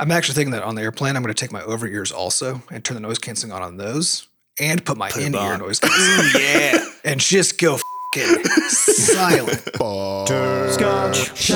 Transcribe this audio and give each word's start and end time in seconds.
I'm 0.00 0.10
actually 0.10 0.34
thinking 0.34 0.50
that 0.52 0.64
on 0.64 0.74
the 0.74 0.82
airplane, 0.82 1.14
I'm 1.14 1.22
going 1.22 1.32
to 1.32 1.40
take 1.40 1.52
my 1.52 1.62
over 1.62 1.86
ears 1.86 2.10
also 2.10 2.62
and 2.68 2.84
turn 2.84 2.96
the 2.96 3.00
noise 3.00 3.18
canceling 3.18 3.52
on 3.52 3.62
on 3.62 3.76
those 3.76 4.26
and 4.58 4.84
put 4.84 4.96
my 4.98 5.08
Put 5.08 5.22
'em 5.22 5.26
in 5.28 5.40
ear 5.40 5.52
on. 5.52 5.60
noise 5.60 5.78
canceling 5.78 6.42
yeah. 6.42 6.84
and 7.04 7.20
just 7.20 7.60
go 7.60 7.78
fucking 8.14 8.44
silent. 8.70 9.60
Scotch. 10.72 11.52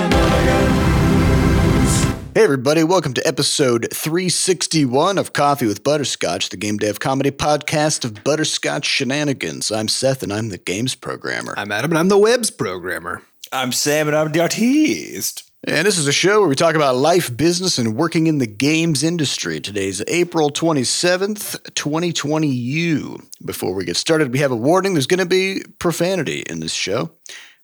Hey, 2.37 2.45
everybody, 2.45 2.85
welcome 2.85 3.13
to 3.15 3.27
episode 3.27 3.89
361 3.93 5.19
of 5.19 5.33
Coffee 5.33 5.67
with 5.67 5.83
Butterscotch, 5.83 6.51
the 6.51 6.57
game 6.57 6.77
dev 6.77 7.01
comedy 7.01 7.33
podcast 7.33 8.05
of 8.05 8.23
Butterscotch 8.23 8.85
Shenanigans. 8.85 9.73
I'm 9.73 9.89
Seth, 9.89 10.23
and 10.23 10.33
I'm 10.33 10.51
the 10.51 10.59
games 10.59 10.95
programmer. 10.95 11.55
I'm 11.57 11.73
Adam 11.73 11.91
and 11.91 11.99
I'm 11.99 12.09
the 12.09 12.17
webs 12.19 12.53
programmer. 12.53 13.23
I'm 13.51 13.73
Sam 13.73 14.07
and 14.07 14.17
I'm 14.17 14.31
the 14.31 14.39
artist. 14.43 15.48
And 15.67 15.87
this 15.87 15.99
is 15.99 16.07
a 16.07 16.13
show 16.13 16.39
where 16.39 16.49
we 16.49 16.55
talk 16.55 16.77
about 16.77 16.95
life, 16.95 17.37
business, 17.37 17.79
and 17.79 17.97
working 17.97 18.29
in 18.29 18.39
the 18.39 18.47
games 18.47 19.03
industry. 19.03 19.59
Today's 19.59 20.01
April 20.07 20.51
27th, 20.51 21.75
2020. 21.75 23.17
Before 23.45 23.75
we 23.75 23.85
get 23.85 23.97
started, 23.97 24.33
we 24.33 24.39
have 24.39 24.53
a 24.53 24.57
warning 24.57 24.95
there's 24.95 25.09
going 25.09 25.19
to 25.19 25.27
be 25.27 25.65
profanity 25.81 26.43
in 26.43 26.61
this 26.61 26.73
show. 26.73 27.11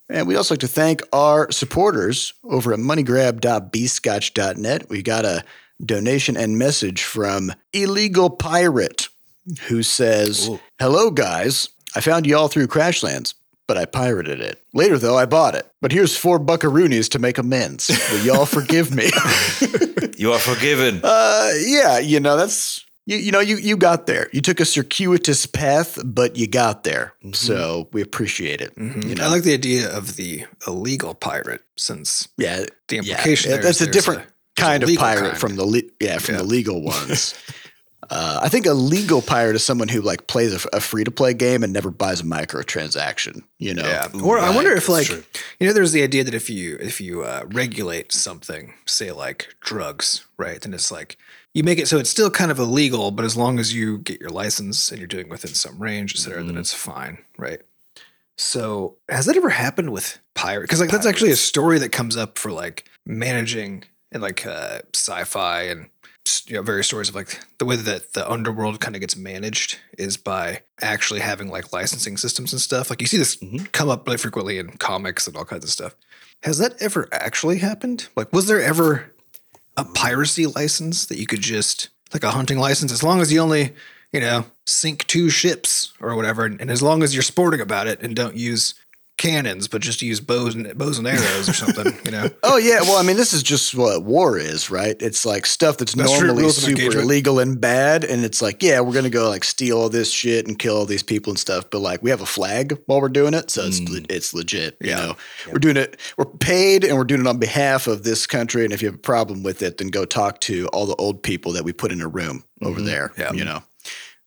And 0.08 0.26
we'd 0.26 0.34
also 0.34 0.54
like 0.54 0.60
to 0.60 0.68
thank 0.68 1.02
our 1.12 1.52
supporters 1.52 2.34
over 2.42 2.72
at 2.72 2.80
moneygrab.bscotch.net. 2.80 4.90
We 4.90 5.02
got 5.02 5.24
a 5.24 5.44
donation 5.84 6.36
and 6.36 6.58
message 6.58 7.04
from 7.04 7.52
Illegal 7.72 8.28
Pirate 8.28 9.06
who 9.68 9.84
says, 9.84 10.48
Ooh. 10.48 10.58
Hello, 10.80 11.12
guys. 11.12 11.68
I 11.94 12.00
found 12.00 12.26
y'all 12.26 12.48
through 12.48 12.66
Crashlands, 12.66 13.34
but 13.66 13.76
I 13.78 13.84
pirated 13.84 14.40
it. 14.40 14.60
Later, 14.72 14.98
though, 14.98 15.16
I 15.16 15.26
bought 15.26 15.54
it. 15.54 15.66
But 15.80 15.92
here's 15.92 16.16
four 16.16 16.38
buckaroonies 16.40 17.08
to 17.10 17.18
make 17.18 17.38
amends. 17.38 17.88
Will 18.12 18.24
y'all 18.24 18.46
forgive 18.46 18.94
me? 18.94 19.10
You 20.16 20.32
are 20.32 20.38
forgiven. 20.38 21.00
Uh, 21.02 21.50
yeah, 21.66 21.98
you 21.98 22.20
know 22.20 22.36
that's 22.36 22.84
you. 23.04 23.16
You 23.16 23.32
know 23.32 23.40
you 23.40 23.56
you 23.56 23.76
got 23.76 24.06
there. 24.06 24.28
You 24.32 24.40
took 24.40 24.60
a 24.60 24.64
circuitous 24.64 25.44
path, 25.44 25.98
but 26.04 26.36
you 26.36 26.46
got 26.46 26.84
there. 26.84 27.14
So 27.32 27.88
we 27.92 28.00
appreciate 28.00 28.60
it. 28.60 28.76
Mhm. 28.76 29.08
You 29.08 29.16
know, 29.16 29.24
I 29.24 29.28
like 29.28 29.42
the 29.42 29.54
idea 29.54 29.90
of 29.90 30.14
the 30.14 30.44
illegal 30.68 31.14
pirate 31.14 31.62
since 31.76 32.28
yeah, 32.38 32.64
the 32.86 32.96
yeah. 32.96 33.00
implication 33.00 33.50
there 33.50 33.60
That's 33.60 33.80
is 33.80 33.88
a 33.88 33.90
different 33.90 34.20
there's 34.20 34.30
kind 34.68 34.82
of 34.84 34.90
pirate 34.96 35.30
kind. 35.30 35.38
from 35.38 35.56
the 35.56 35.64
le- 35.64 35.82
yeah 36.00 36.18
from 36.18 36.36
Yeah. 36.36 36.42
the 36.42 36.46
legal 36.46 36.80
ones. 36.80 37.34
Uh, 38.10 38.40
I 38.42 38.48
think 38.48 38.66
a 38.66 38.72
legal 38.74 39.22
pirate 39.22 39.56
is 39.56 39.64
someone 39.64 39.88
who 39.88 40.00
like 40.00 40.26
plays 40.26 40.64
a, 40.64 40.68
a 40.76 40.80
free 40.80 41.04
to 41.04 41.10
play 41.10 41.34
game 41.34 41.62
and 41.62 41.72
never 41.72 41.90
buys 41.90 42.20
a 42.20 42.24
microtransaction. 42.24 43.42
You 43.58 43.74
know, 43.74 43.86
Yeah. 43.86 44.08
Ooh, 44.16 44.24
or 44.26 44.38
I 44.38 44.54
wonder 44.54 44.72
if 44.72 44.88
like 44.88 45.06
true. 45.06 45.22
you 45.60 45.66
know 45.66 45.72
there's 45.72 45.92
the 45.92 46.02
idea 46.02 46.24
that 46.24 46.34
if 46.34 46.48
you 46.50 46.76
if 46.80 47.00
you 47.00 47.22
uh, 47.22 47.44
regulate 47.48 48.12
something, 48.12 48.74
say 48.86 49.12
like 49.12 49.54
drugs, 49.60 50.26
right? 50.38 50.60
Then 50.60 50.74
it's 50.74 50.90
like 50.92 51.16
you 51.54 51.62
make 51.62 51.78
it 51.78 51.88
so 51.88 51.98
it's 51.98 52.10
still 52.10 52.30
kind 52.30 52.50
of 52.50 52.58
illegal, 52.58 53.10
but 53.10 53.24
as 53.24 53.36
long 53.36 53.58
as 53.58 53.74
you 53.74 53.98
get 53.98 54.20
your 54.20 54.30
license 54.30 54.90
and 54.90 54.98
you're 54.98 55.06
doing 55.06 55.28
within 55.28 55.54
some 55.54 55.78
range, 55.78 56.14
et 56.14 56.18
cetera, 56.18 56.42
then 56.42 56.54
Mhm. 56.56 56.58
it's 56.60 56.74
fine, 56.74 57.18
right? 57.38 57.60
So 58.36 58.96
has 59.08 59.26
that 59.26 59.36
ever 59.36 59.50
happened 59.50 59.90
with 59.90 60.18
pirate? 60.34 60.62
Because 60.62 60.80
like 60.80 60.90
that's 60.90 61.06
actually 61.06 61.30
a 61.30 61.36
story 61.36 61.78
that 61.78 61.92
comes 61.92 62.16
up 62.16 62.38
for 62.38 62.50
like 62.50 62.88
managing 63.06 63.84
and 64.10 64.22
like 64.22 64.44
uh, 64.46 64.80
sci-fi 64.94 65.62
and 65.62 65.88
you 66.46 66.54
know 66.56 66.62
various 66.62 66.86
stories 66.86 67.08
of 67.08 67.14
like 67.14 67.38
the 67.58 67.64
way 67.64 67.76
that 67.76 68.12
the 68.14 68.30
underworld 68.30 68.80
kind 68.80 68.94
of 68.96 69.00
gets 69.00 69.16
managed 69.16 69.78
is 69.98 70.16
by 70.16 70.62
actually 70.80 71.20
having 71.20 71.48
like 71.48 71.72
licensing 71.72 72.16
systems 72.16 72.52
and 72.52 72.60
stuff. 72.60 72.90
Like 72.90 73.00
you 73.00 73.06
see 73.06 73.16
this 73.18 73.36
Mhm. 73.36 73.70
come 73.72 73.88
up 73.90 74.06
really 74.06 74.16
frequently 74.18 74.58
in 74.58 74.70
comics 74.78 75.26
and 75.26 75.36
all 75.36 75.44
kinds 75.44 75.64
of 75.64 75.70
stuff. 75.70 75.94
Has 76.42 76.58
that 76.58 76.80
ever 76.80 77.08
actually 77.12 77.58
happened? 77.58 78.08
Like, 78.16 78.32
was 78.32 78.46
there 78.46 78.60
ever 78.62 79.12
a 79.76 79.84
piracy 79.84 80.46
license 80.46 81.06
that 81.06 81.18
you 81.18 81.26
could 81.26 81.40
just 81.40 81.88
like 82.12 82.22
a 82.24 82.30
hunting 82.30 82.58
license 82.58 82.92
as 82.92 83.02
long 83.02 83.20
as 83.20 83.32
you 83.32 83.40
only 83.40 83.74
you 84.12 84.20
know 84.20 84.44
sink 84.66 85.06
two 85.06 85.28
ships 85.30 85.92
or 86.00 86.14
whatever, 86.16 86.44
and, 86.44 86.60
and 86.60 86.70
as 86.70 86.82
long 86.82 87.02
as 87.02 87.14
you're 87.14 87.22
sporting 87.22 87.60
about 87.60 87.86
it 87.86 88.00
and 88.02 88.14
don't 88.16 88.36
use 88.36 88.74
cannons 89.16 89.68
but 89.68 89.80
just 89.80 90.02
use 90.02 90.20
bows 90.20 90.54
and 90.56 90.76
bows 90.76 90.98
and 90.98 91.06
arrows 91.06 91.48
or 91.48 91.52
something, 91.52 91.96
you 92.04 92.10
know? 92.10 92.28
Oh 92.42 92.56
yeah, 92.56 92.80
well, 92.82 92.96
I 92.96 93.02
mean, 93.02 93.16
this 93.16 93.32
is 93.32 93.42
just 93.42 93.74
what 93.74 94.02
war 94.04 94.36
is, 94.38 94.70
right? 94.70 94.96
It's 95.00 95.24
like 95.24 95.46
stuff 95.46 95.78
that's, 95.78 95.94
That's 95.94 96.10
normally 96.20 96.48
super 96.50 96.98
illegal 96.98 97.38
and 97.38 97.60
bad, 97.60 98.04
and 98.04 98.24
it's 98.24 98.42
like, 98.42 98.62
yeah, 98.62 98.80
we're 98.80 98.92
gonna 98.92 99.10
go 99.10 99.28
like 99.28 99.44
steal 99.44 99.78
all 99.78 99.88
this 99.88 100.10
shit 100.10 100.46
and 100.46 100.58
kill 100.58 100.76
all 100.76 100.84
these 100.84 101.02
people 101.02 101.30
and 101.30 101.38
stuff, 101.38 101.64
but 101.70 101.78
like 101.78 102.02
we 102.02 102.10
have 102.10 102.20
a 102.20 102.26
flag 102.26 102.76
while 102.86 103.00
we're 103.00 103.08
doing 103.08 103.34
it, 103.34 103.50
so 103.50 103.62
it's 103.64 103.80
Mm. 103.80 103.88
le- 103.90 104.14
it's 104.14 104.34
legit. 104.34 104.76
You 104.80 104.90
Yeah. 104.90 104.96
know, 104.96 105.16
we're 105.52 105.58
doing 105.58 105.76
it, 105.76 105.98
we're 106.18 106.24
paid, 106.26 106.84
and 106.84 106.96
we're 106.98 107.04
doing 107.04 107.20
it 107.22 107.26
on 107.26 107.38
behalf 107.38 107.86
of 107.86 108.02
this 108.02 108.26
country. 108.26 108.64
And 108.64 108.72
if 108.72 108.82
you 108.82 108.88
have 108.88 108.96
a 108.96 108.98
problem 108.98 109.42
with 109.42 109.62
it, 109.62 109.78
then 109.78 109.88
go 109.88 110.04
talk 110.04 110.40
to 110.42 110.66
all 110.68 110.86
the 110.86 110.96
old 110.96 111.22
people 111.22 111.52
that 111.52 111.64
we 111.64 111.72
put 111.72 111.92
in 111.92 112.00
a 112.00 112.08
room 112.08 112.44
over 112.62 112.80
Mhm. 112.80 112.86
there. 112.86 113.12
Yeah. 113.16 113.32
You 113.32 113.44
know, 113.44 113.62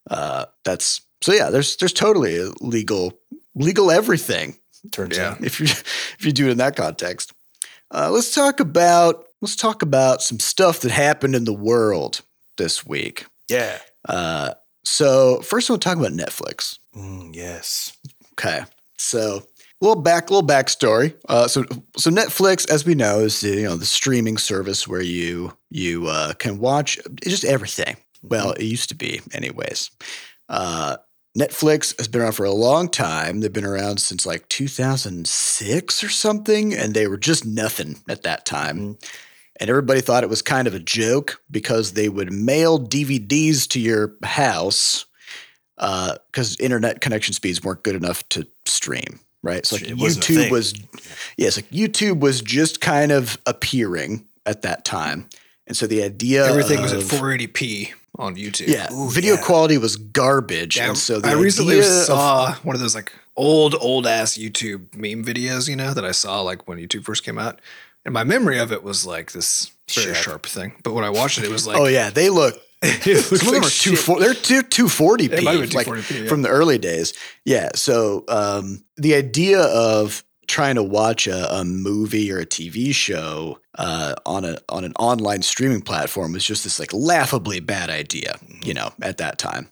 uh, 0.09 0.45
that's 0.63 1.01
so 1.21 1.33
yeah. 1.33 1.49
There's 1.49 1.75
there's 1.77 1.93
totally 1.93 2.37
a 2.37 2.51
legal 2.61 3.19
legal 3.55 3.89
everything 3.91 4.55
Turns 4.91 5.17
Yeah. 5.17 5.31
out. 5.31 5.41
if 5.43 5.59
you 5.59 5.65
if 5.65 6.25
you 6.25 6.31
do 6.31 6.47
it 6.47 6.51
in 6.51 6.57
that 6.57 6.75
context. 6.75 7.33
Uh, 7.89 8.09
let's 8.11 8.33
talk 8.33 8.59
about 8.59 9.25
let's 9.41 9.55
talk 9.55 9.81
about 9.81 10.21
some 10.21 10.39
stuff 10.39 10.81
that 10.81 10.91
happened 10.91 11.35
in 11.35 11.45
the 11.45 11.53
world 11.53 12.21
this 12.57 12.85
week. 12.85 13.25
Yeah. 13.47 13.77
Uh, 14.07 14.53
so 14.83 15.41
first, 15.41 15.69
we'll 15.69 15.77
talk 15.79 15.97
about 15.97 16.11
Netflix. 16.11 16.79
Mm, 16.95 17.35
yes. 17.35 17.95
Okay, 18.33 18.61
so 18.97 19.37
a 19.37 19.85
little 19.85 20.01
back, 20.01 20.29
little 20.29 20.47
backstory. 20.47 21.15
Uh, 21.29 21.47
so 21.47 21.63
so 21.97 22.09
Netflix, 22.11 22.69
as 22.69 22.85
we 22.85 22.93
know, 22.95 23.19
is 23.19 23.41
the, 23.41 23.49
you 23.49 23.63
know 23.63 23.75
the 23.77 23.85
streaming 23.85 24.37
service 24.37 24.87
where 24.87 25.01
you 25.01 25.53
you 25.69 26.07
uh, 26.07 26.33
can 26.33 26.59
watch 26.59 26.99
just 27.23 27.43
everything. 27.45 27.95
Well, 28.21 28.51
it 28.53 28.63
used 28.63 28.89
to 28.89 28.95
be, 28.95 29.21
anyways. 29.33 29.91
Uh, 30.49 30.97
Netflix 31.37 31.95
has 31.97 32.07
been 32.07 32.21
around 32.21 32.33
for 32.33 32.45
a 32.45 32.51
long 32.51 32.89
time. 32.89 33.41
They've 33.41 33.53
been 33.53 33.63
around 33.63 33.99
since 33.99 34.25
like 34.25 34.49
2006 34.49 36.03
or 36.03 36.09
something, 36.09 36.73
and 36.73 36.93
they 36.93 37.07
were 37.07 37.17
just 37.17 37.45
nothing 37.45 38.01
at 38.09 38.23
that 38.23 38.45
time. 38.45 38.79
Mhm. 38.79 39.03
And 39.59 39.69
everybody 39.69 40.01
thought 40.01 40.23
it 40.23 40.29
was 40.29 40.41
kind 40.41 40.67
of 40.67 40.73
a 40.73 40.79
joke 40.79 41.41
because 41.49 41.93
they 41.93 42.09
would 42.09 42.31
mail 42.31 42.79
DVDs 42.79 43.67
to 43.69 43.79
your 43.79 44.15
house 44.23 45.05
because 45.75 46.57
internet 46.59 47.01
connection 47.01 47.33
speeds 47.33 47.63
weren't 47.63 47.83
good 47.83 47.95
enough 47.95 48.27
to 48.29 48.47
stream. 48.65 49.19
Right, 49.43 49.65
so 49.65 49.75
like 49.75 49.85
It 49.85 49.97
YouTube 49.97 50.49
was, 50.49 50.73
yes, 51.37 51.57
like 51.57 51.69
YouTube 51.69 52.19
was 52.19 52.41
just 52.41 52.81
kind 52.81 53.11
of 53.11 53.37
appearing 53.45 54.25
at 54.47 54.63
that 54.63 54.83
time, 54.83 55.29
and 55.67 55.77
so 55.77 55.85
the 55.85 56.01
idea 56.01 56.45
Everything 56.45 56.81
was 56.81 56.91
at 56.91 57.03
480p 57.03 57.93
on 58.17 58.35
YouTube. 58.35 58.67
yeah, 58.67 58.91
Ooh, 58.93 59.09
video 59.09 59.35
yeah. 59.35 59.41
quality 59.41 59.77
was 59.77 59.95
garbage, 59.95 60.77
Yeah, 60.77 60.89
and 60.89 60.97
so 60.97 61.19
the 61.19 61.29
I 61.29 61.33
recently 61.33 61.77
idea 61.77 61.89
of- 61.89 62.05
saw 62.05 62.55
one 62.63 62.75
of 62.75 62.81
those 62.81 62.95
like 62.95 63.11
old, 63.35 63.75
old 63.79 64.07
ass 64.07 64.37
YouTube 64.37 64.93
meme 64.95 65.23
videos, 65.23 65.67
you 65.69 65.75
know, 65.75 65.93
that 65.93 66.03
I 66.05 66.11
saw 66.11 66.41
like 66.41 66.67
when 66.67 66.77
YouTube 66.79 67.03
first 67.03 67.23
came 67.23 67.37
out. 67.37 67.59
And 68.05 68.13
my 68.13 68.23
memory 68.23 68.57
of 68.57 68.71
it 68.71 68.83
was 68.83 69.05
like 69.05 69.33
this 69.33 69.71
very 69.93 70.13
Sharp. 70.13 70.23
sharp 70.25 70.45
thing. 70.45 70.75
But 70.83 70.93
when 70.93 71.03
I 71.03 71.09
watched 71.09 71.37
it, 71.39 71.43
it 71.43 71.51
was 71.51 71.67
like, 71.67 71.77
oh 71.77 71.85
yeah, 71.87 72.09
they 72.09 72.29
look. 72.29 72.55
it 72.81 73.17
Some 73.23 73.47
of 73.49 73.53
them 73.55 73.63
are 73.63 73.69
two 73.69 73.95
four. 73.95 74.19
They're 74.19 74.33
two 74.33 74.61
two 74.61 74.87
forty 74.87 75.25
It 75.25 75.43
might 75.43 75.59
have 75.59 75.69
p, 75.69 75.75
like 75.75 75.87
yeah. 75.87 76.27
from 76.27 76.41
the 76.43 76.49
early 76.49 76.77
days. 76.77 77.13
Yeah. 77.43 77.69
So 77.75 78.23
um, 78.29 78.83
the 78.97 79.15
idea 79.15 79.59
of 79.61 80.23
trying 80.47 80.75
to 80.75 80.83
watch 80.83 81.27
a, 81.27 81.53
a 81.53 81.65
movie 81.65 82.31
or 82.31 82.39
a 82.39 82.45
TV 82.45 82.93
show 82.93 83.59
uh, 83.75 84.15
on 84.25 84.45
a 84.45 84.57
on 84.69 84.83
an 84.83 84.93
online 84.99 85.41
streaming 85.41 85.81
platform 85.81 86.33
was 86.33 86.45
just 86.45 86.63
this 86.63 86.79
like 86.79 86.93
laughably 86.93 87.59
bad 87.59 87.89
idea. 87.89 88.37
You 88.63 88.73
know, 88.73 88.91
at 89.01 89.17
that 89.17 89.37
time. 89.37 89.71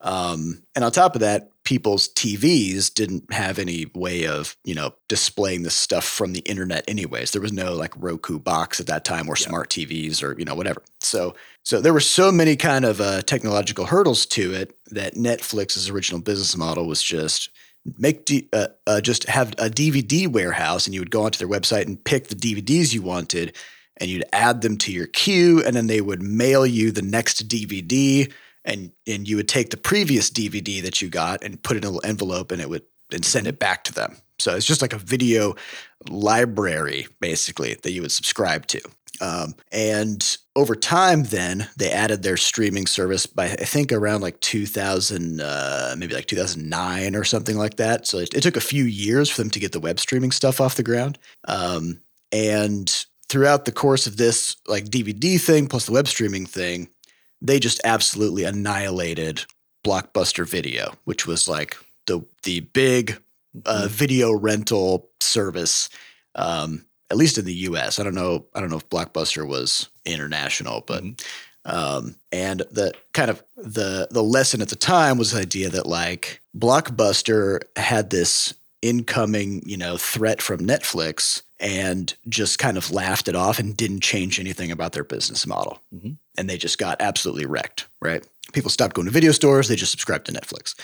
Um, 0.00 0.62
and 0.74 0.84
on 0.84 0.92
top 0.92 1.14
of 1.14 1.20
that, 1.22 1.50
people's 1.64 2.08
TVs 2.08 2.94
didn't 2.94 3.32
have 3.32 3.58
any 3.58 3.86
way 3.94 4.26
of, 4.26 4.56
you 4.62 4.74
know, 4.74 4.92
displaying 5.08 5.62
this 5.62 5.74
stuff 5.74 6.04
from 6.04 6.32
the 6.32 6.40
internet 6.40 6.84
anyways. 6.86 7.32
There 7.32 7.42
was 7.42 7.52
no 7.52 7.74
like 7.74 7.92
Roku 7.96 8.38
box 8.38 8.78
at 8.78 8.86
that 8.86 9.04
time 9.04 9.28
or 9.28 9.34
smart 9.34 9.70
TVs 9.70 10.22
or, 10.22 10.38
you 10.38 10.44
know, 10.44 10.54
whatever. 10.54 10.82
So 11.00 11.34
so 11.64 11.80
there 11.80 11.92
were 11.92 12.00
so 12.00 12.30
many 12.30 12.54
kind 12.54 12.84
of 12.84 13.00
uh, 13.00 13.22
technological 13.22 13.86
hurdles 13.86 14.26
to 14.26 14.54
it 14.54 14.76
that 14.90 15.14
Netflix's 15.14 15.90
original 15.90 16.20
business 16.20 16.56
model 16.56 16.86
was 16.86 17.02
just 17.02 17.50
make 17.98 18.24
D, 18.24 18.48
uh, 18.52 18.68
uh, 18.86 19.00
just 19.00 19.24
have 19.24 19.52
a 19.52 19.68
DVD 19.68 20.28
warehouse 20.28 20.86
and 20.86 20.94
you 20.94 21.00
would 21.00 21.10
go 21.10 21.22
onto 21.22 21.38
their 21.38 21.48
website 21.48 21.86
and 21.86 22.02
pick 22.02 22.28
the 22.28 22.34
DVDs 22.34 22.92
you 22.92 23.02
wanted 23.02 23.56
and 23.98 24.10
you'd 24.10 24.24
add 24.32 24.60
them 24.60 24.76
to 24.78 24.92
your 24.92 25.06
queue 25.06 25.62
and 25.64 25.74
then 25.74 25.86
they 25.86 26.00
would 26.00 26.22
mail 26.22 26.66
you 26.66 26.90
the 26.90 27.02
next 27.02 27.48
DVD 27.48 28.32
and 28.64 28.92
and 29.06 29.28
you 29.28 29.36
would 29.36 29.48
take 29.48 29.70
the 29.70 29.76
previous 29.76 30.30
DVD 30.30 30.82
that 30.82 31.00
you 31.00 31.08
got 31.08 31.42
and 31.42 31.62
put 31.62 31.76
it 31.76 31.84
in 31.84 31.88
a 31.88 31.92
little 31.92 32.08
envelope 32.08 32.50
and 32.52 32.60
it 32.60 32.68
would 32.68 32.82
and 33.12 33.24
send 33.24 33.46
it 33.46 33.58
back 33.58 33.84
to 33.84 33.92
them. 33.92 34.16
So 34.38 34.54
it's 34.54 34.66
just 34.66 34.82
like 34.82 34.92
a 34.92 34.98
video 34.98 35.54
library 36.08 37.06
basically 37.20 37.74
that 37.82 37.92
you 37.92 38.02
would 38.02 38.12
subscribe 38.12 38.66
to. 38.66 38.80
Um, 39.20 39.54
and 39.72 40.36
over 40.56 40.74
time, 40.74 41.24
then 41.24 41.68
they 41.76 41.92
added 41.92 42.22
their 42.22 42.38
streaming 42.38 42.86
service 42.86 43.26
by 43.26 43.44
I 43.44 43.56
think 43.56 43.92
around 43.92 44.22
like 44.22 44.40
2000, 44.40 45.40
uh, 45.40 45.94
maybe 45.98 46.14
like 46.14 46.26
2009 46.26 47.14
or 47.14 47.24
something 47.24 47.56
like 47.56 47.76
that. 47.76 48.06
So 48.06 48.18
it, 48.18 48.32
it 48.34 48.40
took 48.40 48.56
a 48.56 48.60
few 48.60 48.84
years 48.84 49.30
for 49.30 49.42
them 49.42 49.50
to 49.50 49.60
get 49.60 49.72
the 49.72 49.80
web 49.80 50.00
streaming 50.00 50.32
stuff 50.32 50.60
off 50.60 50.76
the 50.76 50.82
ground. 50.82 51.18
Um, 51.46 52.00
and 52.32 53.06
throughout 53.28 53.66
the 53.66 53.72
course 53.72 54.06
of 54.06 54.16
this 54.16 54.56
like 54.66 54.86
DVD 54.86 55.38
thing 55.38 55.66
plus 55.66 55.86
the 55.86 55.92
web 55.92 56.08
streaming 56.08 56.46
thing, 56.46 56.88
they 57.42 57.60
just 57.60 57.80
absolutely 57.84 58.44
annihilated 58.44 59.44
Blockbuster 59.86 60.48
Video, 60.48 60.94
which 61.04 61.26
was 61.26 61.48
like 61.48 61.76
the 62.06 62.24
the 62.44 62.60
big 62.60 63.20
uh, 63.66 63.88
video 63.90 64.32
rental 64.32 65.10
service, 65.20 65.90
um, 66.34 66.86
at 67.10 67.18
least 67.18 67.36
in 67.36 67.44
the 67.44 67.54
U.S. 67.54 67.98
I 67.98 68.04
don't 68.04 68.14
know. 68.14 68.46
I 68.54 68.60
don't 68.60 68.70
know 68.70 68.78
if 68.78 68.88
Blockbuster 68.88 69.46
was 69.46 69.90
international, 70.06 70.82
but 70.86 71.02
um, 71.64 72.14
and 72.30 72.60
the 72.70 72.92
kind 73.12 73.28
of 73.30 73.42
the 73.56 74.08
the 74.10 74.22
lesson 74.22 74.62
at 74.62 74.68
the 74.68 74.76
time 74.76 75.18
was 75.18 75.32
the 75.32 75.40
idea 75.40 75.68
that 75.70 75.86
like 75.86 76.40
Blockbuster 76.56 77.60
had 77.76 78.10
this 78.10 78.54
incoming 78.82 79.62
you 79.68 79.76
know 79.76 79.96
threat 79.96 80.40
from 80.40 80.60
Netflix 80.60 81.42
and 81.58 82.14
just 82.28 82.58
kind 82.58 82.76
of 82.76 82.90
laughed 82.92 83.28
it 83.28 83.34
off 83.34 83.58
and 83.58 83.76
didn't 83.76 84.00
change 84.00 84.38
anything 84.38 84.70
about 84.70 84.92
their 84.92 85.04
business 85.04 85.46
model, 85.46 85.80
Mhm. 85.94 86.18
and 86.38 86.48
they 86.48 86.58
just 86.58 86.78
got 86.78 87.00
absolutely 87.00 87.46
wrecked. 87.46 87.86
Right? 88.00 88.24
People 88.52 88.70
stopped 88.70 88.94
going 88.94 89.06
to 89.06 89.12
video 89.12 89.32
stores; 89.32 89.66
they 89.68 89.76
just 89.76 89.90
subscribed 89.90 90.26
to 90.26 90.32
Netflix. 90.32 90.74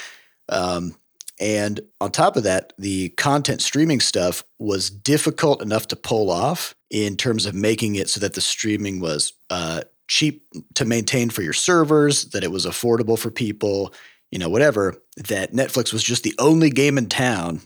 Um, 0.48 0.96
and 1.42 1.80
on 2.00 2.12
top 2.12 2.36
of 2.36 2.44
that, 2.44 2.72
the 2.78 3.08
content 3.10 3.60
streaming 3.60 3.98
stuff 3.98 4.44
was 4.60 4.88
difficult 4.88 5.60
enough 5.60 5.88
to 5.88 5.96
pull 5.96 6.30
off 6.30 6.76
in 6.88 7.16
terms 7.16 7.46
of 7.46 7.54
making 7.54 7.96
it 7.96 8.08
so 8.08 8.20
that 8.20 8.34
the 8.34 8.40
streaming 8.40 9.00
was 9.00 9.32
uh, 9.50 9.82
cheap 10.06 10.46
to 10.74 10.84
maintain 10.84 11.30
for 11.30 11.42
your 11.42 11.52
servers, 11.52 12.26
that 12.26 12.44
it 12.44 12.52
was 12.52 12.64
affordable 12.64 13.18
for 13.18 13.30
people, 13.30 13.92
you 14.30 14.38
know, 14.38 14.48
whatever. 14.48 14.94
That 15.16 15.52
Netflix 15.52 15.92
was 15.92 16.04
just 16.04 16.22
the 16.22 16.34
only 16.38 16.70
game 16.70 16.96
in 16.96 17.08
town 17.08 17.60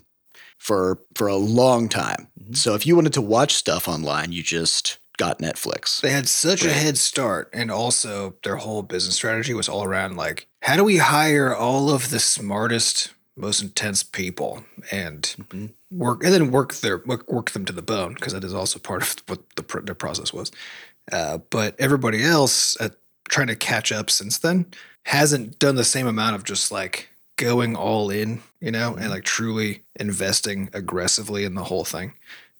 for 0.57 0.99
for 1.13 1.27
a 1.27 1.35
long 1.35 1.87
time. 1.87 2.29
Mhm. 2.41 2.57
So 2.57 2.73
if 2.73 2.87
you 2.87 2.95
wanted 2.95 3.13
to 3.13 3.21
watch 3.21 3.53
stuff 3.53 3.87
online, 3.87 4.31
you 4.31 4.41
just 4.41 4.97
got 5.17 5.39
Netflix. 5.39 6.01
They 6.01 6.11
had 6.11 6.27
such 6.27 6.63
a 6.63 6.71
head 6.73 6.97
start, 6.97 7.49
and 7.53 7.69
also 7.71 8.35
their 8.43 8.57
whole 8.57 8.81
business 8.81 9.15
strategy 9.15 9.53
was 9.53 9.69
all 9.69 9.83
around 9.83 10.15
like, 10.15 10.47
how 10.61 10.75
do 10.75 10.83
we 10.83 10.97
hire 10.97 11.55
all 11.55 11.89
of 11.89 12.09
the 12.09 12.19
smartest, 12.19 13.09
most 13.37 13.61
intense 13.61 14.03
people 14.03 14.63
and 14.91 15.35
Mhm. 15.37 15.69
work, 15.91 16.23
and 16.23 16.33
then 16.33 16.51
work 16.51 16.73
their 16.75 16.97
work, 17.05 17.31
work 17.31 17.51
them 17.51 17.65
to 17.65 17.73
the 17.73 17.81
bone 17.81 18.13
because 18.15 18.33
that 18.33 18.43
is 18.43 18.53
also 18.53 18.79
part 18.79 19.03
of 19.03 19.15
what 19.27 19.39
the 19.55 19.81
their 19.83 19.95
process 19.95 20.33
was. 20.33 20.51
Uh, 21.11 21.37
but 21.49 21.75
everybody 21.79 22.23
else 22.23 22.75
at 22.81 22.97
trying 23.29 23.47
to 23.47 23.55
catch 23.55 23.91
up 23.91 24.09
since 24.09 24.37
then 24.37 24.65
hasn't 25.03 25.59
done 25.59 25.75
the 25.75 25.83
same 25.83 26.07
amount 26.07 26.35
of 26.35 26.43
just 26.43 26.71
like 26.71 27.09
going 27.37 27.75
all 27.75 28.09
in, 28.09 28.41
you 28.59 28.71
know, 28.71 28.95
and 28.95 29.09
like 29.09 29.23
truly 29.23 29.83
investing 29.99 30.69
aggressively 30.73 31.43
in 31.43 31.55
the 31.55 31.63
whole 31.65 31.85
thing. 31.85 32.13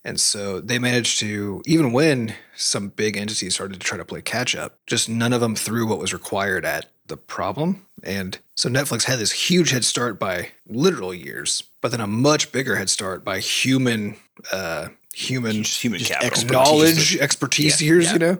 And 0.03 0.19
so 0.19 0.61
they 0.61 0.79
managed 0.79 1.19
to, 1.19 1.61
even 1.65 1.91
when 1.91 2.33
some 2.55 2.89
big 2.89 3.17
entities 3.17 3.55
started 3.55 3.73
to 3.73 3.85
try 3.85 3.97
to 3.97 4.05
play 4.05 4.21
catch 4.21 4.55
up, 4.55 4.77
just 4.85 5.09
none 5.09 5.33
of 5.33 5.41
them 5.41 5.55
threw 5.55 5.85
what 5.85 5.99
was 5.99 6.13
required 6.13 6.63
at 6.63 6.89
the 7.07 7.17
problem. 7.17 7.85
And 8.03 8.37
so 8.57 8.69
Netflix 8.69 9.03
had 9.03 9.19
this 9.19 9.31
huge 9.31 9.69
head 9.71 9.85
start 9.85 10.19
by 10.19 10.49
literal 10.67 11.13
years, 11.13 11.63
but 11.81 11.91
then 11.91 12.01
a 12.01 12.07
much 12.07 12.51
bigger 12.51 12.75
head 12.75 12.89
start 12.89 13.23
by 13.23 13.39
human, 13.39 14.17
uh, 14.51 14.89
human 15.13 15.63
Just 15.63 15.81
human 15.81 15.99
Just 15.99 16.11
capital. 16.11 16.27
expertise. 16.27 16.51
knowledge, 16.51 17.17
expertise 17.17 17.81
Yeah, 17.81 17.85
years, 17.87 18.05
yeah. 18.07 18.13
you 18.13 18.19
know? 18.19 18.37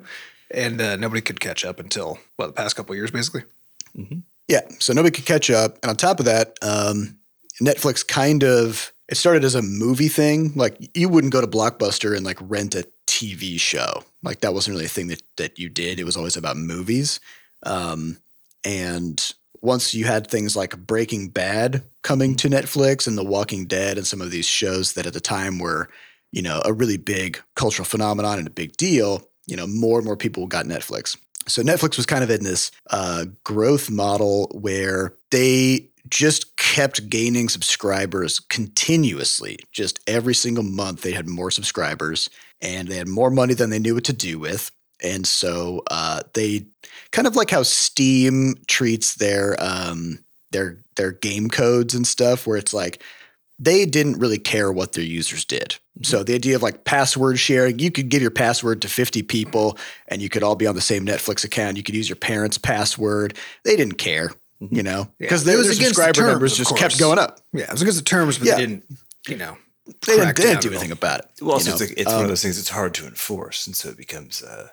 And 0.52 0.82
uh, 0.82 0.96
nobody 0.98 1.22
could 1.22 1.40
catch 1.40 1.64
up 1.64 1.80
until, 1.80 2.20
well, 2.38 2.48
the 2.48 2.54
past 2.54 2.76
couple 2.76 2.92
of 2.94 2.98
years, 2.98 3.12
basically. 3.12 3.44
Yeah, 4.48 4.62
so 4.80 4.94
nobody 4.94 5.16
could 5.16 5.26
catch 5.26 5.50
up. 5.50 5.78
And 5.84 5.90
on 5.90 5.96
top 5.98 6.20
of 6.20 6.26
that, 6.26 6.58
um, 6.62 7.18
Netflix 7.62 8.06
kind 8.08 8.44
of 8.44 8.92
it 9.10 9.16
started 9.16 9.44
as 9.44 9.56
a 9.56 9.62
movie 9.62 10.08
thing. 10.10 10.52
Like 10.56 10.78
you 10.94 11.10
wouldn't 11.10 11.34
go 11.34 11.42
to 11.42 11.48
Blockbuster 11.48 12.16
and 12.16 12.26
like 12.26 12.38
rent 12.42 12.76
a 12.76 12.88
TV 13.08 13.60
show. 13.60 14.04
Like 14.22 14.42
that 14.42 14.54
wasn't 14.54 14.76
really 14.76 14.86
a 14.86 14.90
thing 14.90 15.08
that 15.08 15.22
that 15.38 15.58
you 15.58 15.70
did. 15.70 16.00
It 16.00 16.04
was 16.04 16.16
always 16.18 16.38
about 16.38 16.58
movies. 16.58 17.20
Um, 17.64 18.18
and 18.64 19.34
once 19.62 19.94
you 19.94 20.06
had 20.06 20.28
things 20.28 20.56
like 20.56 20.78
Breaking 20.78 21.30
Bad 21.30 21.84
coming 22.04 22.36
to 22.38 22.50
Netflix 22.50 23.08
and 23.08 23.18
The 23.18 23.24
Walking 23.24 23.66
Dead 23.66 23.98
and 23.98 24.08
some 24.08 24.22
of 24.22 24.32
these 24.32 24.46
shows 24.46 24.94
that 24.94 25.06
at 25.06 25.14
the 25.14 25.20
time 25.20 25.60
were, 25.60 25.90
you 26.32 26.42
know, 26.42 26.62
a 26.66 26.74
really 26.74 26.98
big 26.98 27.40
cultural 27.56 27.86
phenomenon 27.86 28.40
and 28.40 28.48
a 28.48 28.52
big 28.52 28.78
deal, 28.78 29.28
you 29.46 29.56
know, 29.56 29.68
more 29.68 30.00
and 30.00 30.06
more 30.06 30.18
people 30.18 30.48
got 30.48 30.66
Netflix. 30.66 31.18
So 31.48 31.62
Netflix 31.64 31.98
was 31.98 32.06
kind 32.06 32.24
of 32.24 32.30
in 32.30 32.44
this 32.44 32.72
uh, 32.90 33.26
growth 33.44 33.90
model 33.90 34.52
where 34.54 35.14
they 35.32 35.90
just 36.10 36.56
kept 36.58 37.10
gaining 37.10 37.50
subscribers 37.50 38.40
continuously. 38.40 39.58
Just 39.72 40.00
every 40.08 40.36
single 40.36 40.64
month, 40.64 41.02
they 41.02 41.12
had 41.12 41.28
more 41.28 41.52
subscribers 41.52 42.30
and 42.62 42.88
they 42.88 42.98
had 42.98 43.08
more 43.08 43.30
money 43.30 43.54
than 43.54 43.70
they 43.70 43.80
knew 43.80 43.96
what 43.96 44.04
to 44.06 44.14
do 44.14 44.40
with. 44.40 44.72
And 45.04 45.28
so 45.28 45.84
uh, 45.92 46.22
they 46.34 46.66
kind 47.12 47.28
of 47.28 47.36
like 47.36 47.52
how 47.52 47.64
Steam 47.64 48.56
treats 48.68 49.16
their 49.16 49.56
um, 49.60 50.20
their 50.52 50.78
their 50.96 51.12
game 51.12 51.50
codes 51.50 51.94
and 51.94 52.06
stuff, 52.08 52.48
where 52.48 52.58
it's 52.58 52.74
like 52.74 53.04
they 53.60 53.86
didn't 53.86 54.20
really 54.20 54.38
care 54.38 54.72
what 54.72 54.94
their 54.94 55.04
users 55.04 55.44
did. 55.46 55.78
So 56.04 56.24
the 56.24 56.36
idea 56.36 56.56
of 56.56 56.62
like 56.62 56.84
password 56.84 57.40
sharing, 57.40 57.80
you 57.80 57.90
could 57.90 58.10
give 58.10 58.22
your 58.22 58.30
password 58.30 58.84
to 58.84 58.88
50 58.88 59.24
people 59.24 59.80
and 60.08 60.22
you 60.22 60.30
could 60.30 60.44
all 60.44 60.56
be 60.56 60.68
on 60.68 60.76
the 60.76 60.82
same 60.82 61.04
Netflix 61.08 61.44
account. 61.44 61.76
You 61.76 61.82
could 61.82 61.96
use 61.96 62.08
your 62.08 62.18
parents' 62.18 62.60
password. 62.60 63.36
They 63.64 63.76
didn't 63.76 63.96
care, 63.98 64.32
you 64.60 64.84
know, 64.84 65.08
because 65.18 65.42
It 65.42 65.46
their 65.46 65.58
was 65.58 65.68
their 65.68 65.76
against 65.76 65.96
the 65.96 66.04
subscriber 66.04 66.14
terms, 66.14 66.32
numbers 66.34 66.58
just 66.58 66.70
course. 66.70 66.80
kept 66.82 67.00
going 67.00 67.18
up. 67.18 67.40
Yeah, 67.52 67.64
it 67.64 67.72
was 67.72 67.82
against 67.82 67.98
the 67.98 68.06
terms, 68.06 68.38
but 68.38 68.48
Yeah. 68.48 68.56
they 68.56 68.62
didn't, 68.68 68.84
you 69.28 69.38
know, 69.38 69.58
They 70.06 70.18
didn't, 70.18 70.36
they 70.38 70.44
didn't 70.44 70.62
do 70.62 70.70
anything 70.70 70.92
about 70.92 71.22
it. 71.22 71.26
Well, 71.42 71.54
also 71.54 71.70
you 71.70 71.72
it's, 71.74 71.82
like, 71.82 71.94
it's 71.98 72.06
one 72.06 72.16
Um, 72.18 72.22
of 72.24 72.28
those 72.30 72.44
things 72.44 72.58
that's 72.58 72.70
hard 72.70 72.94
to 72.96 73.08
enforce, 73.08 73.66
and 73.66 73.76
so 73.76 73.90
it 73.90 73.98
becomes 73.98 74.44
uh, 74.44 74.68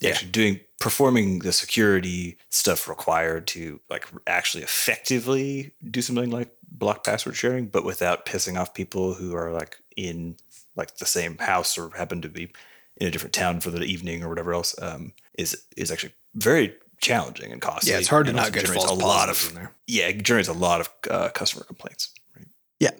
Yeah. 0.00 0.10
actually 0.10 0.30
doing 0.30 0.60
performing 0.78 1.38
the 1.38 1.52
security 1.52 2.36
stuff 2.50 2.88
required 2.88 3.46
to 3.48 3.80
like 3.88 4.06
actually 4.26 4.62
effectively 4.62 5.72
do 5.90 6.02
something 6.02 6.30
like 6.30 6.50
block 6.70 7.04
password 7.04 7.36
sharing, 7.36 7.66
but 7.66 7.84
without 7.84 8.26
pissing 8.26 8.60
off 8.60 8.74
people 8.74 9.14
who 9.14 9.34
are 9.34 9.52
like 9.52 9.78
in 9.96 10.36
like 10.74 10.96
the 10.98 11.06
same 11.06 11.38
house 11.38 11.78
or 11.78 11.90
happen 11.96 12.20
to 12.22 12.28
be 12.28 12.50
in 12.98 13.06
a 13.06 13.10
different 13.10 13.34
town 13.34 13.60
for 13.60 13.70
the 13.70 13.82
evening 13.82 14.22
or 14.22 14.28
whatever 14.28 14.52
else 14.52 14.74
um, 14.80 15.12
is 15.38 15.64
is 15.76 15.90
actually 15.90 16.12
very 16.34 16.74
challenging 17.00 17.52
and 17.52 17.60
costly. 17.60 17.92
yeah, 17.92 17.98
it's 17.98 18.08
hard 18.08 18.26
to 18.26 18.32
not 18.32 18.52
get 18.52 18.64
generates 18.64 18.84
a 18.84 18.94
lot 18.94 19.28
of 19.28 19.48
in 19.48 19.54
there. 19.54 19.72
yeah, 19.86 20.08
it 20.08 20.22
generates 20.22 20.48
a 20.48 20.52
lot 20.52 20.80
of 20.80 20.90
uh, 21.10 21.28
customer 21.30 21.64
complaints. 21.64 22.12
Right? 22.36 22.46
Yeah, 22.80 22.90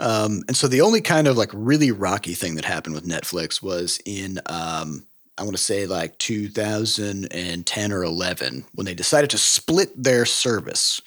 um, 0.00 0.42
and 0.48 0.56
so 0.56 0.66
the 0.66 0.80
only 0.80 1.00
kind 1.00 1.26
of 1.26 1.36
like 1.36 1.50
really 1.52 1.92
rocky 1.92 2.34
thing 2.34 2.54
that 2.56 2.64
happened 2.64 2.94
with 2.94 3.06
Netflix 3.06 3.62
was 3.62 4.00
in, 4.04 4.40
um, 4.46 5.06
I 5.38 5.42
want 5.42 5.56
to 5.56 5.62
say 5.62 5.86
like 5.86 6.18
2010 6.18 7.92
or 7.92 8.02
11 8.04 8.64
when 8.74 8.84
they 8.86 8.94
decided 8.94 9.30
to 9.30 9.38
split 9.38 9.90
their 10.02 10.24
service, 10.26 11.00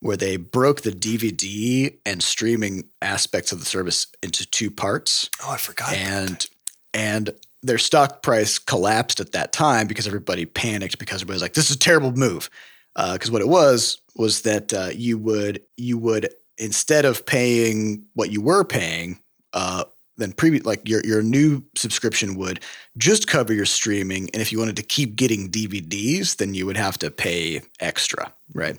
where 0.00 0.16
they 0.16 0.36
broke 0.36 0.82
the 0.82 0.90
DVD 0.90 1.96
and 2.04 2.22
streaming 2.22 2.84
aspects 3.00 3.52
of 3.52 3.60
the 3.60 3.64
service 3.66 4.06
into 4.22 4.46
two 4.46 4.70
parts, 4.70 5.30
Oh, 5.42 5.50
I 5.52 5.56
forgot. 5.56 5.92
and 5.94 6.46
and 6.92 7.30
their 7.62 7.78
stock 7.78 8.22
price 8.22 8.58
collapsed 8.58 9.18
at 9.20 9.32
that 9.32 9.52
time 9.52 9.86
because 9.86 10.06
everybody 10.06 10.46
panicked 10.46 10.98
because 10.98 11.16
everybody 11.22 11.34
was 11.36 11.42
like, 11.42 11.54
"This 11.54 11.70
is 11.70 11.76
a 11.76 11.78
terrible 11.78 12.12
move." 12.12 12.48
Because 12.94 13.30
what 13.30 13.42
it 13.42 13.48
was 13.48 14.00
was 14.16 14.42
that 14.42 14.72
uh, 14.72 14.88
you 14.94 15.18
would 15.18 15.62
you 15.76 15.98
would 15.98 16.28
instead 16.58 17.04
of 17.04 17.26
paying 17.26 18.04
what 18.14 18.30
you 18.30 18.40
were 18.40 18.64
paying, 18.64 19.18
uh, 19.52 19.84
then 20.16 20.32
previous 20.32 20.64
like 20.64 20.88
your 20.88 21.00
your 21.04 21.22
new 21.22 21.62
subscription 21.74 22.36
would 22.36 22.60
just 22.96 23.28
cover 23.28 23.52
your 23.52 23.66
streaming, 23.66 24.30
and 24.32 24.42
if 24.42 24.52
you 24.52 24.58
wanted 24.58 24.76
to 24.76 24.82
keep 24.82 25.16
getting 25.16 25.50
DVDs, 25.50 26.36
then 26.36 26.54
you 26.54 26.66
would 26.66 26.76
have 26.76 26.98
to 26.98 27.10
pay 27.10 27.62
extra, 27.80 28.32
right? 28.54 28.78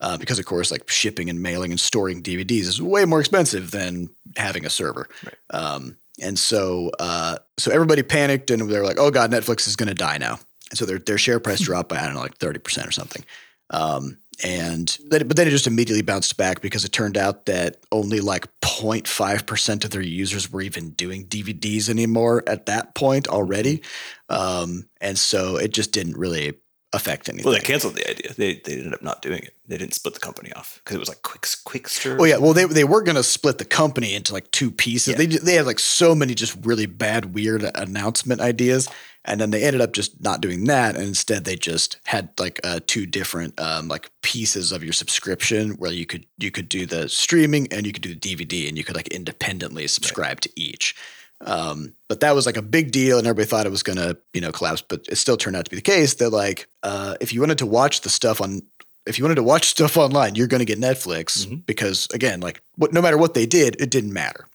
Uh, 0.00 0.16
because 0.16 0.38
of 0.38 0.44
course, 0.44 0.70
like 0.70 0.88
shipping 0.88 1.28
and 1.28 1.42
mailing 1.42 1.72
and 1.72 1.80
storing 1.80 2.22
DVDs 2.22 2.62
is 2.62 2.80
way 2.80 3.04
more 3.04 3.20
expensive 3.20 3.72
than 3.72 4.08
having 4.36 4.64
a 4.64 4.70
server. 4.70 5.08
Um, 5.50 5.96
and 6.20 6.38
so, 6.38 6.90
uh, 7.00 7.38
so 7.56 7.72
everybody 7.72 8.02
panicked 8.02 8.50
and 8.50 8.68
they 8.70 8.78
were 8.78 8.84
like, 8.84 8.98
"Oh 8.98 9.10
God, 9.10 9.30
Netflix 9.30 9.66
is 9.66 9.76
going 9.76 9.88
to 9.88 9.94
die 9.94 10.18
now." 10.18 10.38
And 10.70 10.78
so 10.78 10.84
their 10.84 10.98
their 10.98 11.18
share 11.18 11.40
price 11.40 11.60
dropped 11.64 11.88
by 11.88 11.98
I 11.98 12.04
don't 12.04 12.14
know, 12.14 12.20
like 12.20 12.38
thirty 12.38 12.60
percent 12.60 12.86
or 12.86 12.92
something. 12.92 13.24
Um, 13.70 14.18
and 14.42 14.96
then, 15.08 15.26
but 15.26 15.36
then 15.36 15.48
it 15.48 15.50
just 15.50 15.66
immediately 15.66 16.02
bounced 16.02 16.36
back 16.36 16.60
because 16.60 16.84
it 16.84 16.92
turned 16.92 17.16
out 17.16 17.46
that 17.46 17.78
only 17.90 18.20
like 18.20 18.46
0.5 18.60 19.46
percent 19.46 19.84
of 19.84 19.90
their 19.90 20.00
users 20.02 20.50
were 20.50 20.60
even 20.60 20.90
doing 20.90 21.26
DVDs 21.26 21.88
anymore 21.88 22.44
at 22.46 22.66
that 22.66 22.94
point 22.94 23.28
already. 23.28 23.82
Um, 24.28 24.88
and 25.00 25.18
so 25.18 25.56
it 25.56 25.72
just 25.72 25.92
didn't 25.92 26.16
really 26.16 26.54
affect 26.92 27.28
anything. 27.28 27.44
Well, 27.44 27.58
they 27.58 27.64
canceled 27.64 27.94
the 27.94 28.08
idea. 28.08 28.32
They 28.34 28.54
they 28.64 28.72
ended 28.74 28.94
up 28.94 29.02
not 29.02 29.22
doing 29.22 29.40
it. 29.40 29.54
They 29.66 29.76
didn't 29.76 29.94
split 29.94 30.14
the 30.14 30.20
company 30.20 30.52
off 30.52 30.80
because 30.82 30.96
it 30.96 31.00
was 31.00 31.08
like 31.08 31.22
quick 31.22 31.42
Qwikster. 31.42 32.16
Oh 32.18 32.24
yeah, 32.24 32.38
well 32.38 32.54
they 32.54 32.64
they 32.64 32.84
were 32.84 33.02
gonna 33.02 33.22
split 33.22 33.58
the 33.58 33.64
company 33.64 34.14
into 34.14 34.32
like 34.32 34.50
two 34.50 34.70
pieces. 34.70 35.12
Yeah. 35.12 35.18
They 35.18 35.26
they 35.26 35.54
had 35.54 35.66
like 35.66 35.78
so 35.78 36.14
many 36.14 36.34
just 36.34 36.56
really 36.64 36.86
bad, 36.86 37.34
weird 37.34 37.62
announcement 37.74 38.40
ideas, 38.40 38.88
and 39.24 39.40
then 39.40 39.50
they 39.50 39.64
ended 39.64 39.82
up 39.82 39.92
just 39.92 40.22
not 40.22 40.40
doing 40.40 40.64
that, 40.64 40.96
and 40.96 41.04
instead 41.04 41.44
they 41.44 41.56
just 41.56 41.98
had 42.04 42.30
like 42.38 42.60
uh, 42.64 42.80
two 42.86 43.04
different 43.04 43.58
um, 43.60 43.88
like 43.88 44.10
pieces 44.22 44.72
of 44.72 44.82
your 44.82 44.94
subscription 44.94 45.72
where 45.72 45.92
you 45.92 46.06
could 46.06 46.26
you 46.38 46.50
could 46.50 46.68
do 46.68 46.86
the 46.86 47.08
streaming 47.08 47.70
and 47.72 47.86
you 47.86 47.92
could 47.92 48.02
do 48.02 48.14
the 48.14 48.20
DVD, 48.20 48.68
and 48.68 48.78
you 48.78 48.84
could 48.84 48.96
like 48.96 49.08
independently 49.08 49.86
subscribe 49.86 50.40
to 50.40 50.50
each. 50.56 50.94
Um, 51.40 51.94
but 52.08 52.20
that 52.20 52.34
was 52.34 52.46
like 52.46 52.56
a 52.56 52.62
big 52.62 52.90
deal, 52.90 53.18
and 53.18 53.26
everybody 53.26 53.48
thought 53.48 53.66
it 53.66 53.70
was 53.70 53.82
going 53.84 53.98
to, 53.98 54.16
you 54.34 54.40
know, 54.40 54.50
collapse. 54.52 54.82
But 54.82 55.06
it 55.08 55.16
still 55.16 55.36
turned 55.36 55.56
out 55.56 55.64
to 55.66 55.70
be 55.70 55.76
the 55.76 55.82
case 55.82 56.14
that 56.14 56.30
like, 56.30 56.68
uh, 56.82 57.14
if 57.20 57.32
you 57.32 57.40
wanted 57.40 57.58
to 57.58 57.66
watch 57.66 58.00
the 58.00 58.08
stuff 58.08 58.40
on, 58.40 58.62
if 59.06 59.18
you 59.18 59.24
wanted 59.24 59.36
to 59.36 59.42
watch 59.44 59.68
stuff 59.76 59.96
online, 59.96 60.34
you're 60.34 60.48
going 60.48 60.58
to 60.60 60.64
get 60.64 60.80
Netflix 60.80 61.46
Mhm. 61.46 61.64
because 61.66 62.08
again, 62.12 62.40
like, 62.40 62.60
what 62.76 62.92
no 62.92 63.00
matter 63.00 63.16
what 63.18 63.34
they 63.34 63.46
did, 63.46 63.80
it 63.80 63.90
didn't 63.90 64.12
matter. 64.12 64.46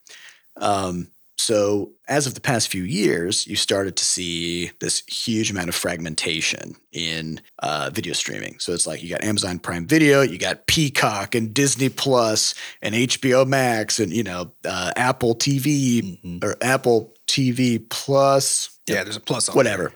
Um, 0.58 1.08
so 1.44 1.92
as 2.08 2.28
of 2.28 2.34
the 2.36 2.42
past 2.42 2.68
few 2.70 2.84
years, 2.84 3.46
you 3.48 3.56
started 3.56 3.96
to 3.98 4.06
see 4.06 4.72
this 4.80 5.04
huge 5.08 5.52
amount 5.52 5.70
of 5.70 5.76
fragmentation 5.76 6.76
in 6.92 7.42
uh, 7.60 7.90
video 7.94 8.14
streaming. 8.14 8.60
So 8.60 8.74
it's 8.74 8.86
like 8.88 9.02
you 9.04 9.10
got 9.10 9.24
Amazon 9.24 9.60
Prime 9.60 9.86
Video, 9.88 10.22
you 10.22 10.38
got 10.38 10.68
Peacock 10.68 11.36
and 11.36 11.54
Disney 11.54 11.90
Plus 11.90 12.56
and 12.82 12.94
HBO 12.96 13.46
Max 13.48 14.00
and 14.00 14.12
you 14.14 14.24
know 14.24 14.52
uh, 14.66 14.92
Apple 14.96 15.36
TV 15.36 16.20
Mhm. 16.24 16.44
or 16.44 16.56
Apple 16.62 17.14
TV 17.28 17.80
Plus, 17.90 18.70
Yeah, 18.88 19.04
there's 19.04 19.16
a 19.18 19.20
plus 19.22 19.50
on 19.50 19.54
it. 19.54 19.58
whatever. 19.58 19.94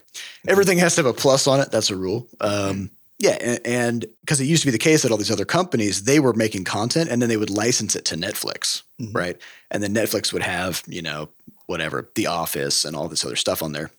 Everything 0.47 0.77
has 0.79 0.95
to 0.95 0.99
have 1.03 1.05
a 1.05 1.13
plus 1.13 1.45
on 1.47 1.59
it. 1.59 1.71
That's 1.71 1.89
a 1.89 1.95
rule. 1.95 2.27
Um, 2.41 2.89
yeah, 3.19 3.57
and 3.65 4.05
because 4.21 4.39
it 4.39 4.45
used 4.45 4.61
to 4.61 4.67
be 4.67 4.71
the 4.71 4.77
case 4.77 5.01
that 5.01 5.11
all 5.11 5.17
these 5.17 5.31
other 5.31 5.45
companies 5.45 6.03
they 6.03 6.19
were 6.19 6.33
making 6.33 6.63
content 6.63 7.09
and 7.09 7.21
then 7.21 7.29
they 7.29 7.37
would 7.37 7.49
license 7.49 7.95
it 7.95 8.05
to 8.05 8.15
Netflix, 8.15 8.83
Mhm. 9.01 9.13
right? 9.13 9.37
And 9.71 9.81
then 9.83 9.93
Netflix 9.93 10.31
would 10.33 10.43
have 10.43 10.83
you 10.87 11.01
know 11.01 11.29
whatever 11.67 12.09
The 12.15 12.27
Office 12.27 12.83
and 12.85 12.95
all 12.95 13.07
this 13.07 13.23
other 13.23 13.35
stuff 13.35 13.61
on 13.61 13.71
there. 13.73 13.91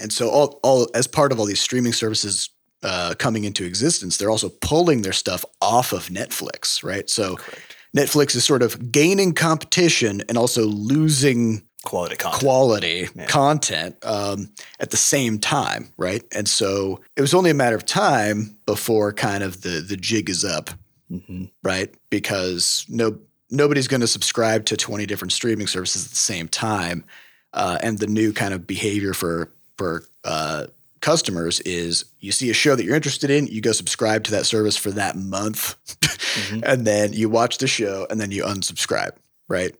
And 0.00 0.12
so 0.12 0.28
all 0.28 0.60
all 0.62 0.88
as 0.94 1.06
part 1.06 1.32
of 1.32 1.40
all 1.40 1.46
these 1.46 1.60
streaming 1.60 1.94
services 1.94 2.50
uh, 2.82 3.14
coming 3.18 3.44
into 3.44 3.64
existence, 3.64 4.18
they're 4.18 4.30
also 4.30 4.50
pulling 4.60 5.02
their 5.02 5.12
stuff 5.14 5.44
off 5.62 5.92
of 5.92 6.08
Netflix, 6.08 6.84
right? 6.84 7.08
So 7.08 7.36
Correct. 7.36 7.76
Netflix 7.96 8.36
is 8.36 8.44
sort 8.44 8.62
of 8.62 8.92
gaining 8.92 9.32
competition 9.32 10.22
and 10.28 10.36
also 10.36 10.66
losing 10.66 11.62
Quality 11.84 12.16
content. 12.16 12.40
quality 12.42 13.08
Yeah. 13.16 13.26
content 13.26 13.96
um, 14.02 14.50
at 14.80 14.90
the 14.90 14.96
same 14.98 15.38
time, 15.38 15.92
right? 15.96 16.22
And 16.32 16.46
so 16.48 17.00
it 17.16 17.20
was 17.22 17.32
only 17.32 17.48
a 17.50 17.54
matter 17.54 17.76
of 17.76 17.86
time 17.86 18.58
before 18.66 19.12
kind 19.14 19.42
of 19.42 19.62
the 19.62 19.80
the 19.80 19.96
jig 19.96 20.28
is 20.28 20.44
up, 20.44 20.68
Mhm. 21.10 21.50
right? 21.62 21.94
Because 22.10 22.84
no 22.88 23.16
nobody's 23.50 23.88
going 23.88 24.00
to 24.00 24.06
subscribe 24.06 24.64
to 24.66 24.76
20 24.76 25.06
different 25.06 25.32
streaming 25.32 25.66
services 25.66 26.04
at 26.04 26.10
the 26.10 26.16
same 26.16 26.48
time, 26.48 27.04
uh, 27.52 27.78
and 27.82 27.98
the 27.98 28.06
new 28.06 28.32
kind 28.32 28.52
of 28.54 28.66
behavior 28.66 29.12
for 29.14 29.50
for 29.76 30.04
uh, 30.24 30.66
customers 31.00 31.60
is 31.60 32.06
you 32.20 32.32
see 32.32 32.50
a 32.50 32.54
show 32.54 32.74
that 32.74 32.84
you're 32.84 32.96
interested 32.96 33.30
in, 33.30 33.46
you 33.46 33.60
go 33.60 33.72
subscribe 33.72 34.24
to 34.24 34.30
that 34.32 34.46
service 34.46 34.76
for 34.76 34.90
that 34.90 35.16
month, 35.16 35.76
Mhm. 36.00 36.62
and 36.66 36.86
then 36.86 37.12
you 37.12 37.28
watch 37.28 37.58
the 37.58 37.66
show, 37.66 38.06
and 38.10 38.20
then 38.20 38.30
you 38.30 38.42
unsubscribe, 38.44 39.12
right? 39.48 39.74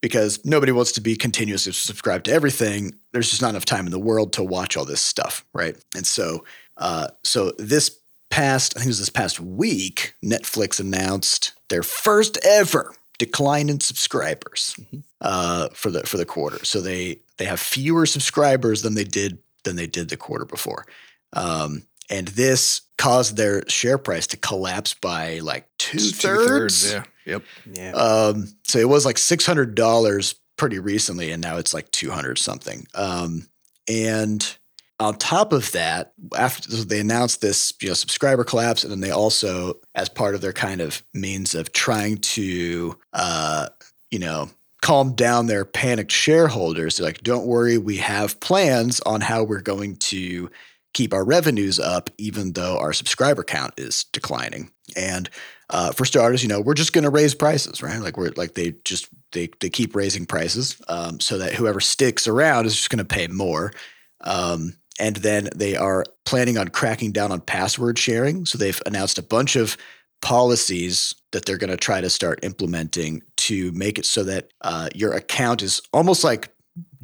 Because 0.00 0.40
nobody 0.44 0.72
wants 0.72 0.92
to 0.92 1.00
be 1.00 1.14
continuously 1.16 1.72
subscribed 1.72 2.24
to 2.26 2.32
everything. 2.32 2.94
There's 3.12 3.30
just 3.30 3.42
not 3.42 3.50
enough 3.50 3.64
time 3.64 3.86
in 3.86 3.92
the 3.92 3.98
world 3.98 4.32
to 4.34 4.42
watch 4.42 4.76
all 4.76 4.84
this 4.84 5.00
stuff, 5.00 5.44
right? 5.52 5.76
And 5.94 6.06
so, 6.06 6.44
uh, 6.76 7.08
so 7.22 7.52
this 7.58 7.98
past, 8.30 8.74
I 8.76 8.80
think 8.80 8.86
it 8.86 8.90
was 8.90 8.98
this 8.98 9.10
past 9.10 9.38
week, 9.40 10.14
Netflix 10.24 10.80
announced 10.80 11.52
their 11.68 11.82
first 11.82 12.38
ever 12.44 12.94
decline 13.18 13.68
in 13.68 13.80
subscribers 13.80 14.76
uh, 15.20 15.68
for 15.72 15.90
the 15.90 16.02
for 16.02 16.16
the 16.16 16.24
quarter. 16.24 16.64
So 16.64 16.80
they 16.80 17.20
they 17.38 17.44
have 17.44 17.60
fewer 17.60 18.06
subscribers 18.06 18.82
than 18.82 18.94
they 18.94 19.04
did 19.04 19.38
than 19.64 19.76
they 19.76 19.86
did 19.86 20.08
the 20.08 20.16
quarter 20.16 20.44
before, 20.44 20.86
um, 21.32 21.82
and 22.10 22.28
this 22.28 22.82
caused 22.98 23.36
their 23.36 23.68
share 23.68 23.98
price 23.98 24.26
to 24.28 24.36
collapse 24.36 24.94
by 24.94 25.38
like 25.40 25.68
two 25.78 25.98
thirds. 25.98 26.92
Yeah. 26.92 27.04
Yep. 27.24 27.42
Yeah. 27.72 27.92
Um, 27.92 28.48
so 28.64 28.78
it 28.78 28.88
was 28.88 29.04
like 29.04 29.18
six 29.18 29.46
hundred 29.46 29.74
dollars 29.74 30.34
pretty 30.56 30.78
recently, 30.78 31.30
and 31.32 31.42
now 31.42 31.56
it's 31.56 31.74
like 31.74 31.90
two 31.90 32.10
hundred 32.10 32.38
something. 32.38 32.86
Um, 32.94 33.48
and 33.88 34.56
on 35.02 35.16
top 35.16 35.52
of 35.52 35.72
that, 35.72 36.12
after 36.36 36.70
they 36.70 37.00
announced 37.00 37.40
this, 37.40 37.72
you 37.80 37.88
know, 37.88 37.94
subscriber 37.94 38.44
collapse, 38.44 38.84
and 38.84 38.92
then 38.92 39.00
they 39.00 39.10
also, 39.10 39.74
as 39.94 40.08
part 40.08 40.34
of 40.34 40.40
their 40.40 40.52
kind 40.52 40.80
of 40.80 41.02
means 41.12 41.54
of 41.54 41.72
trying 41.72 42.18
to, 42.18 42.96
uh, 43.12 43.68
you 44.10 44.18
know, 44.18 44.48
calm 44.80 45.14
down 45.14 45.46
their 45.46 45.64
panicked 45.64 46.12
shareholders, 46.12 46.96
they're 46.96 47.06
like, 47.06 47.22
"Don't 47.22 47.46
worry, 47.46 47.78
we 47.78 47.98
have 47.98 48.40
plans 48.40 49.00
on 49.00 49.20
how 49.20 49.42
we're 49.42 49.60
going 49.60 49.96
to." 49.96 50.50
keep 50.94 51.14
our 51.14 51.24
revenues 51.24 51.80
up 51.80 52.10
even 52.18 52.52
though 52.52 52.76
our 52.76 52.92
subscriber 52.92 53.42
count 53.42 53.72
is 53.78 54.04
declining 54.12 54.70
and 54.94 55.30
uh, 55.72 55.90
for 55.90 56.04
starters, 56.04 56.42
you 56.42 56.48
know, 56.50 56.60
we're 56.60 56.74
just 56.74 56.92
going 56.92 57.04
to 57.04 57.10
raise 57.10 57.34
prices, 57.34 57.82
right? 57.82 57.98
Like 57.98 58.18
we're 58.18 58.32
like 58.36 58.54
they 58.54 58.74
just 58.84 59.08
they 59.32 59.48
they 59.60 59.70
keep 59.70 59.96
raising 59.96 60.26
prices 60.26 60.80
um, 60.88 61.18
so 61.18 61.38
that 61.38 61.54
whoever 61.54 61.80
sticks 61.80 62.28
around 62.28 62.66
is 62.66 62.76
just 62.76 62.90
going 62.90 62.98
to 62.98 63.04
pay 63.04 63.26
more. 63.26 63.72
Um, 64.20 64.74
and 65.02 65.16
then 65.16 65.48
they 65.54 65.74
are 65.74 66.04
planning 66.24 66.56
on 66.56 66.68
cracking 66.68 67.10
down 67.10 67.32
on 67.32 67.40
password 67.40 67.98
sharing. 67.98 68.46
So 68.46 68.56
they've 68.56 68.80
announced 68.86 69.18
a 69.18 69.22
bunch 69.22 69.56
of 69.56 69.76
policies 70.22 71.12
that 71.32 71.44
they're 71.44 71.58
going 71.58 71.70
to 71.70 71.76
try 71.76 72.00
to 72.00 72.08
start 72.08 72.38
implementing 72.44 73.20
to 73.36 73.72
make 73.72 73.98
it 73.98 74.06
so 74.06 74.22
that 74.22 74.52
uh, 74.60 74.88
your 74.94 75.12
account 75.12 75.60
is 75.60 75.82
almost 75.92 76.22
like 76.22 76.54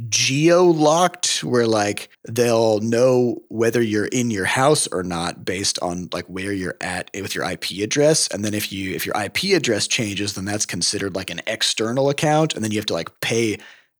geo 0.08 0.62
locked 0.62 1.42
where 1.42 1.66
like 1.66 2.08
they'll 2.28 2.78
know 2.78 3.42
whether 3.48 3.82
you're 3.82 4.06
in 4.06 4.30
your 4.30 4.44
house 4.44 4.86
or 4.86 5.02
not 5.02 5.44
based 5.44 5.76
on 5.80 6.08
like 6.12 6.24
where 6.26 6.52
you're 6.52 6.76
at 6.80 7.10
with 7.20 7.34
your 7.34 7.50
IP 7.50 7.82
address. 7.82 8.28
And 8.28 8.44
then 8.44 8.54
if 8.54 8.72
you 8.72 8.94
if 8.94 9.04
your 9.04 9.20
IP 9.20 9.56
address 9.56 9.88
changes 9.88 10.34
then 10.34 10.44
that's 10.44 10.66
considered 10.66 11.16
like 11.16 11.30
an 11.30 11.40
external 11.48 12.10
account. 12.10 12.54
And 12.54 12.62
then 12.62 12.70
you 12.70 12.78
have 12.78 12.86
to 12.86 12.94
like 12.94 13.20
pay 13.20 13.58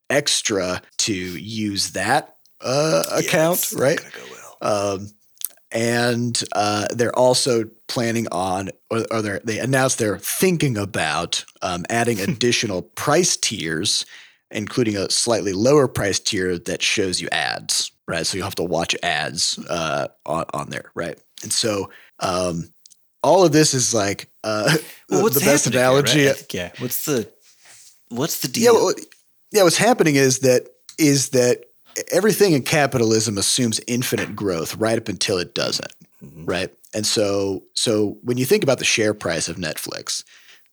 extra 0.08 0.80
to 0.98 1.12
use 1.12 1.90
that 1.90 2.37
uh 2.60 3.04
account 3.12 3.72
right 3.76 3.98
go 3.98 4.20
well. 4.60 4.94
um, 4.96 5.08
and 5.70 6.42
uh, 6.52 6.86
they're 6.94 7.16
also 7.16 7.64
planning 7.88 8.26
on, 8.32 8.70
or, 8.90 9.04
or 9.10 9.20
they're, 9.20 9.40
they 9.44 9.58
announced 9.58 9.98
they're 9.98 10.18
thinking 10.18 10.78
about 10.78 11.44
um, 11.60 11.84
adding 11.90 12.18
additional 12.28 12.80
price 12.80 13.36
tiers, 13.36 14.06
including 14.50 14.96
a 14.96 15.10
slightly 15.10 15.52
lower 15.52 15.86
price 15.86 16.18
tier 16.18 16.56
that 16.58 16.80
shows 16.80 17.20
you 17.20 17.28
ads, 17.32 17.92
right? 18.06 18.26
So 18.26 18.38
you 18.38 18.44
have 18.44 18.54
to 18.54 18.62
watch 18.64 18.96
ads 19.02 19.58
uh, 19.68 20.08
on, 20.24 20.46
on 20.54 20.70
there, 20.70 20.90
right? 20.94 21.18
And 21.42 21.52
so 21.52 21.90
um, 22.20 22.72
all 23.22 23.44
of 23.44 23.52
this 23.52 23.74
is 23.74 23.92
like 23.92 24.30
uh, 24.44 24.74
Well, 25.10 25.22
what's 25.22 25.38
the 25.38 25.44
best 25.44 25.66
happening 25.66 25.80
here, 25.80 25.88
analogy. 25.90 26.26
right? 26.28 26.36
Think, 26.36 26.54
Yeah. 26.54 26.72
What's 26.78 27.04
the 27.04 27.30
what's 28.08 28.40
the 28.40 28.48
Yeah, 28.58 28.70
deal? 28.70 28.74
well, 28.86 28.94
yeah. 29.52 29.64
What's 29.64 29.76
happening 29.76 30.16
is 30.16 30.38
that 30.40 30.68
is 30.98 31.28
that 31.30 31.64
everything 32.12 32.52
in 32.52 32.62
capitalism 32.62 33.38
assumes 33.38 33.80
infinite 33.86 34.34
growth 34.36 34.76
right 34.76 34.98
up 34.98 35.08
until 35.08 35.38
it 35.38 35.54
doesn't, 35.54 35.92
Mhm. 36.24 36.44
right? 36.46 36.70
And 36.94 37.06
so, 37.06 37.64
so 37.74 38.18
when 38.22 38.38
you 38.38 38.44
think 38.44 38.62
about 38.62 38.78
the 38.78 38.84
share 38.84 39.14
price 39.14 39.48
of 39.48 39.56
Netflix, 39.56 40.22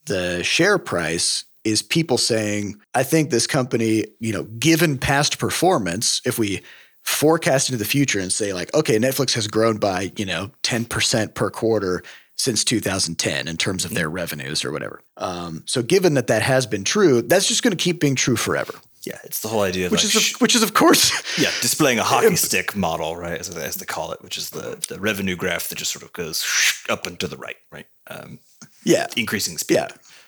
the 0.06 0.44
share 0.44 0.78
price 0.78 1.44
is 1.64 1.82
people 1.82 2.18
saying, 2.18 2.76
"I 2.94 3.04
think 3.04 3.30
this 3.32 3.48
company, 3.48 4.06
you 4.20 4.32
know, 4.32 4.44
given 4.44 4.98
past 4.98 5.38
performance, 5.38 6.22
if 6.26 6.38
we." 6.40 6.62
Forecast 7.08 7.70
into 7.70 7.78
the 7.78 7.86
future 7.86 8.20
and 8.20 8.34
say 8.34 8.52
like, 8.52 8.74
okay, 8.74 8.98
Netflix 8.98 9.34
has 9.34 9.48
grown 9.48 9.78
by 9.78 10.12
you 10.18 10.26
know 10.26 10.50
ten 10.64 10.86
percent 10.86 11.36
per 11.36 11.52
quarter 11.52 12.02
since 12.36 12.64
2010 12.64 13.48
in 13.48 13.58
terms 13.58 13.86
of 13.86 13.94
their 13.94 14.10
revenues 14.10 14.66
or 14.66 14.72
whatever. 14.72 15.02
Um, 15.18 15.62
so 15.68 15.84
given 15.84 16.16
that 16.16 16.26
that 16.28 16.42
has 16.42 16.66
been 16.66 16.84
true, 16.84 17.22
that's 17.22 17.48
just 17.48 17.62
going 17.62 17.78
to 17.78 17.84
keep 17.84 18.00
being 18.00 18.16
true 18.16 18.36
forever. 18.36 18.74
Yeah, 19.06 19.20
it's 19.24 19.42
the 19.42 19.48
whole 19.48 19.62
idea 19.62 19.86
of 19.86 19.92
Which 19.92 20.04
like, 20.04 20.16
is 20.16 20.34
of, 20.34 20.42
which 20.42 20.56
is 20.56 20.64
of 20.64 20.74
course 20.74 21.12
yeah, 21.38 21.52
displaying 21.62 22.00
a 22.00 22.04
hockey 22.04 22.36
stick 22.48 22.76
model, 22.76 23.16
right, 23.16 23.40
as, 23.40 23.56
as 23.56 23.76
they 23.76 23.86
call 23.86 24.12
it, 24.12 24.22
which 24.22 24.38
is 24.38 24.50
the, 24.50 24.84
the 24.90 25.00
revenue 25.00 25.36
graph 25.36 25.70
that 25.70 25.78
just 25.78 25.92
sort 25.92 26.04
of 26.04 26.12
goes 26.14 26.46
up 26.90 27.06
and 27.06 27.20
to 27.20 27.28
the 27.28 27.38
right, 27.38 27.58
right, 27.72 27.88
um, 28.08 28.40
yeah 28.84 29.08
increasing 29.16 29.58
speed. 29.58 29.76
yeah. 29.76 29.88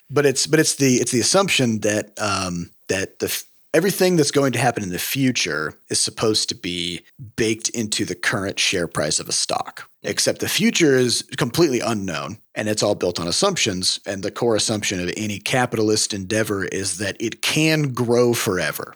But 0.09 0.25
it's 0.25 0.47
but 0.47 0.59
it's 0.59 0.75
the 0.75 0.95
it's 0.95 1.11
the 1.11 1.19
assumption 1.19 1.81
that 1.81 2.11
um, 2.21 2.71
that 2.87 3.19
the 3.19 3.43
everything 3.73 4.15
that's 4.15 4.31
going 4.31 4.53
to 4.53 4.59
happen 4.59 4.83
in 4.83 4.89
the 4.89 4.99
future 4.99 5.73
is 5.89 5.99
supposed 5.99 6.49
to 6.49 6.55
be 6.55 7.01
baked 7.35 7.69
into 7.69 8.05
the 8.05 8.15
current 8.15 8.57
share 8.59 8.87
price 8.87 9.19
of 9.19 9.27
a 9.27 9.33
stock. 9.33 9.89
Except 10.07 10.39
the 10.39 10.47
future 10.47 10.95
is 10.95 11.23
completely 11.37 11.81
unknown 11.81 12.37
and 12.55 12.67
it's 12.69 12.81
all 12.81 12.95
built 12.95 13.19
on 13.19 13.27
assumptions. 13.27 13.99
And 14.05 14.23
the 14.23 14.31
core 14.31 14.55
assumption 14.55 14.99
of 15.01 15.11
any 15.17 15.37
capitalist 15.37 16.13
endeavor 16.13 16.65
is 16.65 16.97
that 16.97 17.17
it 17.19 17.41
can 17.41 17.93
grow 17.93 18.33
forever, 18.33 18.95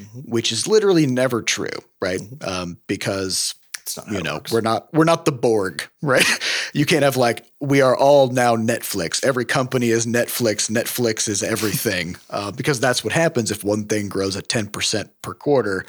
Mhm. 0.00 0.28
which 0.28 0.50
is 0.50 0.66
literally 0.66 1.06
never 1.06 1.42
true, 1.42 1.78
right? 2.00 2.20
Um, 2.40 2.78
because 2.88 3.54
not 3.96 4.10
you 4.10 4.20
know 4.20 4.40
we're 4.50 4.60
not 4.62 4.92
we're 4.92 5.04
not 5.04 5.26
the 5.26 5.30
borg 5.32 5.80
right 6.02 6.26
you 6.72 6.84
can't 6.84 7.04
have 7.04 7.16
like 7.16 7.46
we 7.60 7.80
are 7.80 7.96
all 7.96 8.26
now 8.26 8.56
netflix 8.56 9.24
every 9.24 9.44
company 9.44 9.90
is 9.90 10.06
netflix 10.06 10.68
netflix 10.68 11.28
is 11.28 11.40
everything 11.40 12.16
uh, 12.30 12.50
because 12.50 12.80
that's 12.80 13.04
what 13.04 13.12
happens 13.12 13.52
if 13.52 13.62
one 13.62 13.84
thing 13.84 14.08
grows 14.08 14.34
at 14.36 14.48
10% 14.48 15.08
per 15.22 15.34
quarter 15.34 15.86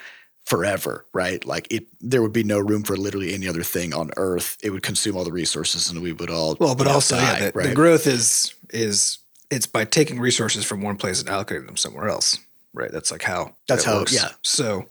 forever 0.48 1.06
right 1.14 1.44
like 1.46 1.68
it 1.70 1.86
there 2.00 2.22
would 2.22 2.32
be 2.32 2.44
no 2.44 2.58
room 2.58 2.82
for 2.82 2.96
literally 2.96 3.34
any 3.34 3.48
other 3.50 3.64
thing 3.64 3.94
on 3.94 4.10
earth 4.16 4.56
it 4.64 4.70
would 4.70 4.82
consume 4.82 5.18
all 5.18 5.26
the 5.26 5.32
resources 5.44 5.90
and 5.92 6.02
we 6.02 6.14
would 6.14 6.30
all 6.30 6.56
Well, 6.60 6.74
but 6.74 6.88
also, 6.88 7.16
die, 7.18 7.22
yeah, 7.40 7.46
the, 7.46 7.52
right 7.54 7.68
the 7.70 7.76
growth 7.76 8.08
is 8.08 8.54
is 8.70 9.18
it's 9.52 9.68
by 9.68 9.84
taking 9.84 10.20
resources 10.22 10.64
from 10.64 10.82
one 10.82 10.96
place 10.96 11.20
and 11.20 11.28
allocating 11.30 11.66
them 11.66 11.76
somewhere 11.78 12.08
else, 12.08 12.40
right? 12.74 12.92
That's 12.92 13.12
like 13.12 13.24
how 13.24 13.56
That's 13.68 13.84
it 13.84 13.88
how- 13.88 13.98
works. 14.00 14.14
yeah. 14.14 14.30
So 14.42 14.86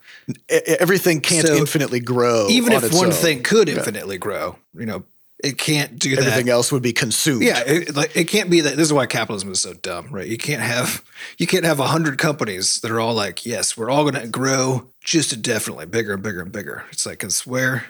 everything 0.49 1.21
can't 1.21 1.47
So, 1.47 1.55
infinitely 1.57 2.01
grow. 2.01 2.49
even 2.51 2.73
if 2.73 2.93
one 2.93 3.07
own. 3.07 3.13
thing 3.13 3.43
could 3.43 3.69
infinitely 3.69 4.19
grow, 4.19 4.57
you 4.75 4.87
know, 4.87 5.05
it 5.47 5.59
can't 5.59 5.99
do 5.99 6.17
that. 6.17 6.27
everything 6.27 6.49
else 6.49 6.73
would 6.73 6.83
be 6.83 6.93
consumed. 6.93 7.43
Yeah, 7.43 7.63
it, 7.67 7.95
like 7.95 8.17
it 8.17 8.25
can't 8.29 8.51
be 8.51 8.61
that. 8.63 8.77
This 8.77 8.87
is 8.87 8.93
why 8.93 9.07
capitalism 9.07 9.51
is 9.53 9.61
so 9.61 9.75
dumb, 9.75 10.09
right? 10.11 10.27
You 10.27 10.39
can't 10.39 10.63
have 10.63 11.05
you 11.39 11.47
can't 11.47 11.65
have 11.65 11.81
a 11.81 11.87
hundred 11.87 12.19
companies 12.19 12.81
that 12.81 12.91
are 12.91 13.01
all 13.01 13.15
like, 13.15 13.47
yes, 13.47 13.77
we're 13.77 13.91
all 13.91 14.03
going 14.11 14.21
to 14.23 14.29
grow 14.29 14.89
just 15.03 15.33
indefinitely, 15.33 15.87
bigger 15.87 16.15
and 16.15 16.23
bigger 16.23 16.43
and 16.43 16.53
bigger. 16.53 16.85
It's 16.91 17.07
like, 17.07 17.19
cause 17.21 17.47
where 17.47 17.85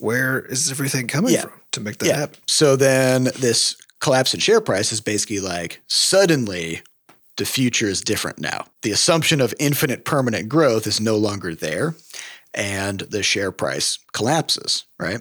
where 0.00 0.40
is 0.40 0.70
everything 0.70 1.06
coming 1.08 1.34
Yeah. 1.34 1.42
from 1.42 1.52
to 1.72 1.80
make 1.80 1.98
that 1.98 2.06
yeah. 2.06 2.18
happen? 2.20 2.40
So 2.46 2.76
then 2.76 3.24
this 3.38 3.76
collapse 4.00 4.32
in 4.32 4.40
share 4.40 4.60
price 4.60 4.92
is 4.92 5.00
basically 5.00 5.40
like 5.40 5.80
suddenly 5.88 6.82
the 7.36 7.44
future 7.44 7.86
is 7.86 8.00
different 8.02 8.38
now. 8.38 8.66
The 8.82 8.90
assumption 8.92 9.40
of 9.40 9.54
infinite 9.58 10.04
permanent 10.04 10.48
growth 10.48 10.86
is 10.86 11.00
no 11.00 11.16
longer 11.16 11.54
there, 11.54 11.94
and 12.54 13.00
the 13.00 13.22
share 13.22 13.52
price 13.52 13.98
collapses. 14.12 14.84
Right. 14.98 15.20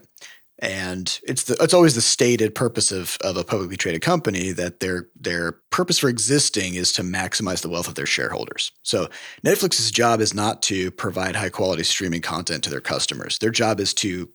And 0.61 1.19
it's 1.23 1.43
the 1.43 1.55
it's 1.61 1.73
always 1.73 1.95
the 1.95 2.01
stated 2.01 2.53
purpose 2.53 2.91
of, 2.91 3.17
of 3.23 3.37
a 3.37 3.45
publicly 3.45 3.77
traded 3.77 4.01
company 4.01 4.51
that 4.51 4.81
their 4.81 5.07
their 5.15 5.53
purpose 5.71 5.99
for 5.99 6.09
existing 6.09 6.75
is 6.75 6.91
to 6.93 7.01
maximize 7.01 7.61
the 7.61 7.69
wealth 7.69 7.87
of 7.87 7.95
their 7.95 8.05
shareholders. 8.05 8.73
So 8.83 9.07
Netflix's 9.45 9.89
job 9.89 10.19
is 10.19 10.33
not 10.33 10.61
to 10.63 10.91
provide 10.91 11.37
high 11.37 11.49
quality 11.49 11.83
streaming 11.83 12.21
content 12.21 12.63
to 12.65 12.69
their 12.69 12.81
customers. 12.81 13.37
Their 13.37 13.51
job 13.51 13.79
is 13.79 13.93
to 13.95 14.29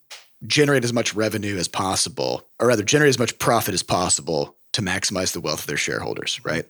generate 0.47 0.85
as 0.85 0.93
much 0.93 1.15
revenue 1.15 1.59
as 1.59 1.69
possible, 1.69 2.47
or 2.59 2.69
rather 2.69 2.83
generate 2.83 3.11
as 3.11 3.19
much 3.19 3.39
profit 3.39 3.75
as 3.75 3.83
possible 3.83 4.57
to 4.73 4.83
maximize 4.83 5.33
the 5.33 5.41
wealth 5.41 5.61
of 5.61 5.67
their 5.67 5.77
shareholders, 5.77 6.41
right? 6.45 6.65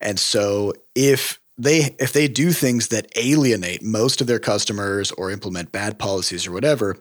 And 0.00 0.18
so 0.18 0.74
if 0.94 1.40
they 1.56 1.94
if 1.98 2.12
they 2.12 2.28
do 2.28 2.52
things 2.52 2.88
that 2.88 3.10
alienate 3.16 3.82
most 3.82 4.20
of 4.20 4.26
their 4.26 4.38
customers 4.38 5.10
or 5.12 5.30
implement 5.30 5.72
bad 5.72 5.98
policies 5.98 6.46
or 6.46 6.52
whatever, 6.52 6.96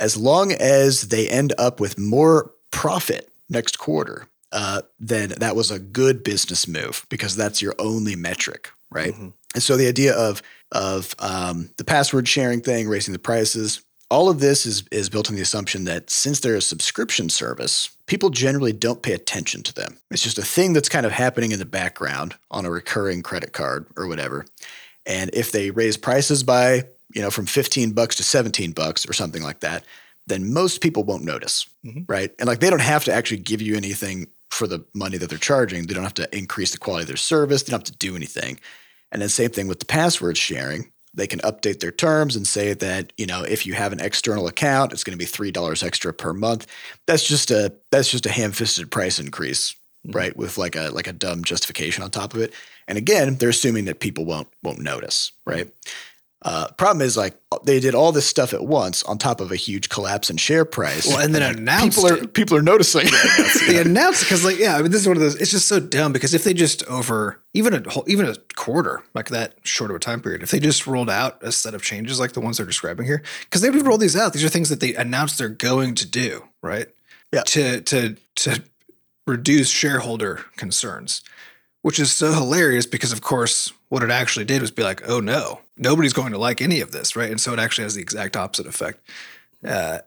as 0.00 0.16
long 0.16 0.52
as 0.52 1.08
they 1.08 1.28
end 1.28 1.52
up 1.58 1.80
with 1.80 1.98
more 1.98 2.52
profit 2.70 3.30
next 3.48 3.78
quarter, 3.78 4.28
uh, 4.52 4.82
then 5.00 5.30
that 5.38 5.56
was 5.56 5.70
a 5.70 5.78
good 5.78 6.22
business 6.22 6.68
move 6.68 7.06
because 7.08 7.36
that's 7.36 7.60
your 7.60 7.74
only 7.78 8.16
metric, 8.16 8.70
right? 8.90 9.14
And 9.54 9.62
so 9.62 9.76
the 9.76 9.88
idea 9.88 10.14
of 10.14 10.42
of 10.72 11.14
um, 11.20 11.70
the 11.76 11.84
password 11.84 12.26
sharing 12.26 12.60
thing, 12.60 12.88
raising 12.88 13.12
the 13.12 13.18
prices, 13.18 13.82
all 14.10 14.28
of 14.28 14.40
this 14.40 14.66
is 14.66 14.84
is 14.90 15.08
built 15.08 15.28
on 15.28 15.36
the 15.36 15.42
assumption 15.42 15.84
that 15.84 16.10
since 16.10 16.40
they're 16.40 16.56
a 16.56 16.60
subscription 16.60 17.28
service, 17.28 17.90
people 18.06 18.30
generally 18.30 18.72
don't 18.72 19.02
pay 19.02 19.12
attention 19.12 19.62
to 19.64 19.74
them. 19.74 19.98
It's 20.10 20.22
just 20.22 20.38
a 20.38 20.42
thing 20.42 20.72
that's 20.72 20.88
kind 20.88 21.06
of 21.06 21.12
happening 21.12 21.52
in 21.52 21.58
the 21.58 21.64
background 21.64 22.34
on 22.50 22.64
a 22.64 22.70
recurring 22.70 23.22
credit 23.22 23.52
card 23.52 23.86
or 23.96 24.06
whatever. 24.06 24.46
And 25.06 25.30
if 25.32 25.52
they 25.52 25.70
raise 25.70 25.96
prices 25.96 26.42
by, 26.42 26.84
you 27.12 27.22
know, 27.22 27.30
from 27.30 27.46
15 27.46 27.92
bucks 27.92 28.16
to 28.16 28.22
17 28.22 28.72
bucks 28.72 29.08
or 29.08 29.12
something 29.12 29.42
like 29.42 29.60
that, 29.60 29.84
then 30.26 30.52
most 30.52 30.80
people 30.80 31.04
won't 31.04 31.24
notice, 31.24 31.66
mm-hmm. 31.84 32.02
right? 32.06 32.32
And 32.38 32.46
like 32.46 32.60
they 32.60 32.70
don't 32.70 32.80
have 32.80 33.04
to 33.04 33.12
actually 33.12 33.38
give 33.38 33.60
you 33.60 33.76
anything 33.76 34.28
for 34.50 34.66
the 34.66 34.84
money 34.94 35.18
that 35.18 35.28
they're 35.28 35.38
charging. 35.38 35.86
They 35.86 35.94
don't 35.94 36.04
have 36.04 36.14
to 36.14 36.36
increase 36.36 36.72
the 36.72 36.78
quality 36.78 37.02
of 37.02 37.08
their 37.08 37.16
service. 37.16 37.62
They 37.62 37.70
don't 37.70 37.80
have 37.80 37.92
to 37.92 37.98
do 37.98 38.16
anything. 38.16 38.58
And 39.12 39.20
then 39.20 39.28
same 39.28 39.50
thing 39.50 39.68
with 39.68 39.80
the 39.80 39.86
password 39.86 40.36
sharing. 40.36 40.90
They 41.12 41.26
can 41.26 41.40
update 41.40 41.80
their 41.80 41.92
terms 41.92 42.34
and 42.34 42.46
say 42.46 42.74
that, 42.74 43.12
you 43.16 43.26
know, 43.26 43.42
if 43.42 43.66
you 43.66 43.74
have 43.74 43.92
an 43.92 44.00
external 44.00 44.48
account, 44.48 44.92
it's 44.92 45.04
going 45.04 45.16
to 45.16 45.24
be 45.24 45.30
$3 45.30 45.84
extra 45.84 46.12
per 46.12 46.32
month. 46.32 46.66
That's 47.06 47.26
just 47.26 47.50
a 47.50 47.72
that's 47.92 48.10
just 48.10 48.26
a 48.26 48.30
ham-fisted 48.30 48.90
price 48.90 49.20
increase, 49.20 49.72
mm-hmm. 50.06 50.16
right? 50.16 50.36
With 50.36 50.58
like 50.58 50.74
a 50.74 50.90
like 50.90 51.06
a 51.06 51.12
dumb 51.12 51.44
justification 51.44 52.02
on 52.02 52.10
top 52.10 52.34
of 52.34 52.40
it. 52.40 52.52
And 52.88 52.98
again, 52.98 53.36
they're 53.36 53.50
assuming 53.50 53.84
that 53.84 54.00
people 54.00 54.24
won't 54.24 54.48
won't 54.62 54.80
notice, 54.80 55.30
right? 55.46 55.70
Uh, 56.44 56.68
problem 56.72 57.00
is 57.00 57.16
like 57.16 57.40
they 57.64 57.80
did 57.80 57.94
all 57.94 58.12
this 58.12 58.26
stuff 58.26 58.52
at 58.52 58.62
once 58.62 59.02
on 59.04 59.16
top 59.16 59.40
of 59.40 59.50
a 59.50 59.56
huge 59.56 59.88
collapse 59.88 60.28
in 60.28 60.36
share 60.36 60.66
price. 60.66 61.06
Well, 61.06 61.20
and 61.20 61.34
then 61.34 61.40
like, 61.40 61.56
announced 61.56 61.96
people 61.96 62.10
are 62.10 62.22
it. 62.22 62.34
people 62.34 62.56
are 62.58 62.62
noticing. 62.62 63.06
That 63.34 63.64
they 63.66 63.80
announced 63.80 64.22
because 64.24 64.44
like 64.44 64.58
yeah, 64.58 64.76
I 64.76 64.82
mean 64.82 64.90
this 64.90 65.00
is 65.00 65.08
one 65.08 65.16
of 65.16 65.22
those. 65.22 65.36
It's 65.36 65.50
just 65.50 65.66
so 65.66 65.80
dumb 65.80 66.12
because 66.12 66.34
if 66.34 66.44
they 66.44 66.52
just 66.52 66.84
over 66.84 67.40
even 67.54 67.72
a 67.72 67.90
whole 67.90 68.04
even 68.06 68.26
a 68.26 68.36
quarter 68.56 69.02
like 69.14 69.30
that 69.30 69.54
short 69.62 69.90
of 69.90 69.96
a 69.96 70.00
time 70.00 70.20
period, 70.20 70.42
if 70.42 70.50
they 70.50 70.60
just 70.60 70.86
rolled 70.86 71.08
out 71.08 71.42
a 71.42 71.50
set 71.50 71.74
of 71.74 71.82
changes 71.82 72.20
like 72.20 72.32
the 72.32 72.40
ones 72.40 72.58
they're 72.58 72.66
describing 72.66 73.06
here, 73.06 73.22
because 73.44 73.62
they 73.62 73.70
would 73.70 73.86
roll 73.86 73.96
these 73.96 74.16
out. 74.16 74.34
These 74.34 74.44
are 74.44 74.50
things 74.50 74.68
that 74.68 74.80
they 74.80 74.94
announced 74.94 75.38
they're 75.38 75.48
going 75.48 75.94
to 75.94 76.06
do, 76.06 76.44
right? 76.62 76.88
Yeah. 77.32 77.42
To 77.42 77.80
to 77.80 78.16
to 78.36 78.62
reduce 79.26 79.70
shareholder 79.70 80.44
concerns, 80.56 81.22
which 81.84 82.00
is 82.00 82.10
so 82.10 82.32
hilarious 82.32 82.86
because 82.86 83.12
of 83.12 83.20
course 83.20 83.70
what 83.90 84.02
it 84.02 84.10
actually 84.10 84.46
did 84.46 84.62
was 84.62 84.70
be 84.70 84.82
like, 84.82 85.06
oh 85.06 85.20
no, 85.20 85.60
nobody's 85.76 86.14
going 86.14 86.32
to 86.32 86.38
like 86.38 86.62
any 86.62 86.80
of 86.80 86.92
this, 86.92 87.14
right? 87.14 87.30
And 87.30 87.38
so 87.38 87.52
it 87.52 87.58
actually 87.58 87.84
has 87.84 87.94
the 87.94 88.00
exact 88.00 88.38
opposite 88.38 88.66
effect. 88.66 89.00
Uh, 89.62 89.98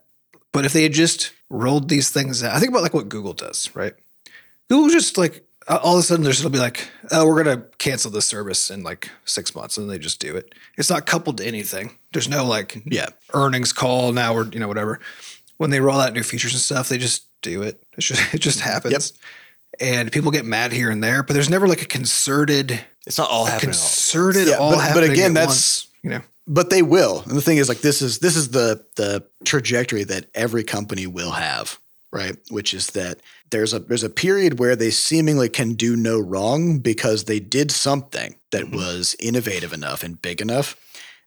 but 0.50 0.64
if 0.64 0.72
they 0.72 0.82
had 0.82 0.92
just 0.92 1.30
rolled 1.48 1.88
these 1.88 2.10
things 2.10 2.42
out, 2.42 2.52
I 2.56 2.58
think 2.58 2.70
about 2.72 2.82
like 2.82 2.94
what 2.94 3.08
Google 3.08 3.32
does, 3.32 3.70
right? 3.76 3.94
Google 4.68 4.88
just 4.90 5.16
like 5.16 5.44
all 5.68 5.94
of 5.94 6.00
a 6.00 6.02
sudden 6.02 6.24
there's 6.24 6.40
it'll 6.40 6.50
be 6.50 6.58
like, 6.58 6.88
oh, 7.12 7.24
we're 7.24 7.44
gonna 7.44 7.62
cancel 7.78 8.10
this 8.10 8.26
service 8.26 8.72
in 8.72 8.82
like 8.82 9.08
six 9.24 9.54
months, 9.54 9.76
and 9.78 9.88
they 9.88 10.00
just 10.00 10.20
do 10.20 10.34
it. 10.34 10.56
It's 10.76 10.90
not 10.90 11.06
coupled 11.06 11.36
to 11.38 11.46
anything. 11.46 11.94
There's 12.12 12.28
no 12.28 12.44
like 12.44 12.82
Yeah. 12.86 13.10
earnings 13.34 13.72
call 13.72 14.10
now 14.10 14.34
or 14.34 14.48
you 14.52 14.58
know 14.58 14.66
whatever. 14.66 14.98
When 15.58 15.70
they 15.70 15.78
roll 15.80 16.00
out 16.00 16.12
new 16.12 16.24
features 16.24 16.54
and 16.54 16.60
stuff, 16.60 16.88
they 16.88 16.98
just 16.98 17.24
do 17.40 17.62
it. 17.62 17.80
It's 17.96 18.06
just 18.06 18.34
it 18.34 18.40
just 18.40 18.58
happens. 18.60 19.12
And 19.80 20.10
people 20.10 20.30
get 20.30 20.44
mad 20.44 20.72
here 20.72 20.90
and 20.90 21.02
there, 21.02 21.22
but 21.22 21.34
there's 21.34 21.50
never 21.50 21.68
like 21.68 21.82
a 21.82 21.86
concerted, 21.86 22.80
It's 23.06 23.18
not 23.18 23.30
all 23.30 23.44
happening. 23.44 23.70
all- 23.74 23.80
concerted 23.80 24.48
Yeah, 24.48 24.54
all 24.56 24.72
but- 24.74 24.94
but 24.94 25.04
again, 25.04 25.32
at 25.32 25.34
that's- 25.34 25.48
once, 25.48 25.86
you 26.02 26.10
know. 26.10 26.20
but 26.46 26.70
they 26.70 26.82
will. 26.82 27.22
And 27.26 27.36
the 27.36 27.42
thing 27.42 27.58
is, 27.58 27.68
like, 27.68 27.80
this 27.80 28.02
is 28.02 28.18
this 28.18 28.36
is 28.36 28.48
the 28.48 28.84
the 28.96 29.24
trajectory 29.44 30.04
that 30.04 30.26
every 30.34 30.64
company 30.64 31.06
will 31.06 31.32
have, 31.32 31.78
right? 32.12 32.36
Which 32.50 32.72
is 32.74 32.88
that 32.88 33.20
there's 33.50 33.72
a 33.72 33.78
there's 33.78 34.02
a 34.04 34.10
period 34.10 34.58
where 34.58 34.74
they 34.76 34.90
seemingly 34.90 35.48
can 35.48 35.74
do 35.74 35.96
no 35.96 36.18
wrong 36.18 36.78
because 36.78 37.24
they 37.24 37.38
did 37.40 37.70
something 37.70 38.34
that 38.50 38.64
Mm-hmm. 38.64 38.76
was 38.76 39.14
innovative 39.20 39.72
enough 39.72 40.02
and 40.02 40.20
big 40.20 40.40
enough 40.40 40.76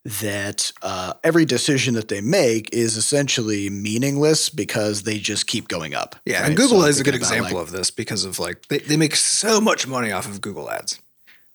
that 0.04 0.72
uh, 0.82 1.14
every 1.24 1.46
decision 1.46 1.94
that 1.94 2.08
they 2.08 2.22
make 2.22 2.74
is 2.74 2.98
essentially 2.98 3.70
meaningless 3.70 4.50
because 4.50 5.04
they 5.04 5.20
just 5.20 5.46
keep 5.48 5.68
going 5.68 5.94
up. 5.94 6.16
Yeah, 6.26 6.40
right? 6.42 6.48
and 6.48 6.58
Google 6.58 6.82
So 6.82 6.88
is 6.88 7.00
a 7.00 7.04
good 7.04 7.16
example 7.16 7.58
like- 7.58 7.68
of 7.68 7.72
this 7.72 7.92
because 7.92 8.26
of 8.26 8.40
like 8.40 8.68
they, 8.68 8.80
they 8.80 8.98
make 8.98 9.16
so 9.16 9.62
much 9.62 9.88
money 9.88 10.12
off 10.12 10.26
of 10.28 10.42
Google 10.42 10.70
ads. 10.72 11.00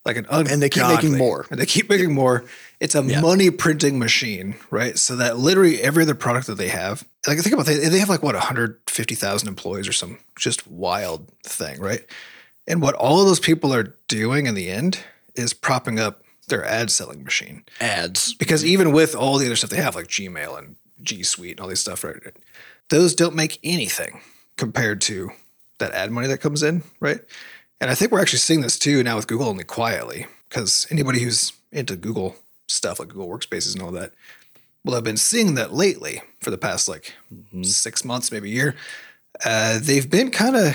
Like 0.05 0.19
an 0.19 0.27
And 0.31 0.63
they 0.63 0.69
keep 0.69 0.87
making 0.87 1.19
more. 1.19 1.47
And 1.51 1.59
they 1.59 1.67
keep 1.67 1.91
making 1.91 2.15
more. 2.15 2.45
It's 2.79 2.95
a 2.95 3.03
Yeah. 3.03 3.21
money 3.21 3.51
printing 3.51 3.99
machine, 3.99 4.55
right? 4.71 4.97
So 4.97 5.17
that 5.17 5.37
literally 5.37 5.83
every 5.83 6.05
other 6.05 6.15
product 6.15 6.47
that 6.47 6.55
they 6.55 6.69
have, 6.69 7.05
like 7.27 7.39
think 7.41 7.53
about 7.53 7.67
it, 7.69 7.91
they 7.91 7.99
have 7.99 8.09
like 8.09 8.23
what 8.23 8.37
150,000 8.37 9.49
employees 9.49 9.89
or 9.89 9.93
some 9.93 10.19
just 10.39 10.65
wild 10.69 11.27
thing, 11.43 11.81
right? 11.81 12.05
And 12.69 12.81
what 12.81 12.95
all 12.95 13.21
of 13.21 13.27
those 13.27 13.41
people 13.41 13.75
are 13.75 13.95
doing 14.07 14.47
in 14.47 14.55
the 14.55 14.71
end 14.71 15.01
is 15.35 15.53
propping 15.53 15.99
up 15.99 16.23
their 16.49 16.65
ad 16.65 16.91
selling 16.91 17.25
machine 17.25 17.65
ads. 17.81 18.35
because 18.35 18.65
even 18.65 18.93
with 18.93 19.15
all 19.15 19.39
the 19.39 19.47
other 19.47 19.57
stuff 19.57 19.71
they 19.71 19.77
have, 19.77 19.95
like 19.95 20.07
Gmail 20.09 20.59
and 20.59 20.77
G 21.03 21.23
Suite 21.23 21.53
and 21.53 21.61
all 21.61 21.69
these 21.69 21.81
stuff, 21.81 22.05
right? 22.05 22.17
Those 22.89 23.15
don't 23.15 23.35
make 23.35 23.59
anything 23.65 24.21
compared 24.57 25.01
to 25.03 25.31
that 25.79 25.93
ad 25.93 26.11
money 26.11 26.29
that 26.29 26.39
comes 26.39 26.63
in, 26.63 26.83
right? 27.01 27.21
And 27.81 27.91
I 27.91 27.95
think 27.95 28.11
we're 28.11 28.21
actually 28.21 28.39
seeing 28.39 28.63
this 28.63 28.79
too 28.79 29.03
now 29.03 29.17
with 29.17 29.27
Google 29.27 29.49
only 29.49 29.65
quietly, 29.65 30.27
because 30.49 30.87
anybody 30.91 31.21
who's 31.21 31.53
into 31.73 31.97
Google 31.97 32.37
stuff 32.69 32.99
like 32.99 33.09
Google 33.09 33.29
Workspaces 33.29 33.75
and 33.75 33.83
all 33.83 33.91
that 33.93 34.13
will 34.85 34.95
have 34.95 35.05
been 35.05 35.17
seeing 35.17 35.55
that 35.57 35.75
lately 35.75 36.23
for 36.41 36.51
the 36.51 36.59
past 36.59 36.89
like 36.89 37.13
six 37.63 38.05
months, 38.05 38.31
maybe 38.33 38.51
a 38.51 38.55
year. 38.55 38.77
Uh, 39.45 39.79
they've 39.83 40.09
been 40.09 40.31
kind 40.31 40.57
of 40.57 40.75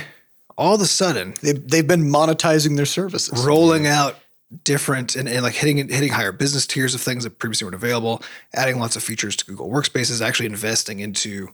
all 0.58 0.76
of 0.76 0.82
a 0.82 0.86
sudden 0.86 1.34
they've, 1.42 1.68
they've 1.68 1.88
been 1.88 2.04
monetizing 2.04 2.76
their 2.76 2.86
services. 2.86 3.44
rolling 3.44 3.88
out 3.88 4.18
different 4.64 5.16
and, 5.16 5.28
and 5.30 5.44
like 5.44 5.54
hitting 5.54 5.78
hitting 5.78 6.12
higher 6.12 6.32
business 6.32 6.66
tiers 6.66 6.94
of 6.94 7.02
things 7.02 7.24
that 7.24 7.40
previously 7.40 7.66
weren't 7.66 7.76
available, 7.76 8.22
adding 8.54 8.80
lots 8.80 8.96
of 8.96 9.04
features 9.04 9.36
to 9.38 9.46
Google 9.46 9.70
Workspaces, 9.70 10.26
actually 10.26 10.48
investing 10.48 11.00
into 11.00 11.50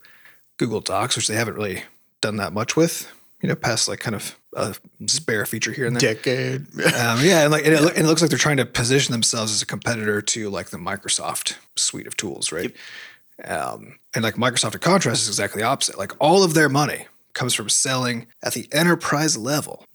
Google 0.57 0.81
Docs, 0.81 1.15
which 1.15 1.27
they 1.27 1.35
haven't 1.35 1.55
really 1.55 1.83
done 2.21 2.37
that 2.37 2.53
much 2.53 2.75
with. 2.75 3.11
You 3.41 3.49
know, 3.49 3.55
past 3.55 3.87
like 3.87 3.99
kind 3.99 4.15
of 4.15 4.35
a 4.53 4.75
spare 5.05 5.45
feature 5.45 5.71
here 5.71 5.85
and 5.85 5.95
there. 5.95 6.15
Decade. 6.15 6.65
Um, 6.77 7.19
yeah, 7.23 7.43
and 7.43 7.51
like 7.51 7.65
and 7.65 7.75
it, 7.75 7.79
and 7.79 7.97
it 7.99 8.07
looks 8.07 8.21
like 8.21 8.31
they're 8.31 8.39
trying 8.39 8.57
to 8.57 8.65
position 8.65 9.11
themselves 9.11 9.53
as 9.53 9.61
a 9.61 9.65
competitor 9.65 10.21
to 10.21 10.49
like 10.49 10.71
the 10.71 10.77
Microsoft 10.77 11.55
suite 11.75 12.07
of 12.07 12.17
tools, 12.17 12.51
right? 12.51 12.75
Um, 13.45 13.99
and 14.15 14.23
like 14.23 14.35
Microsoft 14.35 14.73
in 14.73 14.79
contrast 14.79 15.21
is 15.21 15.27
exactly 15.27 15.61
the 15.61 15.67
opposite. 15.67 15.97
Like 15.97 16.13
all 16.19 16.43
of 16.43 16.55
their 16.55 16.69
money 16.69 17.05
comes 17.33 17.53
from 17.53 17.69
selling 17.69 18.25
at 18.41 18.53
the 18.53 18.67
enterprise 18.71 19.37
level 19.37 19.85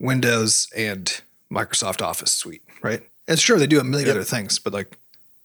Windows 0.00 0.68
and 0.74 1.20
Microsoft 1.52 2.02
Office 2.02 2.32
suite, 2.32 2.62
right? 2.82 3.02
And 3.28 3.38
sure, 3.38 3.58
they 3.58 3.66
do 3.66 3.80
a 3.80 3.84
million 3.84 4.10
other 4.10 4.24
things, 4.24 4.58
but 4.58 4.72
like 4.72 4.96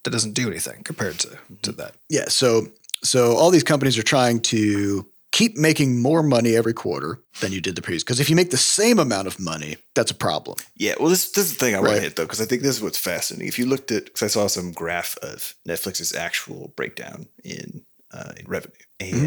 that 0.04 0.10
doesn't 0.10 0.32
do 0.34 0.48
anything 0.48 0.82
compared 0.82 1.18
to 1.20 1.38
to 1.62 1.72
that. 1.72 1.94
Yeah. 2.08 2.26
So 2.28 2.68
so 3.02 3.36
all 3.36 3.50
these 3.50 3.64
companies 3.64 3.98
are 3.98 4.02
trying 4.02 4.40
to 4.40 5.06
keep 5.32 5.56
making 5.56 5.98
more 6.00 6.22
money 6.22 6.54
every 6.54 6.74
quarter 6.74 7.18
than 7.40 7.52
you 7.52 7.60
did 7.60 7.74
the 7.74 7.80
previous. 7.82 8.04
Because 8.04 8.20
if 8.20 8.28
you 8.28 8.36
make 8.36 8.50
the 8.50 8.58
same 8.58 8.98
amount 8.98 9.26
of 9.26 9.40
money, 9.40 9.76
that's 9.94 10.10
a 10.10 10.14
problem. 10.14 10.58
Yeah, 10.76 10.94
well, 11.00 11.08
this, 11.08 11.30
this 11.32 11.46
is 11.46 11.54
the 11.54 11.58
thing 11.58 11.74
I 11.74 11.78
want 11.78 11.88
Right. 11.88 11.94
to 11.96 12.00
hit 12.02 12.16
though, 12.16 12.24
because 12.24 12.42
I 12.42 12.44
think 12.44 12.60
this 12.60 12.76
is 12.76 12.82
what's 12.82 12.98
fascinating. 12.98 13.48
If 13.48 13.58
you 13.58 13.64
looked 13.64 13.90
at, 13.90 14.04
because 14.04 14.22
I 14.22 14.26
saw 14.26 14.46
some 14.46 14.72
graph 14.72 15.16
of 15.22 15.54
Netflix's 15.66 16.14
actual 16.14 16.72
breakdown 16.76 17.28
in 17.42 17.82
uh, 18.12 18.32
in 18.36 18.46
revenue, 18.46 18.74
Mm-hmm. 19.00 19.24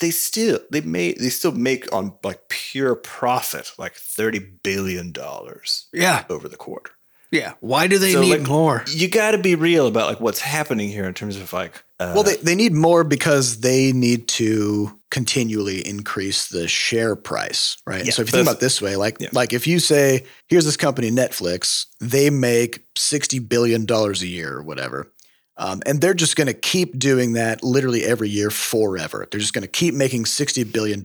They 0.00 0.10
still 0.10 0.60
they 0.70 0.80
made 0.80 1.18
they 1.18 1.28
still 1.30 1.52
make 1.52 1.92
on 1.92 2.14
like 2.22 2.48
pure 2.48 2.94
profit 2.94 3.72
like 3.78 3.94
thirty 3.94 4.38
billion 4.38 5.12
dollars 5.12 5.86
Yeah. 5.92 6.24
over 6.28 6.48
the 6.48 6.56
quarter. 6.56 6.92
Yeah. 7.30 7.54
Why 7.60 7.88
do 7.88 7.98
they 7.98 8.12
So, 8.12 8.22
need 8.22 8.38
like, 8.40 8.48
more? 8.48 8.84
You 8.88 9.08
got 9.08 9.32
to 9.32 9.38
be 9.38 9.54
real 9.54 9.86
about 9.86 10.08
like 10.08 10.20
what's 10.20 10.40
happening 10.40 10.88
here 10.88 11.04
in 11.04 11.12
terms 11.14 11.36
of 11.36 11.52
like. 11.52 11.84
Uh, 12.00 12.12
Well, 12.14 12.22
they, 12.22 12.36
they 12.36 12.54
need 12.54 12.72
more 12.72 13.04
because 13.04 13.60
they 13.60 13.92
need 13.92 14.28
to 14.28 14.98
continually 15.10 15.86
increase 15.86 16.48
the 16.48 16.68
share 16.68 17.16
price, 17.16 17.76
right? 17.86 18.04
Yeah, 18.04 18.12
so 18.12 18.22
if 18.22 18.28
you 18.28 18.32
think 18.32 18.46
about 18.46 18.56
it 18.56 18.60
this 18.60 18.80
way, 18.80 18.96
like 18.96 19.18
yeah. 19.20 19.28
like 19.32 19.52
if 19.52 19.66
you 19.66 19.78
say, 19.78 20.24
here's 20.46 20.64
this 20.64 20.76
company, 20.78 21.10
Netflix, 21.10 21.86
they 22.00 22.30
make 22.30 22.84
sixty 22.96 23.40
billion 23.40 23.84
dollars 23.84 24.22
a 24.22 24.26
year 24.26 24.54
or 24.56 24.62
whatever. 24.62 25.12
Um, 25.60 25.82
and 25.86 26.00
they're 26.00 26.14
just 26.14 26.36
going 26.36 26.46
to 26.46 26.54
keep 26.54 26.98
doing 26.98 27.32
that 27.32 27.64
literally 27.64 28.04
every 28.04 28.28
year 28.28 28.48
forever. 28.48 29.26
They're 29.30 29.40
just 29.40 29.52
going 29.52 29.62
to 29.62 29.68
keep 29.68 29.92
making 29.92 30.24
$60 30.24 30.72
billion 30.72 31.02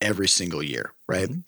every 0.00 0.28
single 0.28 0.62
year, 0.62 0.92
right? 1.08 1.28
Mm-hmm. 1.28 1.40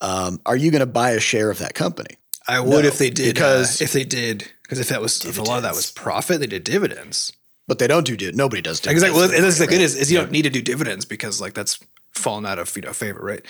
Um, 0.00 0.40
are 0.46 0.56
you 0.56 0.70
going 0.70 0.80
to 0.80 0.86
buy 0.86 1.10
a 1.10 1.20
share 1.20 1.50
of 1.50 1.58
that 1.58 1.74
company? 1.74 2.16
I 2.46 2.60
would 2.60 2.70
No, 2.70 2.78
if 2.88 2.96
they 2.98 3.10
did 3.10 3.34
because- 3.34 3.82
uh, 3.82 3.84
if 3.84 3.92
they 3.92 4.04
did 4.04 4.50
because 4.62 4.78
if 4.80 4.88
that 4.88 5.00
was 5.00 5.24
if 5.24 5.38
a 5.38 5.42
lot 5.42 5.56
of 5.58 5.62
that 5.62 5.74
was 5.74 5.90
profit, 5.90 6.40
they 6.40 6.46
did 6.46 6.64
dividends. 6.64 7.32
But 7.66 7.78
they 7.78 7.86
don't 7.86 8.06
do 8.06 8.16
div- 8.16 8.34
Nobody 8.34 8.62
does 8.62 8.80
dividends. 8.80 9.02
Exactly. 9.02 9.20
Well, 9.20 9.42
that's 9.42 9.58
the 9.58 9.64
right? 9.64 9.70
good 9.70 9.80
is, 9.82 9.94
is 9.94 10.10
you 10.10 10.18
don't 10.18 10.30
need 10.30 10.42
to 10.42 10.50
do 10.50 10.62
dividends 10.62 11.04
because 11.04 11.40
like 11.40 11.52
that's 11.52 11.78
fallen 12.12 12.46
out 12.46 12.58
of 12.58 12.74
you 12.76 12.82
know 12.82 12.92
favor, 12.94 13.20
right? 13.20 13.44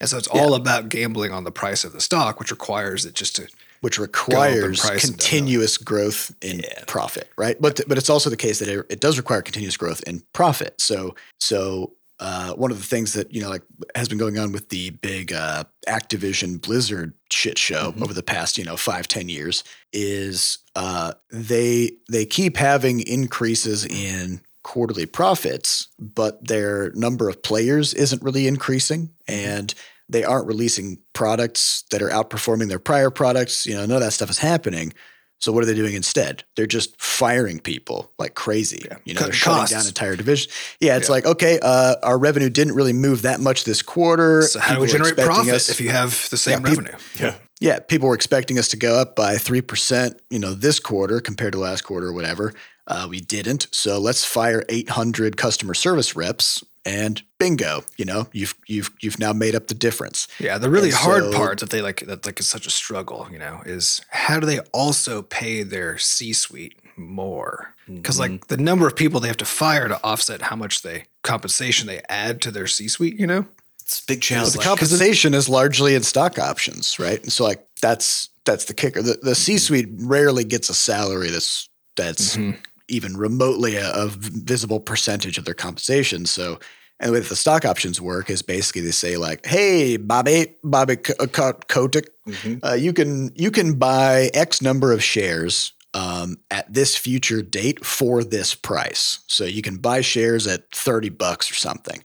And 0.00 0.10
so 0.10 0.18
it's 0.18 0.28
all 0.28 0.54
about 0.54 0.88
gambling 0.88 1.32
on 1.32 1.44
the 1.44 1.52
price 1.52 1.84
of 1.84 1.92
the 1.92 2.00
stock, 2.00 2.38
which 2.40 2.50
requires 2.50 3.06
it 3.06 3.14
just 3.14 3.36
to 3.36 3.48
which 3.82 3.98
requires 3.98 4.80
continuous 4.98 5.76
growth 5.76 6.34
in 6.40 6.60
Yeah. 6.60 6.84
profit, 6.86 7.28
right? 7.36 7.60
But 7.60 7.80
but 7.86 7.98
it's 7.98 8.08
also 8.08 8.30
the 8.30 8.36
case 8.36 8.60
that 8.60 8.68
it, 8.68 8.86
it 8.88 9.00
does 9.00 9.18
require 9.18 9.42
continuous 9.42 9.76
growth 9.76 10.02
in 10.06 10.22
profit. 10.32 10.80
So 10.80 11.14
so 11.38 11.92
uh, 12.20 12.52
one 12.54 12.70
of 12.70 12.78
the 12.78 12.86
things 12.86 13.12
that 13.14 13.34
you 13.34 13.42
know 13.42 13.48
like 13.50 13.62
has 13.96 14.08
been 14.08 14.18
going 14.18 14.38
on 14.38 14.52
with 14.52 14.68
the 14.68 14.90
big 14.90 15.32
uh, 15.32 15.64
Activision 15.88 16.60
Blizzard 16.60 17.12
shit 17.30 17.58
show 17.58 17.92
over 18.00 18.14
the 18.14 18.22
past 18.22 18.56
you 18.56 18.64
know 18.64 18.76
five 18.76 19.08
ten 19.08 19.28
years 19.28 19.64
is 19.92 20.58
uh, 20.76 21.14
they 21.32 21.90
they 22.08 22.24
keep 22.24 22.56
having 22.56 23.00
increases 23.00 23.84
in 23.84 24.40
quarterly 24.62 25.06
profits, 25.06 25.88
but 25.98 26.46
their 26.46 26.92
number 26.94 27.28
of 27.28 27.42
players 27.42 27.92
isn't 27.94 28.22
really 28.22 28.46
increasing, 28.46 29.10
and 29.26 29.74
they 30.12 30.24
aren't 30.24 30.46
releasing 30.46 30.98
products 31.14 31.84
that 31.90 32.02
are 32.02 32.08
outperforming 32.10 32.68
their 32.68 32.78
prior 32.78 33.10
products. 33.10 33.66
You 33.66 33.74
know, 33.74 33.80
none 33.86 33.96
of 33.96 34.00
that 34.02 34.12
stuff 34.12 34.30
is 34.30 34.38
happening. 34.38 34.92
So 35.40 35.50
what 35.50 35.64
are 35.64 35.66
they 35.66 35.74
doing 35.74 35.94
instead? 35.94 36.44
They're 36.54 36.66
just 36.68 37.00
firing 37.02 37.58
people 37.58 38.12
like 38.16 38.34
crazy. 38.36 38.84
You 39.04 39.14
know, 39.14 39.22
they're 39.22 39.32
shutting 39.32 39.76
down 39.76 39.86
entire 39.88 40.14
divisions. 40.14 40.52
Yeah, 40.78 40.96
it's 40.96 41.08
like 41.08 41.26
okay, 41.26 41.58
uh, 41.60 41.96
our 42.04 42.16
revenue 42.16 42.48
didn't 42.48 42.74
really 42.76 42.92
move 42.92 43.22
that 43.22 43.40
much 43.40 43.64
this 43.64 43.82
quarter. 43.82 44.42
so 44.42 44.60
how 44.60 44.76
do 44.76 44.80
we 44.82 44.86
generate 44.86 45.14
expecting 45.14 45.34
profit 45.34 45.54
us- 45.54 45.68
if 45.68 45.80
you 45.80 45.90
have 45.90 46.28
the 46.30 46.36
same 46.36 46.60
Yeah, 46.60 46.70
peop- 46.70 46.78
revenue? 46.78 46.98
yeah. 47.18 47.34
yeah, 47.60 47.78
people 47.80 48.08
were 48.08 48.14
expecting 48.14 48.56
us 48.56 48.68
to 48.68 48.76
go 48.76 48.94
up 48.94 49.16
by 49.16 49.34
3%, 49.34 50.16
you 50.30 50.38
know, 50.38 50.54
this 50.54 50.78
quarter 50.78 51.20
compared 51.20 51.54
to 51.54 51.58
last 51.58 51.82
quarter 51.82 52.06
or 52.08 52.12
whatever. 52.12 52.54
Uh, 52.86 53.06
we 53.10 53.18
didn't. 53.20 53.66
So 53.72 53.98
let's 53.98 54.24
fire 54.24 54.64
800 54.68 55.36
customer 55.36 55.74
service 55.74 56.14
reps 56.14 56.62
and 56.84 57.22
bingo, 57.38 57.84
you 57.96 58.04
know, 58.04 58.28
you've 58.32 58.54
you've 58.66 58.90
you've 59.00 59.18
now 59.18 59.32
made 59.32 59.54
up 59.54 59.68
the 59.68 59.74
difference. 59.74 60.26
Yeah, 60.40 60.58
the 60.58 60.68
really 60.70 60.88
And 60.88 60.96
hard 60.98 61.24
so- 61.24 61.32
part 61.32 61.58
that 61.60 61.70
they 61.70 61.80
like 61.82 62.00
that 62.06 62.26
like 62.26 62.40
is 62.40 62.48
such 62.48 62.66
a 62.66 62.70
struggle, 62.70 63.28
you 63.30 63.38
know, 63.38 63.62
is 63.64 64.00
how 64.10 64.40
do 64.40 64.46
they 64.46 64.60
also 64.72 65.22
pay 65.22 65.62
their 65.62 65.98
C-suite 65.98 66.76
more? 66.96 67.74
Because 67.86 68.18
Mm-hmm. 68.18 68.32
like 68.34 68.46
the 68.48 68.56
number 68.56 68.86
of 68.86 68.96
people 68.96 69.20
they 69.20 69.28
have 69.28 69.36
to 69.38 69.44
fire 69.44 69.88
to 69.88 70.00
offset 70.04 70.42
how 70.42 70.56
much 70.56 70.82
they 70.82 71.04
compensation 71.22 71.86
they 71.86 72.00
add 72.08 72.40
to 72.42 72.50
their 72.50 72.66
C-suite, 72.66 73.18
you 73.18 73.26
know? 73.26 73.44
It's 73.80 74.00
a 74.00 74.06
big 74.06 74.22
challenge. 74.22 74.52
the 74.54 74.60
compensation 74.62 75.34
is 75.34 75.48
largely 75.48 75.94
in 75.94 76.02
stock 76.02 76.38
options, 76.38 76.98
right? 76.98 77.20
And 77.22 77.32
so 77.32 77.44
like 77.44 77.66
that's 77.80 78.28
that's 78.44 78.64
the 78.66 78.74
kicker. 78.74 79.02
The 79.02 79.12
Mm-hmm. 79.14 79.26
the 79.28 79.34
C-suite 79.34 79.88
rarely 79.98 80.44
gets 80.44 80.68
a 80.68 80.74
salary 80.74 81.30
that's 81.30 81.68
that's 81.96 82.36
even 82.92 83.16
remotely 83.16 83.76
a, 83.76 83.90
a 83.92 84.08
visible 84.08 84.80
percentage 84.80 85.38
of 85.38 85.44
their 85.44 85.54
compensation. 85.54 86.26
So 86.26 86.58
and 87.00 87.08
the 87.08 87.12
way 87.14 87.18
that 87.20 87.28
the 87.28 87.36
stock 87.36 87.64
options 87.64 88.00
work 88.00 88.30
is 88.30 88.42
basically 88.42 88.82
they 88.82 88.92
say 88.92 89.16
like, 89.16 89.44
"Hey, 89.44 89.96
Bobby, 89.96 90.54
Bobby 90.62 90.94
uh, 91.18 91.26
Kotick, 91.26 92.08
Mhm. 92.28 92.60
uh, 92.64 92.74
you 92.74 92.92
can 92.92 93.32
you 93.34 93.50
can 93.50 93.74
buy 93.74 94.30
X 94.34 94.62
number 94.62 94.92
of 94.92 95.02
shares 95.02 95.72
um, 95.94 96.36
at 96.50 96.72
this 96.72 96.96
future 96.96 97.42
date 97.42 97.84
for 97.84 98.22
this 98.22 98.54
price. 98.54 99.18
So 99.26 99.44
you 99.44 99.62
can 99.62 99.78
buy 99.78 100.00
shares 100.00 100.46
at 100.46 100.70
thirty 100.70 101.08
bucks 101.08 101.50
or 101.50 101.54
something. 101.54 102.04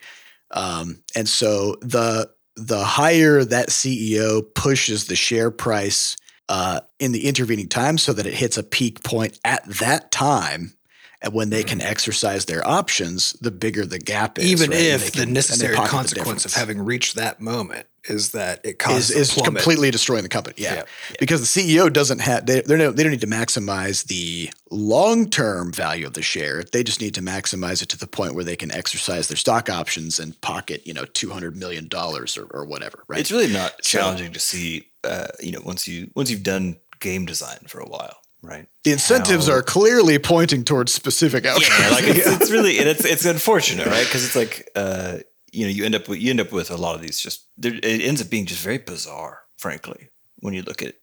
Um, 0.52 1.04
and 1.16 1.30
so 1.30 1.76
the 1.82 2.30
the 2.56 2.84
higher 2.84 3.44
that 3.44 3.70
CEO 3.70 4.42
pushes 4.56 5.06
the 5.06 5.16
share 5.16 5.52
price 5.52 6.18
uh, 6.50 6.80
in 7.00 7.12
the 7.12 7.28
intervening 7.28 7.68
time, 7.68 8.00
so 8.00 8.14
that 8.14 8.26
it 8.26 8.34
hits 8.34 8.58
a 8.58 8.64
peak 8.64 9.04
point 9.04 9.38
at 9.46 9.64
that 9.66 10.10
time. 10.12 10.74
And 11.22 11.34
when 11.34 11.50
they 11.50 11.64
can 11.64 11.82
exercise 11.82 12.46
their 12.46 12.66
options, 12.68 13.34
the 13.42 13.50
bigger 13.50 13.86
the 13.86 13.98
gap 13.98 14.38
is. 14.38 14.46
Mm-hmm. 14.46 14.52
Even 14.52 14.70
right? 14.70 14.80
If 14.80 15.06
the 15.06 15.12
can- 15.20 15.28
they 15.30 15.34
necessary 15.34 15.76
pocket 15.76 15.90
the 15.90 15.98
consequence 15.98 16.46
of 16.46 16.54
having 16.54 16.80
reached 16.80 17.16
that 17.16 17.42
moment 17.42 17.88
is 18.08 18.32
that 18.32 18.62
it 18.64 18.70
is, 18.70 18.76
causes 18.78 19.16
a 19.16 19.20
is 19.20 19.34
completely 19.34 19.90
destroying 19.90 20.24
the 20.24 20.30
company. 20.30 20.54
Yeah. 20.58 20.76
Yeah. 20.76 20.84
Because 21.20 21.42
the 21.42 21.78
CEO 21.78 21.92
doesn't 21.92 22.20
have, 22.20 22.46
they, 22.46 22.62
no, 22.68 22.92
they 22.92 23.04
don't 23.04 23.12
need 23.12 23.22
to 23.22 23.28
maximize 23.28 24.06
the 24.06 24.52
long 24.70 25.30
term 25.30 25.74
value 25.74 26.06
of 26.06 26.14
the 26.14 26.22
share. 26.22 26.64
They 26.64 26.84
just 26.84 27.02
need 27.02 27.16
to 27.16 27.22
maximize 27.22 27.82
it 27.82 27.90
to 27.90 27.98
the 27.98 28.08
point 28.08 28.36
where 28.36 28.44
they 28.44 28.56
can 28.56 28.72
exercise 28.72 29.28
their 29.28 29.38
stock 29.38 29.70
options 29.70 30.20
and 30.20 30.40
pocket, 30.42 30.86
you 30.86 30.94
know, 30.94 31.04
$200 31.04 31.56
million 31.56 31.90
or, 31.94 32.26
or 32.52 32.66
whatever. 32.66 33.04
Right. 33.08 33.20
It's 33.20 33.32
really 33.32 33.52
not 33.52 33.74
So- 33.84 34.00
challenging 34.00 34.34
to 34.34 34.40
see, 34.40 34.90
uh, 35.04 35.28
you 35.40 35.52
know, 35.52 35.62
once 35.66 35.88
you 35.88 36.12
once 36.16 36.30
you've 36.30 36.44
done 36.44 36.78
game 37.00 37.26
design 37.26 37.60
for 37.68 37.80
a 37.80 37.88
while, 37.88 38.18
right? 38.42 38.68
the 38.84 38.92
incentives 38.92 39.48
how- 39.48 39.54
are 39.54 39.62
clearly 39.62 40.20
pointing 40.20 40.64
towards 40.64 40.94
specific 40.94 41.46
outcomes. 41.46 41.70
Yeah, 41.80 41.90
like 41.90 42.04
it's, 42.06 42.28
it's 42.42 42.52
really 42.52 42.80
and 42.80 42.88
it's 42.88 43.06
it's 43.06 43.26
unfortunate, 43.26 43.88
right? 43.88 44.06
Because 44.06 44.26
it's 44.26 44.36
like 44.36 44.70
uh, 44.76 45.18
you 45.52 45.66
know 45.66 45.72
you 45.72 45.86
end 45.86 45.96
up 45.96 46.08
with 46.08 46.20
you 46.20 46.30
end 46.30 46.42
up 46.42 46.52
with 46.52 46.72
a 46.72 46.78
lot 46.78 46.96
of 46.96 47.02
these 47.02 47.20
just 47.20 47.48
there, 47.58 47.74
it 47.74 48.02
ends 48.02 48.22
up 48.22 48.30
being 48.30 48.46
just 48.46 48.64
very 48.64 48.78
bizarre, 48.78 49.42
frankly, 49.58 50.10
when 50.40 50.54
you 50.54 50.62
look 50.62 50.82
at 50.82 50.90
it 50.90 51.02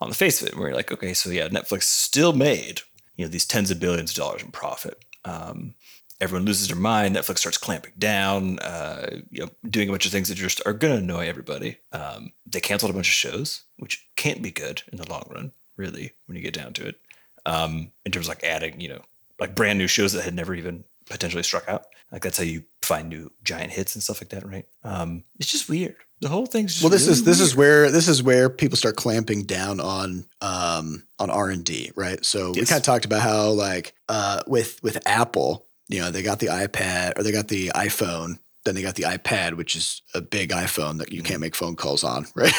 on 0.00 0.08
the 0.08 0.14
face 0.14 0.40
of 0.40 0.48
it, 0.48 0.56
where 0.56 0.68
you're 0.68 0.76
like, 0.76 0.92
okay, 0.92 1.14
so 1.14 1.30
yeah, 1.30 1.48
Netflix 1.48 1.84
still 1.84 2.32
made 2.32 2.82
you 3.16 3.24
know 3.24 3.30
these 3.30 3.46
tens 3.46 3.70
of 3.70 3.78
billions 3.78 4.10
of 4.12 4.16
dollars 4.16 4.42
in 4.42 4.50
profit. 4.50 5.04
Um, 5.24 5.74
everyone 6.20 6.46
loses 6.46 6.68
their 6.68 6.76
mind. 6.76 7.16
Netflix 7.16 7.38
starts 7.38 7.58
clamping 7.58 7.92
down, 7.98 8.58
uh, 8.60 9.20
you 9.30 9.42
know, 9.42 9.50
doing 9.68 9.88
a 9.88 9.92
bunch 9.92 10.06
of 10.06 10.12
things 10.12 10.28
that 10.28 10.34
just 10.36 10.60
are 10.66 10.72
going 10.72 10.94
to 10.94 11.02
annoy 11.02 11.26
everybody. 11.28 11.78
Um, 11.92 12.32
they 12.46 12.60
canceled 12.60 12.90
a 12.90 12.94
bunch 12.94 13.08
of 13.08 13.14
shows, 13.14 13.64
which 13.78 14.06
can't 14.16 14.42
be 14.42 14.50
good 14.50 14.82
in 14.92 14.98
the 14.98 15.08
long 15.08 15.24
run, 15.30 15.52
really, 15.80 16.12
when 16.26 16.36
you 16.36 16.42
get 16.42 16.54
down 16.54 16.72
to 16.74 16.86
it. 16.86 17.00
Um, 17.46 17.90
in 18.04 18.12
terms 18.12 18.26
of 18.26 18.34
like 18.36 18.44
adding, 18.44 18.80
you 18.80 18.90
know, 18.90 19.00
like 19.38 19.54
brand 19.54 19.78
new 19.78 19.86
shows 19.86 20.12
that 20.12 20.22
had 20.24 20.34
never 20.34 20.54
even 20.54 20.84
potentially 21.08 21.42
struck 21.42 21.66
out. 21.68 21.86
Like 22.12 22.22
that's 22.22 22.36
how 22.36 22.44
you 22.44 22.64
find 22.82 23.08
new 23.08 23.30
giant 23.42 23.72
hits 23.72 23.94
and 23.94 24.02
stuff 24.02 24.20
like 24.20 24.28
that, 24.30 24.46
right? 24.46 24.66
Um, 24.84 25.24
it's 25.38 25.50
just 25.50 25.68
weird. 25.68 25.96
The 26.20 26.28
whole 26.28 26.44
thing's 26.44 26.72
just 26.72 26.82
Well, 26.82 26.90
this 26.90 27.02
really 27.02 27.12
is 27.12 27.24
this 27.24 27.38
weird. 27.38 27.46
is 27.48 27.56
where 27.56 27.90
this 27.90 28.08
is 28.08 28.22
where 28.22 28.50
people 28.50 28.76
start 28.76 28.96
clamping 28.96 29.44
down 29.44 29.80
on 29.80 30.26
um, 30.42 31.04
on 31.18 31.30
R 31.30 31.48
and 31.48 31.64
D, 31.64 31.92
right? 31.96 32.22
So 32.24 32.50
we 32.50 32.66
kind 32.66 32.78
of 32.78 32.82
talked 32.82 33.06
about 33.06 33.22
how 33.22 33.50
like 33.50 33.94
uh, 34.08 34.42
with 34.46 34.82
with 34.82 34.98
Apple, 35.06 35.66
you 35.88 36.00
know, 36.00 36.10
they 36.10 36.22
got 36.22 36.40
the 36.40 36.48
iPad 36.48 37.18
or 37.18 37.22
they 37.22 37.32
got 37.32 37.48
the 37.48 37.68
iPhone, 37.74 38.38
then 38.66 38.74
they 38.74 38.82
got 38.82 38.96
the 38.96 39.04
iPad, 39.04 39.54
which 39.54 39.74
is 39.74 40.02
a 40.14 40.20
big 40.20 40.50
iPhone 40.50 40.98
that 40.98 41.10
you 41.10 41.22
can't 41.22 41.40
make 41.40 41.56
phone 41.56 41.74
calls 41.76 42.04
on, 42.04 42.26
right? 42.34 42.52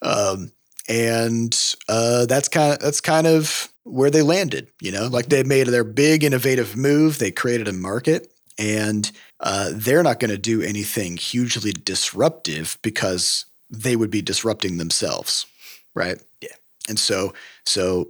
Um, 0.00 0.52
and 0.88 1.74
uh, 1.88 2.26
that's 2.26 2.48
kind 2.48 2.72
of 2.72 2.78
that's 2.80 3.00
kind 3.00 3.26
of 3.26 3.68
where 3.84 4.10
they 4.10 4.22
landed. 4.22 4.68
You 4.80 4.92
know, 4.92 5.06
like 5.06 5.28
they 5.28 5.42
made 5.42 5.66
their 5.68 5.84
big 5.84 6.24
innovative 6.24 6.76
move. 6.76 7.18
They 7.18 7.30
created 7.30 7.68
a 7.68 7.72
market, 7.72 8.32
and 8.58 9.10
uh, 9.40 9.70
they're 9.72 10.02
not 10.02 10.20
going 10.20 10.30
to 10.30 10.38
do 10.38 10.62
anything 10.62 11.16
hugely 11.16 11.72
disruptive 11.72 12.78
because 12.82 13.44
they 13.70 13.96
would 13.96 14.10
be 14.10 14.22
disrupting 14.22 14.78
themselves, 14.78 15.46
right? 15.94 16.20
Yeah. 16.40 16.48
And 16.88 16.98
so, 16.98 17.34
so 17.64 18.08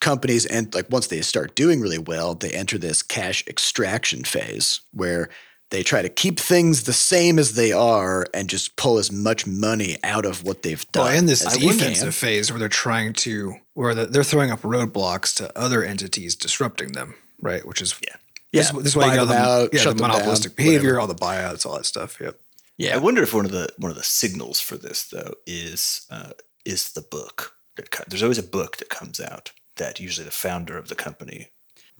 companies 0.00 0.46
and 0.46 0.72
like 0.74 0.88
once 0.90 1.08
they 1.08 1.20
start 1.20 1.54
doing 1.54 1.80
really 1.80 1.98
well, 1.98 2.34
they 2.34 2.50
enter 2.50 2.78
this 2.78 3.02
cash 3.02 3.46
extraction 3.46 4.24
phase 4.24 4.80
where 4.92 5.28
they 5.70 5.82
try 5.82 6.02
to 6.02 6.08
keep 6.08 6.38
things 6.40 6.82
the 6.84 6.92
same 6.92 7.38
as 7.38 7.54
they 7.54 7.72
are 7.72 8.26
and 8.34 8.48
just 8.48 8.76
pull 8.76 8.98
as 8.98 9.10
much 9.12 9.46
money 9.46 9.96
out 10.02 10.24
of 10.26 10.42
what 10.44 10.62
they've 10.62 10.84
done. 10.92 11.04
Well, 11.06 11.16
in 11.16 11.26
this 11.26 11.46
as 11.46 11.56
can. 11.56 11.68
defensive 11.68 12.14
phase 12.14 12.50
where 12.50 12.58
they're 12.58 12.68
trying 12.68 13.12
to, 13.14 13.54
where 13.74 13.94
they're 13.94 14.24
throwing 14.24 14.50
up 14.50 14.62
roadblocks 14.62 15.34
to 15.36 15.56
other 15.58 15.84
entities 15.84 16.34
disrupting 16.34 16.92
them, 16.92 17.14
right? 17.40 17.64
Which 17.66 17.80
is 17.80 17.94
Yeah. 18.04 18.16
this, 18.52 18.72
Yeah, 18.72 18.78
this 18.78 18.86
is 18.88 18.96
why 18.96 19.06
you 19.10 19.14
got 19.16 19.26
them 19.28 19.36
the, 19.42 19.48
out, 19.48 19.70
yeah, 19.72 19.80
shut 19.80 19.96
the 19.96 20.02
them 20.02 20.08
down, 20.10 20.16
monopolistic 20.18 20.56
behavior, 20.56 20.94
whatever. 20.94 21.00
all 21.00 21.06
the 21.06 21.14
buyouts, 21.14 21.64
all 21.66 21.76
that 21.76 21.86
stuff. 21.86 22.18
Yep. 22.20 22.36
Yeah. 22.76 22.94
I 22.94 22.98
wonder 22.98 23.22
if 23.22 23.32
one 23.32 23.44
of 23.44 23.50
the 23.52 23.68
one 23.78 23.90
of 23.90 23.96
the 23.96 24.02
signals 24.02 24.58
for 24.58 24.76
this 24.76 25.04
though 25.04 25.34
is 25.46 26.06
uh, 26.10 26.30
is 26.64 26.92
the 26.92 27.02
book. 27.02 27.54
That 27.76 27.90
There's 28.08 28.22
always 28.22 28.38
a 28.38 28.42
book 28.42 28.78
that 28.78 28.88
comes 28.88 29.20
out 29.20 29.52
that 29.76 30.00
usually 30.00 30.24
the 30.24 30.30
founder 30.32 30.76
of 30.78 30.88
the 30.88 30.94
company 30.94 31.50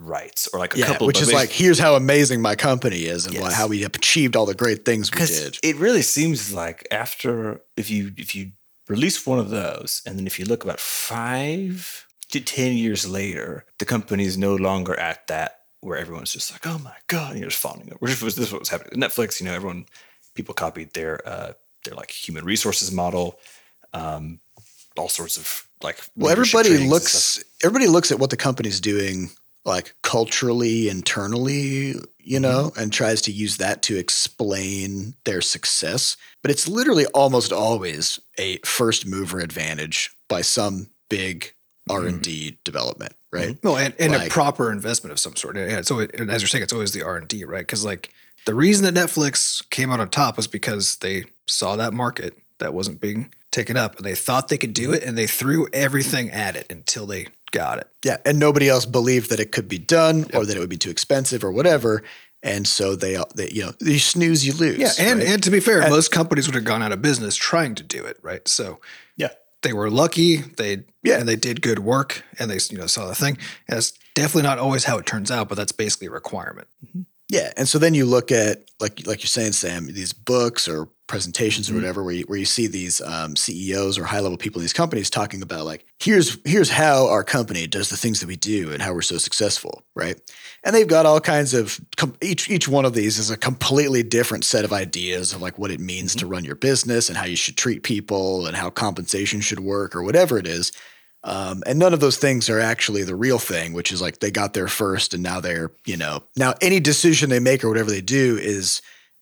writes, 0.00 0.48
or 0.52 0.58
like 0.58 0.74
a 0.74 0.78
yeah, 0.78 0.86
couple. 0.86 1.06
which 1.06 1.20
is 1.20 1.32
like, 1.32 1.50
here's 1.50 1.78
how 1.78 1.94
amazing 1.94 2.40
my 2.40 2.56
company 2.56 3.04
is 3.04 3.26
and 3.26 3.34
why, 3.36 3.48
Yes. 3.48 3.54
how 3.54 3.66
we 3.68 3.82
have 3.82 3.94
achieved 3.94 4.34
all 4.34 4.46
the 4.46 4.54
great 4.54 4.84
things 4.84 5.10
we 5.12 5.26
did. 5.26 5.58
it 5.62 5.76
really 5.76 6.02
seems 6.02 6.52
like 6.52 6.86
after 6.90 7.60
if 7.76 7.90
you 7.90 8.12
if 8.16 8.34
you 8.34 8.52
release 8.88 9.26
one 9.26 9.38
of 9.38 9.50
those 9.50 10.02
and 10.06 10.18
then 10.18 10.26
if 10.26 10.38
you 10.38 10.44
look 10.46 10.64
about 10.64 10.80
five 10.80 12.06
to 12.30 12.40
ten 12.40 12.72
years 12.76 13.08
later 13.08 13.64
the 13.78 13.84
company 13.84 14.24
is 14.24 14.36
no 14.38 14.54
longer 14.56 14.98
at 14.98 15.26
that 15.28 15.60
where 15.80 15.98
everyone's 15.98 16.32
just 16.32 16.50
like 16.52 16.66
oh 16.66 16.78
my 16.78 16.94
god 17.06 17.32
and 17.32 17.40
you're 17.40 17.50
just 17.50 17.60
fawning 17.62 17.86
over 17.88 17.96
which 18.00 18.22
was 18.22 18.34
this 18.36 18.46
is 18.46 18.52
what 18.52 18.60
was 18.60 18.68
happening 18.68 19.00
netflix 19.00 19.38
you 19.40 19.46
know 19.46 19.52
everyone 19.54 19.84
people 20.34 20.54
copied 20.54 20.92
their 20.94 21.20
uh 21.28 21.52
their 21.84 21.94
like 21.94 22.10
human 22.10 22.44
resources 22.44 22.90
model 22.90 23.38
um 23.92 24.40
all 24.96 25.08
sorts 25.08 25.36
of 25.36 25.66
like 25.82 25.98
Well, 26.16 26.30
everybody 26.30 26.68
trainings 26.70 26.92
and 26.92 27.02
stuff. 27.02 27.02
looks 27.02 27.44
everybody 27.64 27.86
looks 27.88 28.10
at 28.12 28.18
what 28.18 28.30
the 28.30 28.36
company's 28.36 28.80
doing 28.80 29.30
like 29.64 29.94
culturally, 30.02 30.88
internally, 30.88 31.94
you 32.18 32.38
mm-hmm. 32.38 32.42
know, 32.42 32.72
and 32.78 32.92
tries 32.92 33.22
to 33.22 33.32
use 33.32 33.58
that 33.58 33.82
to 33.82 33.96
explain 33.96 35.14
their 35.24 35.40
success. 35.40 36.16
But 36.42 36.50
it's 36.50 36.68
literally 36.68 37.06
almost 37.06 37.52
always 37.52 38.20
a 38.38 38.58
first 38.58 39.06
mover 39.06 39.40
advantage 39.40 40.10
by 40.28 40.40
some 40.42 40.88
big 41.08 41.52
mm-hmm. 41.88 41.92
R 41.92 42.06
and 42.06 42.22
D 42.22 42.58
development, 42.64 43.14
right? 43.30 43.56
Mm-hmm. 43.56 43.68
Well, 43.68 43.76
and, 43.78 43.94
and 43.98 44.12
Like- 44.12 44.28
a 44.28 44.30
proper 44.30 44.72
investment 44.72 45.12
of 45.12 45.18
some 45.18 45.36
sort. 45.36 45.56
Yeah, 45.56 45.82
so 45.82 46.00
as 46.00 46.42
you're 46.42 46.48
saying, 46.48 46.62
it's 46.62 46.72
always 46.72 46.92
the 46.92 47.02
R 47.02 47.16
and 47.16 47.28
D, 47.28 47.44
right? 47.44 47.60
Because 47.66 47.84
like 47.84 48.12
the 48.46 48.54
reason 48.54 48.92
that 48.92 48.98
Netflix 48.98 49.68
came 49.70 49.90
out 49.90 50.00
on 50.00 50.08
top 50.08 50.36
was 50.36 50.46
because 50.46 50.96
they 50.96 51.24
saw 51.46 51.76
that 51.76 51.92
market 51.92 52.38
that 52.58 52.72
wasn't 52.72 53.00
being 53.00 53.32
taken 53.50 53.76
up, 53.76 53.96
and 53.96 54.04
they 54.04 54.14
thought 54.14 54.48
they 54.48 54.58
could 54.58 54.72
do 54.74 54.92
it, 54.92 55.02
and 55.02 55.16
they 55.18 55.26
threw 55.26 55.68
everything 55.72 56.30
at 56.30 56.56
it 56.56 56.66
until 56.70 57.06
they 57.06 57.26
got 57.52 57.78
it. 57.78 57.88
Yeah, 58.04 58.18
and 58.24 58.38
nobody 58.38 58.68
else 58.68 58.86
believed 58.86 59.30
that 59.30 59.40
it 59.40 59.52
could 59.52 59.68
be 59.68 59.78
done 59.78 60.26
or 60.34 60.44
that 60.46 60.56
it 60.56 60.60
would 60.60 60.68
be 60.70 60.76
too 60.76 60.90
expensive 60.90 61.42
or 61.44 61.50
whatever. 61.52 62.02
And 62.42 62.66
so 62.66 62.96
they, 62.96 63.18
they 63.34 63.50
you 63.50 63.62
know, 63.66 63.72
you 63.80 63.98
snooze, 63.98 64.46
you 64.46 64.54
lose. 64.54 64.78
Yeah, 64.78 64.92
and 64.98 65.18
right? 65.18 65.28
and 65.28 65.42
to 65.42 65.50
be 65.50 65.60
fair, 65.60 65.82
And- 65.82 65.90
most 65.90 66.10
companies 66.10 66.46
would 66.46 66.54
have 66.54 66.64
gone 66.64 66.82
out 66.82 66.92
of 66.92 67.02
business 67.02 67.36
trying 67.36 67.74
to 67.74 67.82
do 67.82 68.04
it, 68.04 68.18
right? 68.22 68.46
So 68.48 68.80
yeah 69.16 69.28
they 69.62 69.74
were 69.74 69.90
lucky. 69.90 70.36
They 70.38 70.84
Yeah. 71.02 71.18
and 71.18 71.28
they 71.28 71.36
did 71.36 71.60
good 71.60 71.80
work, 71.80 72.24
and 72.38 72.50
they 72.50 72.58
you 72.70 72.78
know 72.78 72.86
saw 72.86 73.06
the 73.08 73.14
thing. 73.14 73.36
And 73.68 73.76
it's 73.76 73.92
definitely 74.14 74.44
not 74.44 74.58
always 74.58 74.84
how 74.84 74.96
it 74.96 75.04
turns 75.04 75.30
out, 75.30 75.48
but 75.50 75.56
that's 75.56 75.72
basically 75.72 76.06
a 76.06 76.10
requirement. 76.12 76.68
Mm-hmm. 76.86 77.02
Yeah, 77.28 77.52
and 77.58 77.68
so 77.68 77.78
then 77.78 77.92
you 77.94 78.06
look 78.06 78.32
at 78.32 78.64
like 78.80 79.06
like 79.06 79.20
you're 79.22 79.26
saying, 79.28 79.52
Sam, 79.52 79.86
these 79.86 80.14
books 80.14 80.66
or 80.66 80.88
presentations 81.10 81.68
or 81.68 81.74
whatever, 81.74 82.04
where 82.04 82.14
you, 82.14 82.24
where 82.28 82.38
you 82.38 82.44
see 82.44 82.68
these 82.68 83.00
um, 83.00 83.34
CEOs 83.34 83.98
or 83.98 84.04
high 84.04 84.20
level 84.20 84.38
people 84.38 84.60
in 84.60 84.62
these 84.62 84.72
companies 84.72 85.10
talking 85.10 85.42
about 85.42 85.66
like 85.66 85.84
here's 85.98 86.38
here's 86.44 86.70
how 86.70 87.08
our 87.08 87.24
company 87.24 87.66
does 87.66 87.90
the 87.90 87.96
things 87.96 88.20
that 88.20 88.28
we 88.28 88.36
do 88.36 88.72
and 88.72 88.80
how 88.80 88.94
we're 88.94 89.02
so 89.02 89.18
successful, 89.18 89.82
right? 89.96 90.18
And 90.62 90.74
they've 90.74 90.86
got 90.86 91.06
all 91.06 91.20
kinds 91.20 91.52
of 91.52 91.80
com- 91.96 92.16
each 92.22 92.48
each 92.48 92.68
one 92.68 92.84
of 92.84 92.94
these 92.94 93.18
is 93.18 93.28
a 93.28 93.36
completely 93.36 94.04
different 94.04 94.44
set 94.44 94.64
of 94.64 94.72
ideas 94.72 95.32
of 95.32 95.42
like 95.42 95.58
what 95.58 95.72
it 95.72 95.80
means 95.80 96.14
to 96.14 96.26
run 96.26 96.44
your 96.44 96.54
business 96.54 97.08
and 97.08 97.18
how 97.18 97.26
you 97.26 97.36
should 97.36 97.56
treat 97.56 97.82
people 97.82 98.46
and 98.46 98.56
how 98.56 98.70
compensation 98.70 99.40
should 99.40 99.60
work 99.60 99.96
or 99.96 100.04
whatever 100.04 100.38
it 100.38 100.46
is. 100.46 100.70
Um, 101.24 101.62
and 101.66 101.78
none 101.78 101.92
of 101.92 102.00
those 102.00 102.16
things 102.16 102.48
are 102.48 102.60
actually 102.60 103.02
the 103.02 103.16
real 103.16 103.38
thing, 103.38 103.72
which 103.72 103.92
is 103.92 104.00
like 104.00 104.20
they 104.20 104.30
got 104.30 104.54
there 104.54 104.68
first 104.68 105.12
and 105.12 105.22
now 105.22 105.40
they're, 105.40 105.70
you 105.84 105.96
know, 105.96 106.22
now 106.36 106.54
any 106.62 106.80
decision 106.80 107.28
they 107.28 107.40
make 107.40 107.62
or 107.62 107.68
whatever 107.68 107.90
they 107.90 108.00
do 108.00 108.38
is 108.40 108.80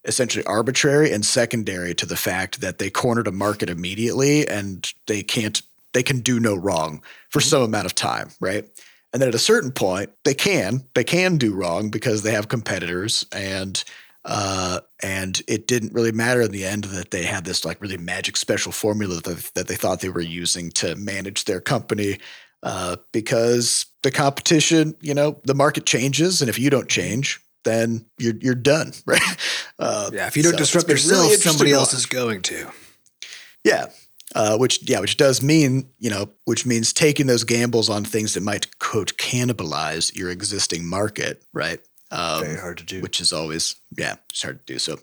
essentially 0.09 0.45
arbitrary 0.47 1.13
and 1.13 1.25
secondary 1.25 1.95
to 1.95 2.07
the 2.07 2.17
fact 2.17 2.61
that 2.61 2.79
they 2.79 2.91
cornered 2.91 3.29
a 3.29 3.33
market 3.33 3.71
immediately 3.71 4.49
and 4.49 4.93
they 5.07 5.23
can't, 5.23 5.63
they 5.93 6.03
can 6.03 6.21
do 6.21 6.41
no 6.41 6.57
wrong 6.57 7.03
for 7.29 7.41
some 7.41 7.63
amount 7.63 7.87
of 7.87 7.95
time, 7.95 8.31
right? 8.41 8.67
And 9.13 9.23
then 9.23 9.29
at 9.29 9.35
a 9.35 9.39
certain 9.39 9.71
point, 9.71 10.11
they 10.25 10.35
can, 10.35 10.83
they 10.95 11.05
can 11.05 11.37
do 11.37 11.55
wrong 11.55 11.91
because 11.91 12.23
they 12.23 12.33
have 12.33 12.49
competitors 12.49 13.25
and, 13.33 13.83
uh, 14.25 14.81
and 15.03 15.41
it 15.47 15.67
didn't 15.67 15.95
really 15.95 16.13
matter 16.13 16.43
in 16.43 16.51
the 16.51 16.65
end 16.65 16.85
that 16.85 17.11
they 17.11 17.23
had 17.23 17.45
this 17.45 17.65
like 17.65 17.81
really 17.81 17.97
magic 17.97 18.37
special 18.37 18.73
formula 18.73 19.21
that, 19.23 19.51
that 19.55 19.69
they 19.69 19.77
thought 19.77 20.01
they 20.01 20.09
were 20.09 20.21
using 20.21 20.71
to 20.73 20.95
manage 20.97 21.45
their 21.45 21.61
company 21.61 22.19
uh, 22.63 22.97
because 23.13 23.87
the 24.03 24.11
competition, 24.11 24.95
you 25.01 25.15
know, 25.15 25.41
the 25.45 25.55
market 25.55 25.87
changes, 25.87 26.41
and 26.41 26.49
if 26.49 26.59
you 26.59 26.71
don't 26.71 26.89
change, 26.89 27.41
then 27.65 28.07
you're 28.19 28.35
you're 28.41 28.55
done, 28.55 28.93
right? 29.07 29.21
Uh, 29.79 30.11
Yeah, 30.13 30.27
if 30.27 30.37
you 30.37 30.43
don't 30.43 30.53
so 30.53 30.59
disrupt 30.59 30.91
it's 30.91 31.07
really 31.07 31.31
yourself, 31.31 31.57
somebody 31.57 31.73
else 31.73 31.93
is 31.95 32.07
going 32.07 32.43
to. 32.43 32.71
yeah. 33.65 33.87
Uh, 34.35 34.59
which 34.59 34.87
yeah, 34.89 35.01
which 35.01 35.17
does 35.17 35.43
mean 35.43 35.89
you 35.99 36.11
know, 36.11 36.29
which 36.45 36.67
means 36.67 36.93
taking 36.93 37.27
those 37.27 37.45
gambles 37.45 37.89
on 37.89 38.05
things 38.05 38.35
that 38.35 38.43
might 38.43 38.79
quote 38.79 39.17
cannibalize 39.17 40.15
your 40.15 40.29
existing 40.31 40.87
market, 40.87 41.43
right? 41.55 41.81
Um, 42.11 42.45
very 42.45 42.59
hard 42.59 42.77
to 42.79 42.85
do 42.85 43.01
which 43.01 43.21
is 43.21 43.33
always 43.33 43.77
yeah, 43.97 44.17
it's 44.29 44.43
hard 44.43 44.67
to 44.67 44.73
do. 44.75 44.79
So, 44.79 44.99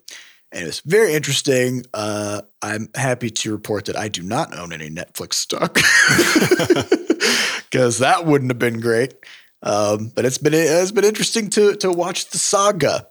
anyways, 0.51 0.81
very 0.81 1.13
interesting. 1.15 1.85
Uh, 1.91 2.41
I'm 2.61 2.89
happy 2.93 3.31
to 3.31 3.51
report 3.51 3.85
that 3.85 3.95
I 3.97 4.09
do 4.09 4.21
not 4.21 4.55
own 4.55 4.71
any 4.71 4.91
Netflix 4.91 5.33
stock 5.35 5.73
because 7.71 7.97
that 7.99 8.25
wouldn't 8.25 8.51
have 8.51 8.59
been 8.59 8.79
great. 8.79 9.15
Um, 9.65 10.11
but 10.15 10.23
it's 10.25 10.37
been 10.37 10.53
it's 10.53 10.91
been 10.91 11.03
interesting 11.03 11.49
to 11.51 11.75
to 11.77 11.91
watch 11.91 12.29
the 12.29 12.37
saga. 12.37 13.07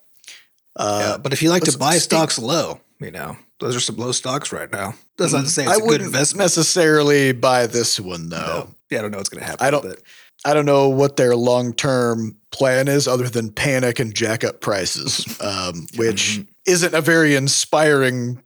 Uh, 0.76 0.98
yeah, 1.12 1.16
but 1.18 1.32
if 1.32 1.42
you 1.42 1.50
like 1.50 1.64
to 1.64 1.76
buy 1.76 1.98
stocks 1.98 2.38
low, 2.38 2.80
you 3.00 3.10
know 3.10 3.36
those 3.60 3.76
are 3.76 3.80
some 3.80 3.96
low 3.96 4.12
stocks 4.12 4.52
right 4.52 4.70
now. 4.70 4.94
That's 5.18 5.32
not 5.32 5.42
to 5.44 5.50
say 5.50 5.62
it's 5.64 5.72
I 5.72 5.74
a 5.74 5.78
good 5.78 5.86
wouldn't 5.86 6.06
investment. 6.06 6.44
necessarily 6.44 7.32
buy 7.32 7.66
this 7.66 8.00
one 8.00 8.28
though. 8.28 8.38
No. 8.38 8.74
Yeah, 8.90 9.00
I 9.00 9.02
don't 9.02 9.10
know 9.10 9.18
what's 9.18 9.28
going 9.28 9.40
to 9.40 9.46
happen. 9.46 9.66
I 9.66 9.70
don't-. 9.70 9.98
I 10.46 10.52
don't 10.52 10.66
know 10.66 10.90
what 10.90 11.16
their 11.16 11.34
long 11.34 11.72
term 11.72 12.36
plan 12.50 12.86
is 12.86 13.08
other 13.08 13.28
than 13.30 13.50
panic 13.50 13.98
and 13.98 14.14
jack 14.14 14.44
up 14.44 14.60
prices, 14.60 15.24
um, 15.40 15.86
which 15.96 16.44
isn't 16.66 16.94
a 16.94 17.00
very 17.00 17.34
inspiring 17.34 18.42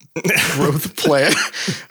growth 0.52 0.94
plan. 1.04 1.32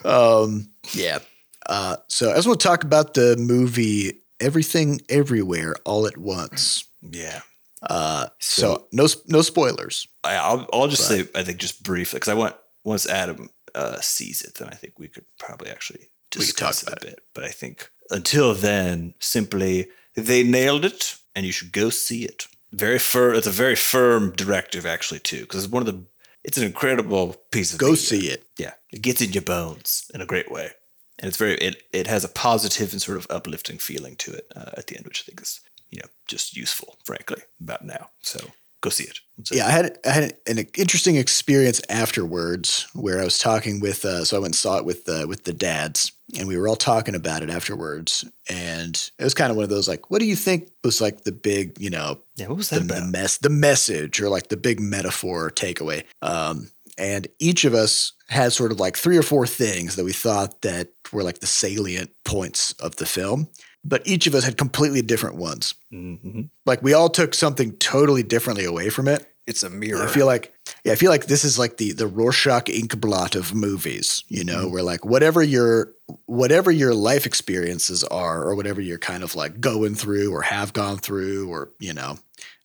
um, 0.05 0.69
yeah. 0.93 1.19
Uh, 1.67 1.97
so 2.07 2.31
I 2.31 2.35
just 2.35 2.47
want 2.47 2.61
to 2.61 2.67
talk 2.67 2.83
about 2.85 3.15
the 3.15 3.35
movie 3.37 4.21
Everything 4.39 5.01
Everywhere 5.09 5.75
All 5.85 6.05
at 6.07 6.17
Once. 6.17 6.85
yeah 7.01 7.41
Uh, 7.81 8.27
so, 8.39 8.87
no 8.91 9.07
no 9.27 9.41
spoilers. 9.41 10.07
I, 10.23 10.35
I'll, 10.35 10.67
I'll 10.73 10.87
just 10.87 11.07
say, 11.07 11.27
I 11.35 11.43
think 11.43 11.59
just 11.59 11.83
briefly, 11.83 12.17
because 12.17 12.29
I 12.29 12.33
want 12.33 12.55
once 12.83 13.05
Adam 13.07 13.49
uh, 13.75 13.99
sees 14.01 14.41
it, 14.41 14.55
then 14.55 14.67
I 14.69 14.75
think 14.75 14.93
we 14.97 15.07
could 15.07 15.25
probably 15.37 15.69
actually 15.69 16.09
discuss 16.31 16.83
it 16.83 16.93
a 16.93 17.05
bit. 17.05 17.19
But 17.33 17.43
I 17.43 17.49
think 17.49 17.89
until 18.09 18.53
then, 18.55 19.13
simply 19.19 19.87
they 20.15 20.41
nailed 20.43 20.85
it, 20.85 21.15
and 21.35 21.45
you 21.45 21.51
should 21.51 21.71
go 21.71 21.89
see 21.91 22.23
it. 22.25 22.47
Very 22.71 22.99
firm. 22.99 23.35
It's 23.35 23.47
a 23.47 23.51
very 23.51 23.75
firm 23.75 24.31
directive, 24.35 24.85
actually, 24.85 25.19
too, 25.19 25.41
because 25.41 25.63
it's 25.63 25.71
one 25.71 25.83
of 25.83 25.87
the. 25.87 26.03
It's 26.43 26.57
an 26.57 26.63
incredible 26.63 27.35
piece 27.51 27.73
of 27.73 27.79
Go 27.79 27.87
media. 27.91 27.97
see 28.01 28.27
it. 28.29 28.43
Yeah, 28.57 28.73
it 28.91 29.01
gets 29.01 29.21
in 29.21 29.31
your 29.33 29.43
bones 29.43 30.09
in 30.13 30.21
a 30.21 30.25
great 30.25 30.49
way, 30.51 30.71
and 31.19 31.27
it's 31.29 31.37
very. 31.37 31.55
It 31.55 31.83
it 31.93 32.07
has 32.07 32.23
a 32.23 32.29
positive 32.29 32.91
and 32.91 33.01
sort 33.01 33.17
of 33.17 33.27
uplifting 33.29 33.77
feeling 33.77 34.15
to 34.17 34.31
it 34.33 34.51
uh, 34.55 34.71
at 34.77 34.87
the 34.87 34.95
end, 34.97 35.05
which 35.05 35.21
I 35.21 35.23
think 35.25 35.41
is 35.41 35.61
you 35.91 35.99
know 35.99 36.07
just 36.27 36.55
useful, 36.55 36.97
frankly, 37.03 37.41
about 37.61 37.85
now. 37.85 38.09
So 38.21 38.39
go 38.81 38.89
see 38.89 39.05
it. 39.05 39.19
It. 39.39 39.51
Yeah, 39.55 39.67
I 39.67 39.71
had 39.71 39.97
I 40.05 40.09
had 40.11 40.33
an 40.47 40.57
interesting 40.77 41.15
experience 41.15 41.81
afterwards 41.89 42.87
where 42.93 43.19
I 43.21 43.23
was 43.23 43.39
talking 43.39 43.79
with. 43.79 44.03
Uh, 44.05 44.25
so 44.25 44.37
I 44.37 44.39
went 44.39 44.49
and 44.53 44.55
saw 44.55 44.77
it 44.77 44.85
with 44.85 45.07
uh, 45.09 45.25
with 45.27 45.43
the 45.43 45.53
dads, 45.53 46.11
and 46.37 46.47
we 46.47 46.57
were 46.57 46.67
all 46.67 46.75
talking 46.75 47.15
about 47.15 47.43
it 47.43 47.49
afterwards. 47.49 48.25
And 48.49 48.95
it 49.19 49.23
was 49.23 49.33
kind 49.33 49.51
of 49.51 49.57
one 49.57 49.63
of 49.63 49.69
those 49.69 49.87
like, 49.87 50.09
what 50.09 50.19
do 50.19 50.25
you 50.25 50.35
think 50.35 50.69
was 50.83 51.01
like 51.01 51.21
the 51.21 51.31
big, 51.33 51.79
you 51.79 51.89
know, 51.89 52.21
Yeah, 52.35 52.47
what 52.47 52.57
was 52.57 52.69
the, 52.69 52.79
that 52.79 52.87
the 52.87 52.97
about? 52.97 53.09
mess, 53.09 53.37
the 53.37 53.49
message, 53.49 54.21
or 54.21 54.29
like 54.29 54.47
the 54.47 54.57
big 54.57 54.79
metaphor 54.79 55.45
or 55.47 55.51
takeaway? 55.51 56.03
Um, 56.21 56.71
and 56.97 57.27
each 57.39 57.65
of 57.65 57.73
us 57.73 58.13
had 58.29 58.51
sort 58.53 58.71
of 58.71 58.79
like 58.79 58.97
three 58.97 59.17
or 59.17 59.23
four 59.23 59.47
things 59.47 59.95
that 59.95 60.03
we 60.05 60.13
thought 60.13 60.61
that 60.61 60.89
were 61.13 61.23
like 61.23 61.39
the 61.39 61.47
salient 61.47 62.11
points 62.25 62.73
of 62.73 62.95
the 62.97 63.05
film, 63.05 63.47
but 63.85 64.05
each 64.05 64.27
of 64.27 64.35
us 64.35 64.43
had 64.43 64.57
completely 64.57 65.01
different 65.01 65.35
ones. 65.37 65.73
hmm 65.91 66.41
Like 66.65 66.81
we 66.81 66.93
all 66.93 67.09
took 67.09 67.33
something 67.33 67.73
totally 67.77 68.23
differently 68.23 68.65
away 68.65 68.89
from 68.89 69.07
it. 69.07 69.25
It's 69.45 69.63
a 69.63 69.67
And 69.67 69.79
mirror. 69.79 70.03
I 70.03 70.07
feel 70.07 70.25
like 70.25 70.53
yeah, 70.83 70.91
I 70.91 70.95
feel 70.95 71.09
like 71.09 71.27
this 71.27 71.45
is 71.45 71.57
like 71.57 71.77
the 71.77 71.93
the 71.93 72.07
Rorschach 72.07 72.67
ink 72.69 72.99
blot 72.99 73.35
of 73.35 73.53
movies, 73.53 74.23
you 74.27 74.43
know, 74.43 74.63
Mm-hmm. 74.63 74.71
where 74.73 74.83
like 74.83 75.05
whatever 75.05 75.41
your 75.41 75.93
whatever 76.25 76.69
your 76.71 76.93
life 76.93 77.25
experiences 77.25 78.03
are 78.03 78.43
or 78.43 78.55
whatever 78.55 78.81
you're 78.81 78.97
kind 78.97 79.23
of 79.23 79.35
like 79.35 79.61
going 79.61 79.95
through 79.95 80.33
or 80.33 80.41
have 80.41 80.73
gone 80.73 80.97
through 80.97 81.49
or, 81.49 81.69
you 81.79 81.93
know, 81.93 82.17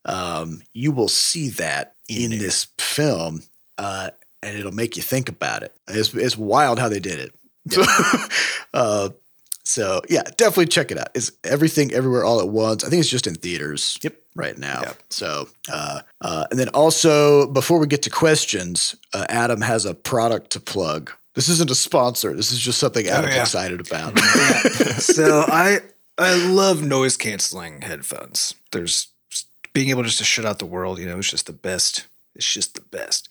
um, 0.05 0.62
you 0.73 0.90
will 0.90 1.09
see 1.09 1.51
that 1.51 1.95
In 2.09 2.33
in, 2.33 2.38
this 2.38 2.66
film. 2.79 3.42
Uh, 3.79 4.11
and 4.42 4.57
it'll 4.57 4.72
make 4.72 4.96
you 4.96 5.02
think 5.02 5.28
about 5.28 5.62
it. 5.62 5.74
It's 5.88 6.14
it's 6.14 6.37
wild 6.37 6.78
how 6.78 6.88
they 6.88 7.00
did 7.00 7.18
it. 7.18 7.35
So, 7.70 7.83
uh, 8.74 9.09
so 9.64 10.02
yeah, 10.09 10.22
definitely 10.37 10.66
check 10.66 10.90
it 10.90 10.98
out. 10.98 11.09
It's 11.14 11.33
everything 11.44 11.92
everywhere 11.92 12.24
all 12.24 12.40
at 12.40 12.48
once. 12.48 12.85
I 12.85 12.88
think 12.88 13.00
it's 13.00 13.09
just 13.09 13.26
in 13.26 13.35
theaters. 13.35 13.98
Yep. 14.02 14.16
right 14.35 14.59
now. 14.59 14.81
Yep. 14.83 15.02
So, 15.11 15.48
uh, 15.70 16.00
uh, 16.20 16.46
and 16.50 16.59
then 16.59 16.68
also 16.70 17.46
before 17.46 17.78
we 17.78 17.87
get 17.87 18.02
to 18.02 18.11
questions, 18.11 18.96
uh, 19.14 19.26
Adam 19.28 19.61
has 19.61 19.85
a 19.85 19.94
product 19.94 20.50
to 20.50 20.61
plug. 20.61 21.12
This 21.35 21.48
isn't 21.48 21.70
a 21.70 21.74
sponsor. 21.74 22.35
This 22.35 22.52
is 22.52 22.59
just 22.59 22.78
something 22.78 23.07
Adam's 23.07 23.35
yeah. 23.35 23.42
excited 23.42 23.81
about. 23.81 24.18
so 24.98 25.44
I 25.48 25.81
I 26.18 26.35
love 26.46 26.83
noise 26.83 27.16
canceling 27.16 27.83
headphones. 27.83 28.55
There's 28.72 29.09
being 29.72 29.90
able 29.90 30.02
just 30.02 30.18
to 30.18 30.24
shut 30.24 30.44
out 30.44 30.59
the 30.59 30.66
world. 30.66 30.98
You 30.98 31.07
know, 31.07 31.18
it's 31.18 31.31
just 31.31 31.46
the 31.46 31.52
best. 31.52 32.07
It's 32.35 32.52
just 32.52 32.74
the 32.74 32.83
best. 32.83 33.28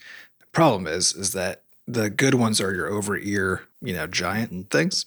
Problem 0.51 0.87
is, 0.87 1.13
is 1.13 1.33
that 1.33 1.61
the 1.87 2.09
good 2.09 2.35
ones 2.35 2.61
are 2.61 2.73
your 2.73 2.87
over 2.87 3.17
ear, 3.17 3.63
you 3.81 3.93
know, 3.93 4.07
giant 4.07 4.51
and 4.51 4.69
things. 4.69 5.05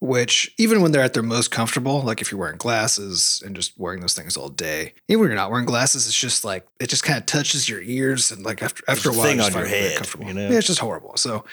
Which 0.00 0.54
even 0.58 0.80
when 0.80 0.92
they're 0.92 1.02
at 1.02 1.12
their 1.14 1.24
most 1.24 1.50
comfortable, 1.50 2.02
like 2.02 2.20
if 2.20 2.30
you're 2.30 2.38
wearing 2.38 2.56
glasses 2.56 3.42
and 3.44 3.56
just 3.56 3.76
wearing 3.76 4.00
those 4.00 4.14
things 4.14 4.36
all 4.36 4.48
day, 4.48 4.94
even 5.08 5.22
when 5.22 5.28
you're 5.30 5.36
not 5.36 5.50
wearing 5.50 5.66
glasses, 5.66 6.06
it's 6.06 6.16
just 6.16 6.44
like 6.44 6.64
it 6.78 6.88
just 6.88 7.02
kind 7.02 7.18
of 7.18 7.26
touches 7.26 7.68
your 7.68 7.82
ears 7.82 8.30
and 8.30 8.44
like 8.44 8.62
after 8.62 8.84
after 8.86 9.10
a 9.10 9.12
a 9.12 9.16
while, 9.16 9.26
thing 9.26 9.40
on 9.40 9.46
your 9.46 9.52
find 9.54 9.66
it 9.66 9.70
very 9.70 9.82
head, 9.82 9.96
comfortable. 9.96 10.26
you 10.26 10.34
know? 10.34 10.48
Yeah, 10.50 10.58
it's 10.58 10.68
just 10.68 10.78
horrible. 10.78 11.16
So, 11.16 11.44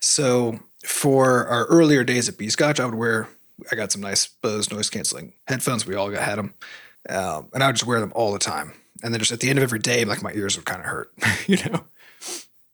so 0.00 0.58
for 0.84 1.46
our 1.46 1.66
earlier 1.66 2.02
days 2.02 2.28
at 2.28 2.36
B 2.36 2.48
Scotch, 2.48 2.80
I 2.80 2.86
would 2.86 2.96
wear. 2.96 3.28
I 3.70 3.76
got 3.76 3.92
some 3.92 4.00
nice 4.00 4.26
Bose 4.26 4.72
noise 4.72 4.90
canceling 4.90 5.34
headphones. 5.46 5.86
We 5.86 5.94
all 5.94 6.10
got 6.10 6.24
had 6.24 6.38
them, 6.38 6.54
um, 7.08 7.50
and 7.54 7.62
I 7.62 7.68
would 7.68 7.76
just 7.76 7.86
wear 7.86 8.00
them 8.00 8.10
all 8.16 8.32
the 8.32 8.40
time. 8.40 8.72
And 9.04 9.14
then 9.14 9.20
just 9.20 9.30
at 9.30 9.38
the 9.38 9.48
end 9.48 9.60
of 9.60 9.62
every 9.62 9.78
day, 9.78 10.04
like 10.04 10.24
my 10.24 10.32
ears 10.32 10.56
would 10.56 10.66
kind 10.66 10.80
of 10.80 10.86
hurt, 10.86 11.12
you 11.46 11.58
know. 11.70 11.84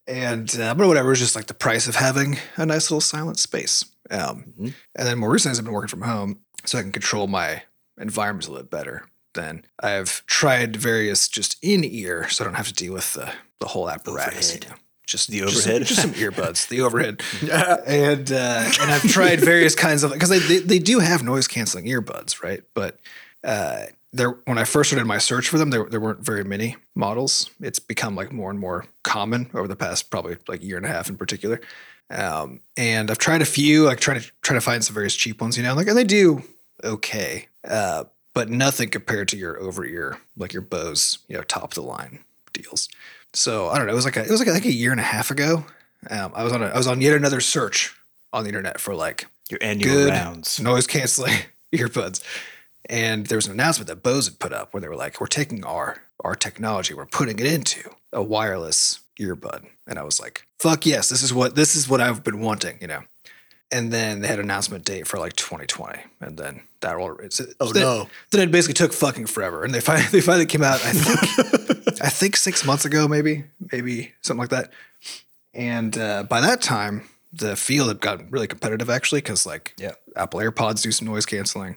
And 0.08 0.58
uh, 0.58 0.74
but 0.74 0.88
whatever, 0.88 1.08
it 1.08 1.12
was 1.12 1.18
just 1.20 1.36
like 1.36 1.46
the 1.46 1.54
price 1.54 1.86
of 1.86 1.94
having 1.96 2.38
a 2.56 2.64
nice 2.66 2.90
little 2.90 3.00
silent 3.00 3.38
space. 3.38 3.84
Um, 4.10 4.54
Mhm. 4.58 4.74
And 4.96 5.06
then 5.06 5.18
more 5.18 5.30
recently, 5.30 5.52
as 5.52 5.58
I've 5.58 5.64
been 5.66 5.74
working 5.74 5.88
from 5.88 6.02
home, 6.02 6.38
so 6.64 6.78
I 6.78 6.82
can 6.82 6.92
control 6.92 7.26
my 7.26 7.62
environment 8.00 8.46
a 8.46 8.50
little 8.50 8.64
bit 8.64 8.70
better. 8.70 9.06
Then 9.34 9.66
I've 9.80 10.24
tried 10.26 10.76
various 10.76 11.28
just 11.28 11.56
in 11.62 11.84
ear, 11.84 12.26
so 12.30 12.42
I 12.42 12.46
don't 12.46 12.54
have 12.56 12.68
to 12.68 12.72
deal 12.74 12.94
with 12.94 13.12
the 13.12 13.30
the 13.60 13.66
whole 13.68 13.90
apparatus. 13.90 14.54
You 14.54 14.60
know? 14.60 14.76
Just 15.06 15.28
The 15.28 15.40
just- 15.40 15.56
overhead? 15.66 15.86
just 15.86 16.00
some 16.02 16.12
earbuds, 16.14 16.68
the 16.68 16.80
overhead 16.80 17.22
and 17.86 18.32
uh, 18.32 18.70
and 18.80 18.90
I've 18.90 19.02
tried 19.10 19.40
various 19.40 19.74
kinds 19.74 20.02
of 20.04 20.12
because 20.12 20.30
they, 20.30 20.38
they 20.38 20.58
they 20.58 20.78
do 20.78 21.00
have 21.00 21.22
noise 21.22 21.46
canceling 21.48 21.84
earbuds, 21.84 22.42
right? 22.42 22.62
But 22.74 22.98
uh, 23.44 23.84
there 24.12 24.30
when 24.46 24.58
I 24.58 24.64
first 24.64 24.90
started 24.90 25.06
my 25.06 25.18
search 25.18 25.48
for 25.48 25.58
them, 25.58 25.70
there 25.70 25.84
there 25.84 26.00
weren't 26.00 26.24
very 26.24 26.44
many 26.44 26.76
models. 26.94 27.50
It's 27.60 27.78
become 27.78 28.14
like 28.14 28.32
more 28.32 28.50
and 28.50 28.58
more 28.58 28.86
common 29.04 29.50
over 29.54 29.68
the 29.68 29.76
past 29.76 30.10
probably 30.10 30.36
like 30.48 30.62
year 30.62 30.76
and 30.76 30.86
a 30.86 30.88
half 30.88 31.08
in 31.08 31.16
particular. 31.16 31.60
Um, 32.10 32.60
and 32.76 33.10
I've 33.10 33.18
tried 33.18 33.42
a 33.42 33.46
few, 33.46 33.84
like 33.84 34.00
trying 34.00 34.20
to 34.20 34.30
try 34.42 34.54
to 34.54 34.60
find 34.62 34.82
some 34.82 34.94
various 34.94 35.14
cheap 35.14 35.40
ones, 35.40 35.56
you 35.58 35.62
know, 35.62 35.74
like 35.74 35.88
and 35.88 35.96
they 35.96 36.04
do 36.04 36.42
okay, 36.82 37.48
uh, 37.66 38.04
but 38.34 38.48
nothing 38.48 38.88
compared 38.88 39.28
to 39.28 39.36
your 39.36 39.60
over 39.60 39.84
ear, 39.84 40.18
like 40.36 40.52
your 40.52 40.62
Bose, 40.62 41.18
you 41.28 41.36
know, 41.36 41.42
top 41.42 41.64
of 41.64 41.74
the 41.74 41.82
line 41.82 42.20
deals. 42.52 42.88
So 43.34 43.68
I 43.68 43.76
don't 43.76 43.86
know. 43.86 43.92
It 43.92 43.96
was 43.96 44.04
like 44.06 44.16
a, 44.16 44.24
it 44.24 44.30
was 44.30 44.40
like, 44.40 44.48
like 44.48 44.64
a 44.64 44.72
year 44.72 44.90
and 44.90 45.00
a 45.00 45.04
half 45.04 45.30
ago. 45.30 45.66
Um, 46.08 46.32
I 46.34 46.44
was 46.44 46.52
on 46.52 46.62
a, 46.62 46.66
I 46.66 46.76
was 46.78 46.86
on 46.86 47.00
yet 47.00 47.14
another 47.14 47.40
search 47.40 47.94
on 48.32 48.44
the 48.44 48.48
internet 48.48 48.80
for 48.80 48.94
like 48.94 49.26
Your 49.50 49.58
annual 49.62 49.92
good 49.92 50.10
rounds. 50.10 50.58
noise 50.60 50.86
canceling 50.86 51.34
earbuds, 51.74 52.22
and 52.88 53.26
there 53.26 53.36
was 53.36 53.46
an 53.46 53.52
announcement 53.52 53.88
that 53.88 54.02
Bose 54.02 54.26
had 54.28 54.38
put 54.38 54.52
up 54.52 54.72
where 54.72 54.80
they 54.80 54.88
were 54.88 54.96
like, 54.96 55.20
"We're 55.20 55.26
taking 55.26 55.64
our 55.64 56.02
our 56.24 56.34
technology, 56.34 56.94
we're 56.94 57.06
putting 57.06 57.38
it 57.38 57.46
into 57.46 57.90
a 58.12 58.22
wireless 58.22 59.00
earbud," 59.20 59.66
and 59.86 59.98
I 59.98 60.02
was 60.02 60.20
like, 60.20 60.46
"Fuck 60.58 60.86
yes, 60.86 61.08
this 61.08 61.22
is 61.22 61.32
what 61.32 61.54
this 61.54 61.74
is 61.76 61.88
what 61.88 62.00
I've 62.00 62.24
been 62.24 62.40
wanting," 62.40 62.78
you 62.80 62.86
know. 62.88 63.02
And 63.70 63.92
then 63.92 64.20
they 64.20 64.28
had 64.28 64.38
an 64.38 64.46
announcement 64.46 64.86
date 64.86 65.06
for 65.06 65.18
like 65.18 65.34
2020, 65.36 65.98
and 66.22 66.38
then 66.38 66.62
that 66.80 66.96
all. 66.96 67.16
It's, 67.18 67.38
Oh, 67.60 67.70
then, 67.72 67.82
no. 67.82 68.08
Then 68.30 68.40
it 68.48 68.50
basically 68.50 68.72
took 68.74 68.94
fucking 68.94 69.26
forever, 69.26 69.62
and 69.64 69.74
they 69.74 69.80
finally 69.80 70.06
they 70.10 70.20
finally 70.22 70.46
came 70.46 70.62
out. 70.62 70.80
I 70.84 70.92
think 70.92 72.00
I 72.02 72.08
think 72.08 72.36
six 72.36 72.64
months 72.64 72.84
ago, 72.86 73.06
maybe 73.06 73.44
maybe 73.72 74.12
something 74.22 74.40
like 74.40 74.50
that. 74.50 74.72
And 75.54 75.96
uh, 75.98 76.22
by 76.22 76.40
that 76.40 76.62
time, 76.62 77.08
the 77.32 77.56
field 77.56 77.88
had 77.88 78.00
gotten 78.00 78.30
really 78.30 78.46
competitive, 78.46 78.88
actually, 78.88 79.20
because 79.20 79.44
like 79.46 79.74
Yeah. 79.76 79.92
Apple 80.16 80.40
AirPods 80.40 80.82
do 80.82 80.90
some 80.92 81.06
noise 81.06 81.26
canceling. 81.26 81.76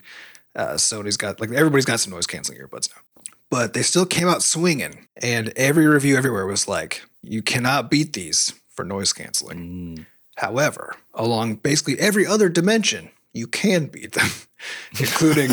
Uh, 0.56 0.74
Sony's 0.74 1.18
got 1.18 1.40
like 1.40 1.52
everybody's 1.52 1.86
got 1.86 2.00
some 2.00 2.12
noise 2.12 2.28
canceling 2.28 2.60
earbuds 2.60 2.90
now, 2.94 3.24
but 3.50 3.74
they 3.74 3.82
still 3.82 4.06
came 4.06 4.28
out 4.28 4.44
swinging, 4.44 5.08
and 5.22 5.54
every 5.56 5.88
review 5.88 6.18
everywhere 6.18 6.46
was 6.46 6.68
like, 6.68 7.04
"You 7.22 7.42
cannot 7.42 7.90
beat 7.90 8.14
these 8.14 8.54
for 8.70 8.84
noise 8.84 9.14
canceling." 9.14 9.98
Mm. 9.98 10.06
However, 10.38 10.96
along 11.14 11.56
basically 11.56 12.00
every 12.00 12.26
other 12.26 12.50
dimension, 12.50 13.10
you 13.34 13.48
can 13.48 13.86
beat 13.86 14.14
them, 14.14 14.30
including 15.00 15.52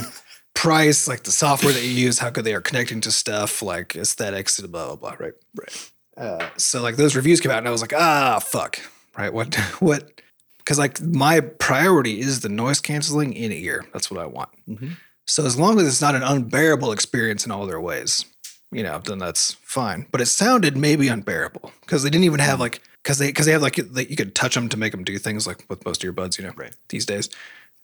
price, 0.55 1.07
like 1.07 1.23
the 1.23 1.31
software 1.31 1.73
that 1.73 1.85
you 1.85 1.91
use, 1.91 2.19
how 2.19 2.31
good 2.31 2.45
they 2.45 2.55
are 2.55 2.61
connecting 2.61 3.01
to 3.03 3.13
stuff, 3.13 3.63
like 3.63 3.95
aesthetics, 3.95 4.59
and 4.59 4.73
blah 4.73 4.87
blah 4.87 4.97
blah. 4.97 5.17
Right, 5.19 5.35
right. 5.57 5.91
Uh, 6.17 6.49
so 6.57 6.83
like 6.83 6.97
those 6.97 7.15
reviews 7.15 7.41
came 7.41 7.53
out, 7.53 7.59
and 7.59 7.69
I 7.69 7.71
was 7.71 7.81
like, 7.81 7.95
ah, 7.95 8.41
fuck. 8.41 8.81
Right, 9.17 9.33
what, 9.33 9.55
what? 9.81 10.21
Because 10.69 10.79
like 10.79 11.01
my 11.01 11.41
priority 11.41 12.21
is 12.21 12.41
the 12.41 12.51
noise 12.51 12.79
canceling 12.79 13.33
in 13.33 13.51
ear. 13.53 13.87
That's 13.95 14.11
what 14.11 14.21
I 14.21 14.27
want. 14.27 14.51
Mhm. 14.69 14.99
So 15.27 15.47
as 15.47 15.59
long 15.59 15.81
as 15.81 15.87
it's 15.89 16.03
not 16.03 16.15
an 16.15 16.23
unbearable 16.23 16.93
experience 16.93 17.47
in 17.47 17.51
all 17.51 17.65
their 17.65 17.81
ways, 17.81 18.27
you 18.71 18.83
know, 18.83 19.01
then 19.03 19.17
that's 19.17 19.55
fine. 19.63 20.05
But 20.13 20.21
it 20.21 20.27
sounded 20.27 20.77
maybe 20.77 21.09
unbearable 21.09 21.73
because 21.81 22.03
they 22.03 22.11
didn't 22.11 22.27
even 22.27 22.41
have 22.41 22.61
like 22.61 22.83
because 23.03 23.17
they 23.17 23.29
because 23.29 23.47
they 23.47 23.53
have 23.53 23.63
like 23.63 23.79
you 23.79 24.15
could 24.17 24.35
touch 24.35 24.55
them 24.55 24.69
to 24.69 24.77
make 24.77 24.93
them 24.93 25.05
do 25.05 25.17
things 25.17 25.47
like 25.47 25.65
with 25.71 25.87
most 25.87 26.03
earbuds, 26.03 26.37
you 26.37 26.45
know, 26.45 26.53
Right. 26.55 26.75
these 26.91 27.07
days. 27.07 27.31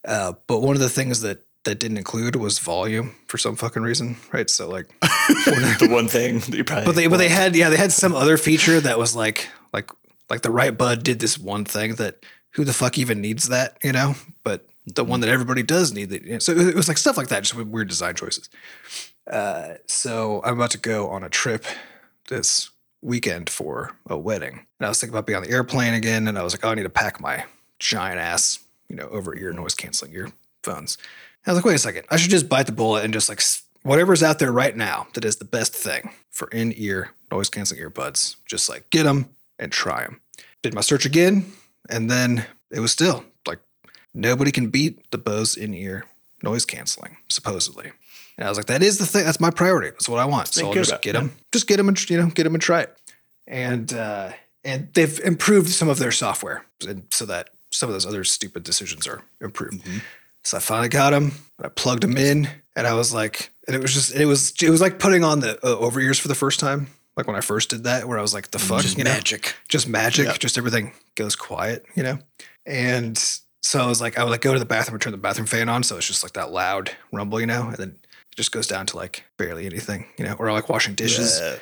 Uh, 0.07 0.35
but 0.47 0.61
one 0.61 0.77
of 0.77 0.83
the 0.83 0.90
things 0.90 1.23
that 1.23 1.38
that 1.64 1.79
didn't 1.79 1.97
include 1.97 2.37
was 2.37 2.59
volume 2.59 3.14
for 3.29 3.38
some 3.38 3.57
fucking 3.57 3.83
reason, 3.83 4.18
right? 4.31 4.51
So 4.51 4.68
like, 4.68 4.88
the 5.01 5.88
one 5.90 6.07
thing 6.09 6.40
that 6.40 6.55
you 6.55 6.64
probably 6.64 6.85
but 6.85 6.94
they 6.97 7.07
but 7.07 7.16
they 7.16 7.31
had 7.31 7.57
yeah 7.57 7.70
they 7.70 7.79
had 7.79 7.92
some 7.92 8.14
other 8.14 8.37
feature 8.37 8.79
that 8.79 8.99
was 8.99 9.16
like 9.16 9.49
like 9.73 9.90
like 10.29 10.42
the 10.42 10.51
right 10.51 10.77
bud 10.77 11.03
did 11.03 11.20
this 11.20 11.38
one 11.38 11.64
thing 11.64 11.94
that 11.94 12.18
who 12.55 12.64
the 12.64 12.73
fuck 12.73 12.99
even 12.99 13.21
needs 13.21 13.49
that, 13.49 13.79
you 13.83 13.93
know? 13.93 14.14
But 14.43 14.67
the 14.87 15.05
one 15.05 15.21
that 15.21 15.31
everybody 15.31 15.62
does 15.62 15.93
need 15.93 16.11
that. 16.11 16.43
So 16.43 16.53
it 16.53 16.75
was 16.75 16.88
like 16.88 16.99
stuff 16.99 17.17
like 17.17 17.29
that, 17.29 17.43
just 17.43 17.55
weird 17.55 17.88
design 17.88 18.14
choices. 18.14 18.49
Uh, 19.31 19.75
so 19.87 20.43
I'm 20.45 20.55
about 20.55 20.71
to 20.73 20.79
go 20.79 21.09
on 21.09 21.25
a 21.25 21.29
trip 21.29 21.64
this 22.29 22.71
weekend 23.01 23.51
for 23.51 23.93
a 24.07 24.17
wedding. 24.17 24.67
And 24.79 24.87
I 24.87 24.88
was 24.88 25.01
thinking 25.01 25.14
about 25.14 25.27
being 25.27 25.37
on 25.37 25.43
the 25.43 25.51
airplane 25.51 25.95
again, 25.95 26.29
and 26.29 26.38
I 26.38 26.43
was 26.43 26.55
like, 26.55 26.64
oh, 26.64 26.71
I 26.71 26.75
need 26.75 26.83
to 26.83 26.90
pack 26.90 27.21
my 27.21 27.45
giant 27.79 28.19
ass, 28.19 28.59
you 28.88 28.97
know, 28.97 29.09
over 29.09 29.37
ear 29.37 29.53
noise 29.53 29.75
canceling 29.75 30.12
earphones. 30.12 30.97
And 31.45 31.51
I 31.51 31.51
was 31.53 31.59
like, 31.59 31.64
wait 31.67 31.75
a 31.75 31.79
second, 31.79 32.07
I 32.11 32.17
should 32.17 32.31
just 32.31 32.49
bite 32.49 32.67
the 32.67 32.73
bullet 32.73 33.05
and 33.05 33.12
just 33.12 33.29
like 33.29 33.43
whatever's 33.83 34.23
out 34.23 34.38
there 34.38 34.53
right 34.53 34.77
now 34.77 35.07
that 35.14 35.25
is 35.25 35.37
the 35.37 35.45
best 35.45 35.75
thing 35.75 36.11
for 36.31 36.49
in 36.49 36.73
ear 36.77 37.12
noise 37.31 37.49
canceling 37.49 37.81
earbuds, 37.81 38.37
just 38.47 38.69
like 38.69 38.88
get 38.90 39.05
them 39.05 39.29
and 39.59 39.71
try 39.71 40.05
them. 40.05 40.21
Did 40.62 40.75
my 40.75 40.81
search 40.81 41.05
again, 41.05 41.53
and 41.88 42.11
then 42.11 42.47
it 42.70 42.81
was 42.81 42.92
still 42.92 43.25
like 43.47 43.59
nobody 44.14 44.51
can 44.53 44.68
beat 44.68 45.11
the 45.11 45.18
Bose 45.18 45.57
in 45.57 45.75
ear 45.75 46.05
noise 46.42 46.64
canceling, 46.64 47.16
supposedly. 47.29 47.92
And 48.37 48.47
I 48.47 48.51
was 48.51 48.59
like, 48.59 48.66
that 48.66 48.83
is 48.83 48.99
the 48.99 49.07
thing. 49.07 49.25
That's 49.25 49.40
my 49.40 49.51
priority. 49.51 49.90
That's 49.90 50.09
what 50.09 50.18
I 50.18 50.25
want. 50.25 50.49
So 50.49 50.66
I'll 50.66 50.73
just 50.75 51.01
get 51.03 51.12
them, 51.12 51.33
just 51.53 51.66
get 51.68 51.77
them, 51.77 51.88
and 51.88 52.11
you 52.11 52.18
know, 52.20 52.27
get 52.27 52.44
them 52.44 52.55
and 52.55 52.62
try 52.62 52.81
it. 52.83 52.97
And 53.47 53.92
uh, 53.92 54.33
and 54.64 54.88
they've 54.94 55.20
improved 55.20 55.68
some 55.70 55.88
of 55.88 55.99
their 55.99 56.12
software, 56.12 56.64
and 56.87 57.05
so 57.11 57.27
that 57.27 57.51
some 57.70 57.88
of 57.88 57.92
those 57.94 58.07
other 58.07 58.25
stupid 58.25 58.62
decisions 58.62 59.07
are 59.07 59.23
improved. 59.40 59.87
So 60.42 60.57
I 60.57 60.61
finally 60.61 60.88
got 60.88 61.11
them. 61.11 61.33
I 61.62 61.68
plugged 61.68 62.03
them 62.03 62.16
in, 62.16 62.49
and 62.77 62.87
I 62.87 62.94
was 62.94 63.12
like, 63.14 63.51
and 63.66 63.75
it 63.77 63.81
was 63.83 63.92
just, 63.94 64.14
it 64.14 64.27
was, 64.27 64.53
it 64.62 64.70
was 64.70 64.81
like 64.81 64.99
putting 64.99 65.25
on 65.25 65.40
the 65.40 65.59
uh, 65.64 65.77
over 65.79 66.01
ears 66.01 66.18
for 66.18 66.29
the 66.29 66.35
first 66.35 66.61
time. 66.61 66.88
Like 67.16 67.27
when 67.27 67.37
I 67.37 67.40
first 67.40 67.70
did 67.70 67.85
that, 67.85 68.07
where 68.07 68.18
I 68.18 68.23
was 68.23 68.35
like, 68.35 68.51
the 68.51 68.59
fuck, 68.59 68.83
Just 68.83 68.99
you 68.99 69.05
know? 69.05 69.11
magic. 69.11 69.55
just 69.68 69.88
magic, 69.88 70.27
Yeah. 70.27 70.37
just 70.38 70.59
everything 70.59 70.92
goes 71.14 71.37
quiet, 71.37 71.85
you 71.94 72.03
know? 72.03 72.18
And 72.66 73.18
so 73.62 73.81
I 73.81 73.87
was 73.87 74.00
like, 74.00 74.18
I 74.18 74.24
would 74.24 74.31
like 74.31 74.40
go 74.40 74.53
to 74.53 74.59
the 74.59 74.64
bathroom 74.64 74.94
and 74.94 75.03
turn 75.03 75.12
the 75.12 75.18
bathroom 75.18 75.46
fan 75.46 75.68
on. 75.68 75.83
So 75.83 75.96
it's 75.96 76.07
just 76.07 76.22
like 76.22 76.33
that 76.33 76.53
loud 76.53 76.90
rumble, 77.12 77.40
you 77.40 77.46
know? 77.46 77.68
And 77.68 77.77
then 77.77 77.88
it 77.88 78.37
just 78.37 78.53
goes 78.53 78.66
down 78.66 78.87
to 78.87 78.96
like 78.96 79.24
barely 79.37 79.66
anything, 79.66 80.07
you 80.18 80.24
know? 80.24 80.35
Or 80.38 80.53
like 80.53 80.68
washing 80.68 80.94
dishes. 80.94 81.40
Yeah. 81.40 81.57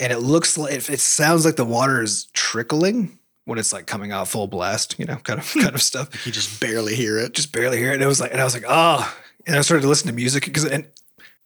And 0.00 0.12
it 0.12 0.18
looks 0.18 0.58
like, 0.58 0.72
it, 0.72 0.90
it 0.90 1.00
sounds 1.00 1.44
like 1.44 1.56
the 1.56 1.64
water 1.64 2.02
is 2.02 2.26
trickling 2.32 3.18
when 3.44 3.58
it's 3.58 3.72
like 3.72 3.86
coming 3.86 4.10
out 4.10 4.26
full 4.28 4.46
blast, 4.46 4.96
you 4.98 5.04
know, 5.04 5.16
kind 5.16 5.38
of, 5.38 5.52
kind 5.60 5.74
of 5.74 5.82
stuff 5.82 6.26
You 6.26 6.32
just 6.32 6.60
barely 6.60 6.94
hear 6.94 7.18
it. 7.18 7.34
just 7.34 7.52
barely 7.52 7.78
hear 7.78 7.90
it. 7.90 7.94
And 7.94 8.02
it 8.02 8.06
was 8.06 8.20
like, 8.20 8.32
and 8.32 8.40
I 8.40 8.44
was 8.44 8.54
like, 8.54 8.64
oh, 8.66 9.14
and 9.46 9.56
I 9.56 9.60
started 9.60 9.82
to 9.82 9.88
listen 9.88 10.06
to 10.06 10.14
music 10.14 10.44
because, 10.44 10.64
and 10.64 10.86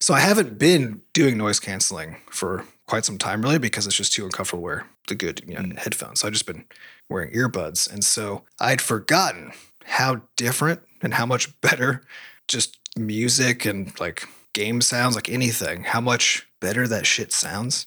so 0.01 0.15
I 0.15 0.21
haven't 0.21 0.59
been 0.59 1.03
doing 1.13 1.37
noise 1.37 1.59
canceling 1.59 2.17
for 2.31 2.65
quite 2.87 3.05
some 3.05 3.19
time, 3.19 3.43
really, 3.43 3.59
because 3.59 3.87
it's 3.87 3.97
just 3.97 4.13
too 4.13 4.25
uncomfortable 4.25 4.61
to 4.61 4.65
wear 4.65 4.87
the 5.09 5.15
good 5.15 5.43
you 5.47 5.55
know, 5.55 5.61
mm. 5.61 5.79
headphones. 5.79 6.21
So 6.21 6.29
I've 6.29 6.33
just 6.33 6.47
been 6.47 6.65
wearing 7.09 7.33
earbuds, 7.33 7.91
and 7.93 8.05
so 8.05 8.45
I'd 8.61 8.81
forgotten 8.81 9.53
how 9.85 10.23
different 10.37 10.81
and 11.03 11.15
how 11.15 11.27
much 11.27 11.59
better 11.61 12.03
just 12.47 12.79
music 12.97 13.65
and 13.65 13.99
like 14.01 14.25
game 14.53 14.81
sounds, 14.81 15.15
like 15.15 15.29
anything, 15.29 15.85
how 15.85 16.01
much 16.01 16.47
better 16.61 16.89
that 16.89 17.07
shit 17.07 17.33
sounds 17.33 17.87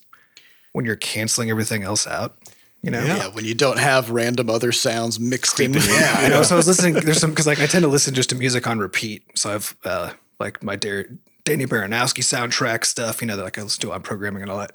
when 0.74 0.86
you're 0.86 0.95
canceling 0.95 1.49
everything 1.49 1.84
else 1.84 2.07
out. 2.07 2.38
You 2.82 2.89
know, 2.89 3.03
Yeah. 3.03 3.28
when 3.28 3.45
you 3.45 3.53
don't 3.53 3.78
have 3.78 4.09
random 4.09 4.49
other 4.49 4.72
sounds 4.72 5.19
mixed 5.19 5.59
in. 5.59 5.74
yeah, 5.74 6.15
I 6.17 6.30
know. 6.30 6.41
So 6.43 6.55
I 6.55 6.57
was 6.57 6.67
listening. 6.67 6.95
There's 6.95 7.19
some 7.19 7.30
because 7.30 7.45
like 7.45 7.59
I 7.59 7.67
tend 7.67 7.84
to 7.84 7.88
listen 7.89 8.13
just 8.15 8.30
to 8.30 8.36
music 8.36 8.65
on 8.65 8.80
repeat. 8.80 9.24
So 9.38 9.53
I've 9.53 9.76
uh, 9.86 10.13
like 10.39 10.63
my 10.63 10.76
Dar- 10.78 11.05
Danny 11.43 11.65
Baranowski 11.67 12.24
soundtrack 12.24 12.86
stuff, 12.86 13.22
you 13.22 13.28
know, 13.28 13.36
that 13.36 13.43
like 13.43 13.59
I 13.59 13.61
listen 13.61 13.82
to 13.82 13.91
on 13.93 14.01
programming 14.01 14.41
and 14.41 14.49
all 14.51 14.57
that. 14.59 14.72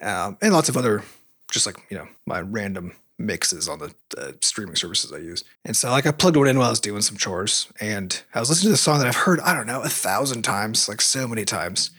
Um, 0.00 0.38
and 0.40 0.52
lots 0.52 0.68
of 0.68 0.76
other, 0.76 1.02
just 1.50 1.66
like, 1.66 1.76
you 1.90 1.96
know, 1.98 2.08
my 2.26 2.40
random 2.40 2.92
mixes 3.22 3.68
on 3.68 3.78
the, 3.78 3.94
the 4.10 4.36
streaming 4.40 4.76
services 4.76 5.12
I 5.12 5.18
use. 5.18 5.44
And 5.64 5.76
so, 5.76 5.90
like, 5.90 6.06
I 6.06 6.12
plugged 6.12 6.36
one 6.36 6.48
in 6.48 6.58
while 6.58 6.66
I 6.66 6.70
was 6.70 6.80
doing 6.80 7.02
some 7.02 7.16
chores 7.16 7.72
and 7.80 8.22
I 8.34 8.40
was 8.40 8.50
listening 8.50 8.68
to 8.68 8.72
this 8.72 8.80
song 8.80 8.98
that 8.98 9.06
I've 9.06 9.16
heard, 9.16 9.40
I 9.40 9.54
don't 9.54 9.66
know, 9.66 9.82
a 9.82 9.88
thousand 9.88 10.42
times, 10.42 10.88
like 10.88 11.00
so 11.00 11.26
many 11.26 11.44
times. 11.44 11.90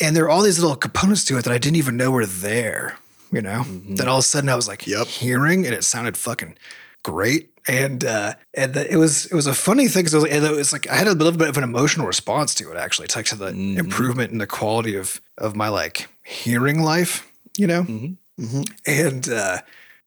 And 0.00 0.16
there 0.16 0.24
are 0.24 0.30
all 0.30 0.42
these 0.42 0.58
little 0.58 0.76
components 0.76 1.24
to 1.26 1.36
it 1.36 1.44
that 1.44 1.52
I 1.52 1.58
didn't 1.58 1.76
even 1.76 1.96
know 1.96 2.10
were 2.10 2.26
there, 2.26 2.96
you 3.32 3.42
know, 3.42 3.64
mm-hmm. 3.66 3.96
that 3.96 4.08
all 4.08 4.18
of 4.18 4.24
a 4.24 4.26
sudden 4.26 4.48
I 4.48 4.54
was 4.54 4.68
like 4.68 4.86
Yep. 4.86 5.06
hearing 5.06 5.66
and 5.66 5.74
it 5.74 5.84
sounded 5.84 6.16
fucking 6.16 6.56
great. 7.02 7.50
And 7.68 8.04
uh, 8.04 8.34
and 8.54 8.72
the, 8.72 8.90
it 8.90 8.96
was 8.96 9.26
it 9.26 9.34
was 9.34 9.46
a 9.46 9.52
funny 9.52 9.86
thing 9.86 10.04
because 10.04 10.14
it, 10.14 10.22
was- 10.22 10.50
it 10.50 10.56
was 10.56 10.72
like 10.72 10.88
I 10.88 10.94
had 10.94 11.08
a 11.08 11.12
little 11.12 11.38
bit 11.38 11.48
of 11.48 11.58
an 11.58 11.64
emotional 11.64 12.06
response 12.06 12.54
to 12.54 12.70
it 12.70 12.76
actually, 12.76 13.08
to, 13.08 13.18
like, 13.18 13.26
to 13.26 13.36
the 13.36 13.50
mm-hmm. 13.50 13.78
improvement 13.78 14.32
in 14.32 14.38
the 14.38 14.46
quality 14.46 14.96
of 14.96 15.20
of 15.36 15.54
my 15.54 15.68
like 15.68 16.08
hearing 16.24 16.82
life, 16.82 17.30
you 17.58 17.66
know, 17.66 17.82
mm-hmm. 17.82 18.62
and 18.86 19.28
uh, 19.28 19.58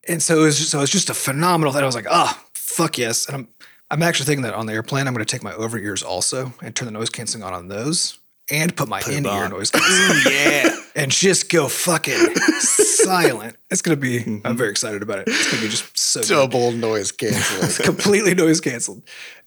and 0.07 0.21
so 0.21 0.41
it 0.41 0.43
was 0.43 0.57
just 0.57 0.71
so 0.71 0.79
it 0.79 0.81
was 0.81 0.91
just 0.91 1.09
a 1.09 1.13
phenomenal 1.13 1.73
thing. 1.73 1.83
I 1.83 1.85
was 1.85 1.95
like, 1.95 2.07
oh 2.09 2.39
fuck 2.53 2.97
yes, 2.97 3.27
and 3.27 3.35
I'm 3.35 3.47
I'm 3.91 4.01
actually 4.01 4.25
thinking 4.25 4.43
that 4.43 4.53
on 4.53 4.65
the 4.65 4.73
airplane 4.73 5.07
I'm 5.07 5.13
going 5.13 5.25
to 5.25 5.31
take 5.31 5.43
my 5.43 5.53
over 5.53 5.77
ears 5.77 6.01
also 6.01 6.53
and 6.61 6.75
turn 6.75 6.87
the 6.87 6.91
noise 6.91 7.09
canceling 7.09 7.43
on 7.43 7.53
on 7.53 7.67
those 7.67 8.17
and 8.51 8.75
put 8.75 8.89
my 8.89 9.01
in 9.09 9.25
ear 9.25 9.47
noise 9.49 9.71
canceling 9.71 10.33
yeah. 10.33 10.75
and 10.95 11.11
just 11.11 11.49
go 11.49 11.67
fucking 11.67 12.35
silent. 12.59 13.55
It's 13.71 13.81
going 13.81 13.97
to 13.97 14.01
be. 14.01 14.41
I'm 14.43 14.57
very 14.57 14.69
excited 14.69 15.01
about 15.01 15.19
it. 15.19 15.27
It's 15.27 15.45
going 15.45 15.57
to 15.57 15.61
be 15.61 15.69
just 15.69 15.97
so 15.97 16.21
good 16.21 16.27
Double 16.29 16.71
noise 16.71 17.11
canceling. 17.11 17.71
completely 17.85 18.33
noise 18.33 18.59
canceled. 18.59 19.03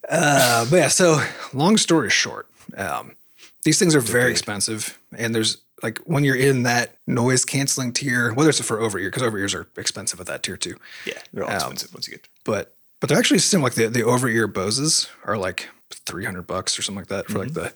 Uh, 0.09 0.67
but 0.71 0.77
yeah, 0.77 0.89
so 0.89 1.23
long 1.53 1.77
story 1.77 2.11
short, 2.11 2.49
um, 2.77 3.17
these 3.65 3.79
things 3.79 3.95
are 3.95 4.01
very 4.01 4.31
expensive, 4.31 4.99
and 5.17 5.35
there's 5.35 5.59
like 5.83 5.99
when 6.01 6.25
you're 6.25 6.37
in 6.37 6.63
that 6.65 6.97
noise 7.07 7.45
canceling 7.45 7.93
tier, 7.93 8.33
whether 8.33 8.51
it's 8.51 8.61
for 8.61 8.81
over 8.81 8.99
ear, 8.99 9.09
because 9.09 9.23
over 9.23 9.39
ears 9.39 9.55
are 9.55 9.67
expensive 9.77 10.21
at 10.21 10.27
that 10.27 10.43
tier 10.43 10.57
too. 10.57 10.77
Yeah. 11.07 11.15
They're 11.33 11.45
all 11.45 11.51
Um, 11.51 11.57
expensive 11.57 11.93
once 11.95 12.09
you 12.09 12.15
get. 12.15 12.27
But 12.45 12.75
but 13.01 13.09
they're 13.09 13.19
actually 13.19 13.39
similar. 13.41 13.67
Like 13.67 13.75
the 13.75 13.89
the 13.89 14.03
over 14.05 14.29
ear 14.29 14.47
Boses 14.47 15.09
are 15.25 15.37
like 15.37 15.69
300 15.91 16.43
bucks 16.47 16.79
or 16.79 16.83
something 16.83 17.01
like 17.03 17.09
that 17.09 17.27
for 17.27 17.39
like 17.39 17.53
the 17.55 17.73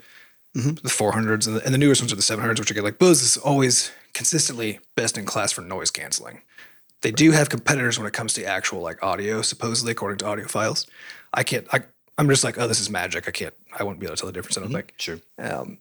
the 0.54 0.80
400s 0.88 1.46
and 1.46 1.56
the, 1.56 1.64
and 1.64 1.72
the 1.72 1.78
newest 1.78 2.02
ones 2.02 2.12
are 2.12 2.16
the 2.16 2.22
700s, 2.22 2.58
which 2.58 2.72
I 2.72 2.74
get 2.74 2.82
like 2.84 2.98
Bose 2.98 3.22
is 3.22 3.36
always 3.36 3.92
consistently 4.14 4.80
best 4.96 5.16
in 5.16 5.24
class 5.24 5.52
for 5.52 5.60
noise 5.60 5.90
canceling. 5.92 6.40
They 7.02 7.12
do 7.12 7.30
have 7.30 7.48
competitors 7.48 7.98
when 7.98 8.06
it 8.08 8.12
comes 8.12 8.34
to 8.34 8.44
actual 8.44 8.80
like 8.80 9.00
audio, 9.02 9.42
supposedly 9.42 9.92
according 9.92 10.18
to 10.18 10.24
audiophiles. 10.24 10.86
I 11.32 11.44
can't. 11.44 11.66
I 11.72 11.80
I'm 12.18 12.28
just 12.28 12.44
like, 12.44 12.58
oh, 12.58 12.66
this 12.66 12.80
is 12.80 12.90
magic. 12.90 13.28
I 13.28 13.30
can't. 13.30 13.54
I 13.78 13.84
won't 13.84 13.98
be 14.00 14.06
able 14.06 14.16
to 14.16 14.20
tell 14.20 14.26
the 14.26 14.32
difference. 14.32 14.58
I 14.58 14.60
don't 14.62 14.72
think. 14.72 14.92
Sure. 14.98 15.18
Um, 15.38 15.78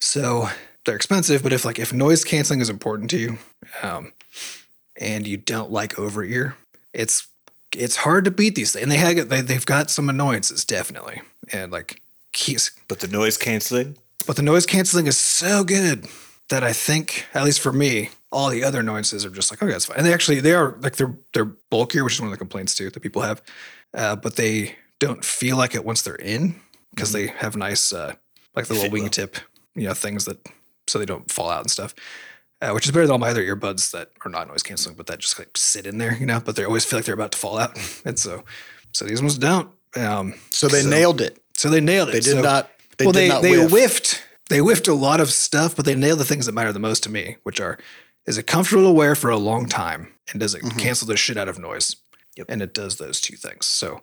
so 0.00 0.48
they're 0.84 0.96
expensive, 0.96 1.42
but 1.42 1.52
if 1.52 1.64
like 1.64 1.78
if 1.78 1.92
noise 1.92 2.24
canceling 2.24 2.60
is 2.60 2.70
important 2.70 3.10
to 3.10 3.18
you, 3.18 3.38
um, 3.82 4.12
and 5.00 5.26
you 5.26 5.36
don't 5.36 5.70
like 5.70 5.98
over 5.98 6.24
ear, 6.24 6.56
it's 6.92 7.28
it's 7.76 7.96
hard 7.96 8.24
to 8.24 8.30
beat 8.30 8.54
these 8.54 8.72
things. 8.72 8.82
And 8.82 8.92
they 8.92 8.96
have 8.96 9.28
they 9.28 9.40
they've 9.40 9.66
got 9.66 9.90
some 9.90 10.08
annoyances 10.08 10.64
definitely, 10.64 11.22
and 11.52 11.72
like 11.72 12.02
keys. 12.32 12.72
But 12.88 13.00
the 13.00 13.08
noise 13.08 13.36
canceling. 13.36 13.96
But 14.26 14.36
the 14.36 14.42
noise 14.42 14.66
canceling 14.66 15.06
is 15.06 15.18
so 15.18 15.64
good 15.64 16.06
that 16.48 16.62
I 16.62 16.72
think, 16.72 17.26
at 17.34 17.44
least 17.44 17.60
for 17.60 17.72
me, 17.72 18.10
all 18.30 18.50
the 18.50 18.62
other 18.62 18.80
annoyances 18.80 19.24
are 19.24 19.30
just 19.30 19.50
like, 19.50 19.62
okay, 19.62 19.72
that's 19.72 19.86
fine. 19.86 19.98
And 19.98 20.06
they 20.06 20.12
actually 20.12 20.40
they 20.40 20.52
are 20.52 20.76
like 20.80 20.96
they're 20.96 21.14
they're 21.32 21.44
bulkier, 21.44 22.04
which 22.04 22.14
is 22.14 22.20
one 22.20 22.28
of 22.28 22.32
the 22.32 22.38
complaints 22.38 22.74
too 22.74 22.90
that 22.90 23.00
people 23.00 23.22
have. 23.22 23.42
Uh, 23.94 24.16
but 24.16 24.36
they 24.36 24.76
don't 24.98 25.24
feel 25.24 25.56
like 25.56 25.74
it 25.74 25.84
once 25.84 26.02
they're 26.02 26.14
in 26.14 26.54
because 26.90 27.12
they 27.12 27.26
have 27.28 27.56
nice 27.56 27.92
uh, 27.92 28.14
like 28.54 28.66
the 28.66 28.74
little 28.74 28.90
wingtip, 28.90 29.38
you 29.74 29.84
know, 29.84 29.94
things 29.94 30.24
that 30.24 30.38
so 30.88 30.98
they 30.98 31.04
don't 31.06 31.30
fall 31.30 31.50
out 31.50 31.60
and 31.62 31.70
stuff. 31.70 31.94
Uh, 32.60 32.70
which 32.72 32.84
is 32.86 32.92
better 32.92 33.04
than 33.06 33.10
all 33.12 33.18
my 33.18 33.30
other 33.30 33.42
earbuds 33.44 33.90
that 33.90 34.10
are 34.24 34.30
not 34.30 34.46
noise 34.46 34.62
canceling, 34.62 34.94
but 34.94 35.08
that 35.08 35.18
just 35.18 35.36
like 35.36 35.56
sit 35.56 35.84
in 35.84 35.98
there, 35.98 36.14
you 36.14 36.26
know. 36.26 36.38
But 36.38 36.54
they 36.54 36.64
always 36.64 36.84
feel 36.84 36.98
like 36.98 37.06
they're 37.06 37.14
about 37.14 37.32
to 37.32 37.38
fall 37.38 37.58
out, 37.58 37.76
and 38.04 38.16
so 38.18 38.44
so 38.92 39.04
these 39.04 39.20
ones 39.20 39.36
don't. 39.36 39.68
Um, 39.96 40.34
So 40.50 40.68
they 40.68 40.84
nailed 40.88 41.20
it. 41.20 41.42
so 41.54 41.68
they 41.68 41.80
nailed 41.80 42.10
it. 42.10 42.12
They 42.12 42.20
did 42.20 42.36
So- 42.36 42.42
not. 42.42 42.70
They 42.98 43.06
well, 43.06 43.12
did 43.12 43.18
they 43.20 43.28
not 43.28 43.42
they 43.42 43.58
whiff. 43.58 43.70
whiffed. 43.72 44.22
They 44.48 44.58
whiffed 44.58 44.86
a 44.86 44.94
lot 44.94 45.18
of 45.18 45.30
stuff, 45.32 45.74
but 45.74 45.86
they 45.86 45.94
nailed 45.96 46.18
the 46.20 46.24
things 46.24 46.46
that 46.46 46.52
matter 46.52 46.72
the 46.72 46.78
most 46.78 47.02
to 47.04 47.10
me, 47.10 47.36
which 47.42 47.58
are: 47.60 47.78
is 48.26 48.38
it 48.38 48.46
comfortable 48.46 48.84
to 48.84 48.92
wear 48.92 49.14
for 49.16 49.30
a 49.30 49.38
long 49.38 49.66
time, 49.68 50.08
and 50.30 50.38
does 50.38 50.54
it 50.54 50.62
cancel 50.78 51.08
the 51.08 51.16
shit 51.16 51.36
out 51.36 51.48
of 51.48 51.58
noise? 51.58 51.96
Yep. 52.36 52.46
And 52.48 52.62
it 52.62 52.72
does 52.74 52.96
those 52.98 53.20
two 53.20 53.34
things. 53.36 53.66
So, 53.66 54.02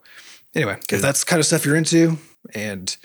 anyway, 0.53 0.77
if 0.91 1.01
that's 1.01 1.21
the 1.21 1.25
kind 1.27 1.39
of 1.39 1.45
stuff 1.45 1.65
you're 1.65 1.75
into, 1.77 2.17
and 2.53 2.95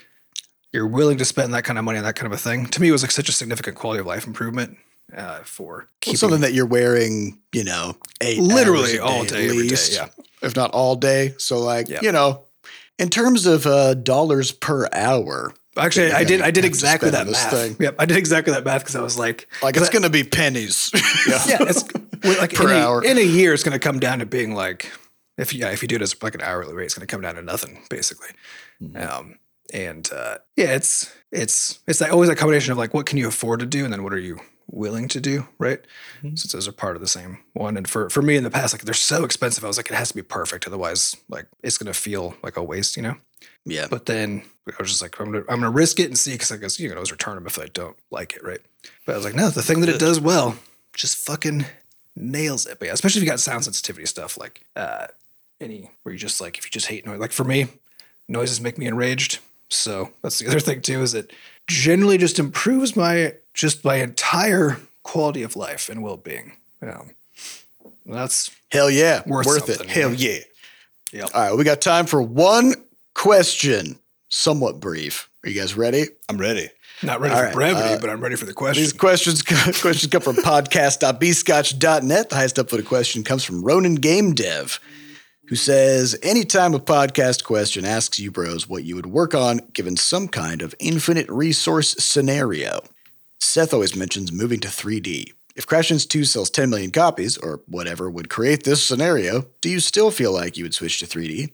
you're 0.74 0.86
willing 0.86 1.16
to 1.18 1.24
spend 1.24 1.54
that 1.54 1.64
kind 1.64 1.78
of 1.78 1.84
money 1.84 1.98
on 1.98 2.04
that 2.04 2.16
kind 2.16 2.26
of 2.26 2.32
a 2.38 2.42
thing, 2.42 2.66
to 2.66 2.80
me, 2.82 2.88
it 2.88 2.92
was 2.92 3.02
like 3.02 3.12
such 3.12 3.28
a 3.28 3.32
significant 3.32 3.76
quality 3.76 4.00
of 4.00 4.06
life 4.06 4.26
improvement 4.26 4.76
uh, 5.16 5.38
for 5.44 5.88
keeping 6.00 6.16
something 6.18 6.40
that 6.40 6.52
you're 6.52 6.66
wearing, 6.66 7.38
you 7.52 7.62
know, 7.64 7.96
eight 8.20 8.40
Literally 8.40 8.96
a 8.96 9.04
all 9.04 9.24
day, 9.24 9.48
day, 9.48 9.54
least, 9.54 9.92
yeah. 9.94 10.08
if 10.42 10.56
not 10.56 10.70
all 10.72 10.96
day. 10.96 11.34
So, 11.38 11.58
like, 11.58 11.88
Yeah. 11.88 12.00
you 12.02 12.12
know, 12.12 12.42
in 12.98 13.08
terms 13.08 13.46
of 13.46 13.66
uh, 13.66 13.94
dollars 13.94 14.50
per 14.52 14.88
hour, 14.92 15.54
Actually, 15.76 16.12
I 16.12 16.22
did. 16.22 16.40
I 16.40 16.52
did 16.52 16.64
exactly 16.64 17.10
that 17.10 17.26
math. 17.26 17.50
thing. 17.50 17.76
Yep, 17.80 17.96
I 17.98 18.04
did 18.06 18.16
exactly 18.16 18.52
that 18.52 18.64
math 18.64 18.82
because 18.82 18.94
I 18.94 19.00
was 19.00 19.18
like, 19.18 19.48
like, 19.60 19.76
it's 19.76 19.88
going 19.90 20.04
to 20.04 20.10
be 20.10 20.22
pennies. 20.22 20.90
yeah, 21.28 21.56
it's 21.62 21.82
like 22.22 22.54
Per 22.54 22.70
in 22.70 22.76
a, 22.76 22.78
hour. 22.78 23.04
in 23.04 23.18
a 23.18 23.22
year, 23.24 23.52
it's 23.52 23.64
going 23.64 23.72
to 23.72 23.80
come 23.80 23.98
down 23.98 24.20
to 24.20 24.26
being 24.26 24.54
like, 24.54 24.92
if 25.36 25.52
you, 25.52 25.58
yeah, 25.58 25.70
if 25.72 25.82
you 25.82 25.88
do 25.88 25.96
it 25.96 26.02
as 26.02 26.14
like 26.22 26.36
an 26.36 26.42
hourly 26.42 26.72
rate, 26.74 26.84
it's 26.84 26.94
going 26.94 27.04
to 27.04 27.10
come 27.12 27.22
down 27.22 27.34
to 27.34 27.42
nothing 27.42 27.82
basically. 27.90 28.28
Um, 28.94 29.36
and 29.72 30.10
uh, 30.12 30.38
yeah, 30.56 30.74
it's 30.74 31.12
it's 31.32 31.80
it's 31.86 32.00
like 32.00 32.12
always 32.12 32.28
a 32.28 32.36
combination 32.36 32.72
of 32.72 32.78
like 32.78 32.94
what 32.94 33.06
can 33.06 33.18
you 33.18 33.28
afford 33.28 33.60
to 33.60 33.66
do, 33.66 33.84
and 33.84 33.92
then 33.92 34.02
what 34.02 34.12
are 34.12 34.18
you 34.18 34.40
willing 34.70 35.08
to 35.08 35.20
do, 35.20 35.46
right? 35.58 35.80
Since 36.22 36.52
those 36.52 36.66
are 36.66 36.72
part 36.72 36.96
of 36.96 37.02
the 37.02 37.08
same 37.08 37.38
one. 37.52 37.76
And 37.76 37.88
for 37.88 38.08
for 38.08 38.22
me 38.22 38.36
in 38.36 38.44
the 38.44 38.50
past, 38.50 38.72
like 38.72 38.82
they're 38.82 38.94
so 38.94 39.24
expensive, 39.24 39.64
I 39.64 39.66
was 39.68 39.76
like, 39.76 39.90
it 39.90 39.94
has 39.94 40.08
to 40.08 40.14
be 40.14 40.22
perfect, 40.22 40.66
otherwise, 40.66 41.16
like 41.28 41.46
it's 41.62 41.78
going 41.78 41.92
to 41.92 41.98
feel 41.98 42.34
like 42.42 42.56
a 42.56 42.62
waste, 42.62 42.96
you 42.96 43.02
know. 43.02 43.16
yeah. 43.64 43.86
But 43.90 44.06
then 44.06 44.42
I 44.68 44.72
was 44.78 44.88
just 44.88 45.02
like, 45.02 45.20
I'm 45.20 45.32
gonna, 45.32 45.44
I'm 45.48 45.60
gonna 45.60 45.70
risk 45.70 46.00
it 46.00 46.06
and 46.06 46.18
see 46.18 46.32
because 46.32 46.50
I 46.50 46.56
guess 46.56 46.80
you 46.80 46.88
can 46.88 46.96
always 46.96 47.12
return 47.12 47.34
them 47.34 47.46
if 47.46 47.58
I 47.58 47.66
don't 47.66 47.96
like 48.10 48.34
it, 48.34 48.42
right? 48.42 48.60
But 49.04 49.12
I 49.12 49.16
was 49.16 49.24
like, 49.24 49.34
no, 49.34 49.50
the 49.50 49.62
thing 49.62 49.80
that 49.80 49.88
it 49.88 50.00
does 50.00 50.18
well 50.20 50.56
just 50.94 51.16
fucking 51.18 51.66
nails 52.16 52.66
it. 52.66 52.78
But 52.78 52.86
yeah, 52.86 52.94
especially 52.94 53.20
if 53.20 53.24
you 53.24 53.30
got 53.30 53.40
sound 53.40 53.64
sensitivity 53.64 54.06
stuff 54.06 54.38
like 54.38 54.64
uh, 54.76 55.08
any 55.60 55.90
where 56.02 56.12
you 56.12 56.18
just 56.18 56.40
like 56.40 56.56
if 56.58 56.64
you 56.64 56.70
just 56.70 56.86
hate 56.86 57.04
noise. 57.06 57.20
Like 57.20 57.32
for 57.32 57.44
me, 57.44 57.66
noises 58.28 58.60
make 58.60 58.78
me 58.78 58.86
enraged. 58.86 59.40
So 59.74 60.10
that's 60.22 60.38
the 60.38 60.48
other 60.48 60.60
thing 60.60 60.80
too 60.80 61.02
is 61.02 61.14
it 61.14 61.32
generally 61.66 62.18
just 62.18 62.38
improves 62.38 62.96
my 62.96 63.34
just 63.54 63.84
my 63.84 63.96
entire 63.96 64.78
quality 65.02 65.42
of 65.42 65.56
life 65.56 65.88
and 65.88 66.02
well 66.02 66.16
being. 66.16 66.52
Um, 66.82 67.10
that's 68.06 68.50
Hell 68.74 68.90
yeah. 68.90 69.22
Worth 69.24 69.46
Worth, 69.46 69.68
it. 69.68 69.88
Hell 69.88 70.12
yeah. 70.12 70.40
All 71.22 71.28
right. 71.32 71.56
We 71.56 71.62
got 71.62 71.80
time 71.80 72.06
for 72.06 72.20
one 72.20 72.74
question, 73.14 74.00
somewhat 74.28 74.80
brief. 74.80 75.30
Are 75.44 75.48
you 75.48 75.60
guys 75.60 75.76
ready? 75.76 76.06
I'm 76.28 76.38
ready. 76.38 76.70
not 77.04 77.20
ready 77.20 77.34
All 77.34 77.40
for 77.40 77.46
right, 77.46 77.54
brevity, 77.54 77.94
uh, 77.94 78.00
but 78.00 78.10
I'm 78.10 78.20
ready 78.20 78.34
for 78.34 78.46
the 78.46 78.52
question. 78.52 78.82
These 78.82 78.94
questions 78.94 79.42
questions 79.80 80.08
come 80.08 80.22
from 80.22 80.36
podcast.bscotch.net. 80.36 82.30
The 82.30 82.34
highest 82.34 82.56
upvoted 82.56 82.86
question 82.86 83.22
comes 83.22 83.44
from 83.44 83.62
Ronan 83.62 83.94
Game 83.94 84.34
Dev, 84.34 84.80
who 85.46 85.56
says, 85.56 86.18
Anytime 86.22 86.74
a 86.74 86.80
podcast 86.80 87.44
question 87.44 87.84
asks 87.84 88.18
you 88.18 88.30
bros 88.30 88.68
what 88.68 88.84
you 88.84 88.96
would 88.96 89.06
work 89.06 89.34
on 89.34 89.58
given 89.72 89.96
some 89.96 90.28
kind 90.28 90.62
of 90.62 90.74
infinite 90.78 91.28
resource 91.28 91.94
scenario. 91.98 92.80
Seth 93.40 93.74
always 93.74 93.94
mentions 93.96 94.32
moving 94.32 94.60
to 94.60 94.68
3D. 94.68 95.32
If 95.56 95.66
Crashlands 95.66 96.08
2 96.08 96.24
sells 96.24 96.50
10 96.50 96.68
million 96.70 96.90
copies, 96.90 97.36
or 97.38 97.60
whatever 97.68 98.10
would 98.10 98.28
create 98.28 98.64
this 98.64 98.82
scenario, 98.84 99.46
do 99.60 99.68
you 99.68 99.78
still 99.80 100.10
feel 100.10 100.32
like 100.32 100.56
you 100.56 100.64
would 100.64 100.74
switch 100.74 100.98
to 100.98 101.06
3D? 101.06 101.52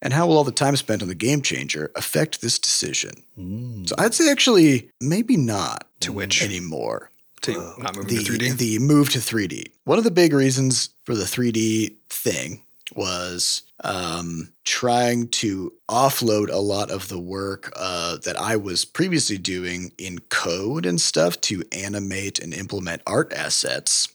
And 0.00 0.12
how 0.12 0.26
will 0.26 0.36
all 0.36 0.44
the 0.44 0.52
time 0.52 0.76
spent 0.76 1.02
on 1.02 1.08
the 1.08 1.14
game 1.14 1.42
changer 1.42 1.90
affect 1.96 2.40
this 2.40 2.58
decision? 2.58 3.12
Hmm. 3.36 3.84
So 3.84 3.94
I'd 3.98 4.14
say 4.14 4.30
actually, 4.30 4.90
maybe 5.00 5.36
not 5.36 5.86
To 6.00 6.12
which? 6.12 6.42
anymore 6.42 7.10
to 7.42 7.58
uh, 7.58 7.74
not 7.78 7.96
moving 7.96 8.16
the 8.16 8.22
to 8.24 8.32
3D. 8.32 8.56
the 8.58 8.78
move 8.78 9.10
to 9.10 9.18
3D. 9.18 9.66
One 9.84 9.98
of 9.98 10.04
the 10.04 10.10
big 10.12 10.32
reasons 10.32 10.90
for 11.04 11.14
the 11.16 11.24
3D 11.24 11.94
thing 12.10 12.62
was 12.96 13.62
um, 13.84 14.52
trying 14.64 15.28
to 15.28 15.72
offload 15.88 16.50
a 16.50 16.56
lot 16.56 16.90
of 16.90 17.08
the 17.08 17.18
work 17.18 17.72
uh, 17.76 18.18
that 18.24 18.38
I 18.40 18.56
was 18.56 18.84
previously 18.84 19.38
doing 19.38 19.92
in 19.98 20.18
code 20.30 20.86
and 20.86 21.00
stuff 21.00 21.40
to 21.42 21.62
animate 21.72 22.38
and 22.38 22.54
implement 22.54 23.02
art 23.06 23.32
assets. 23.32 24.08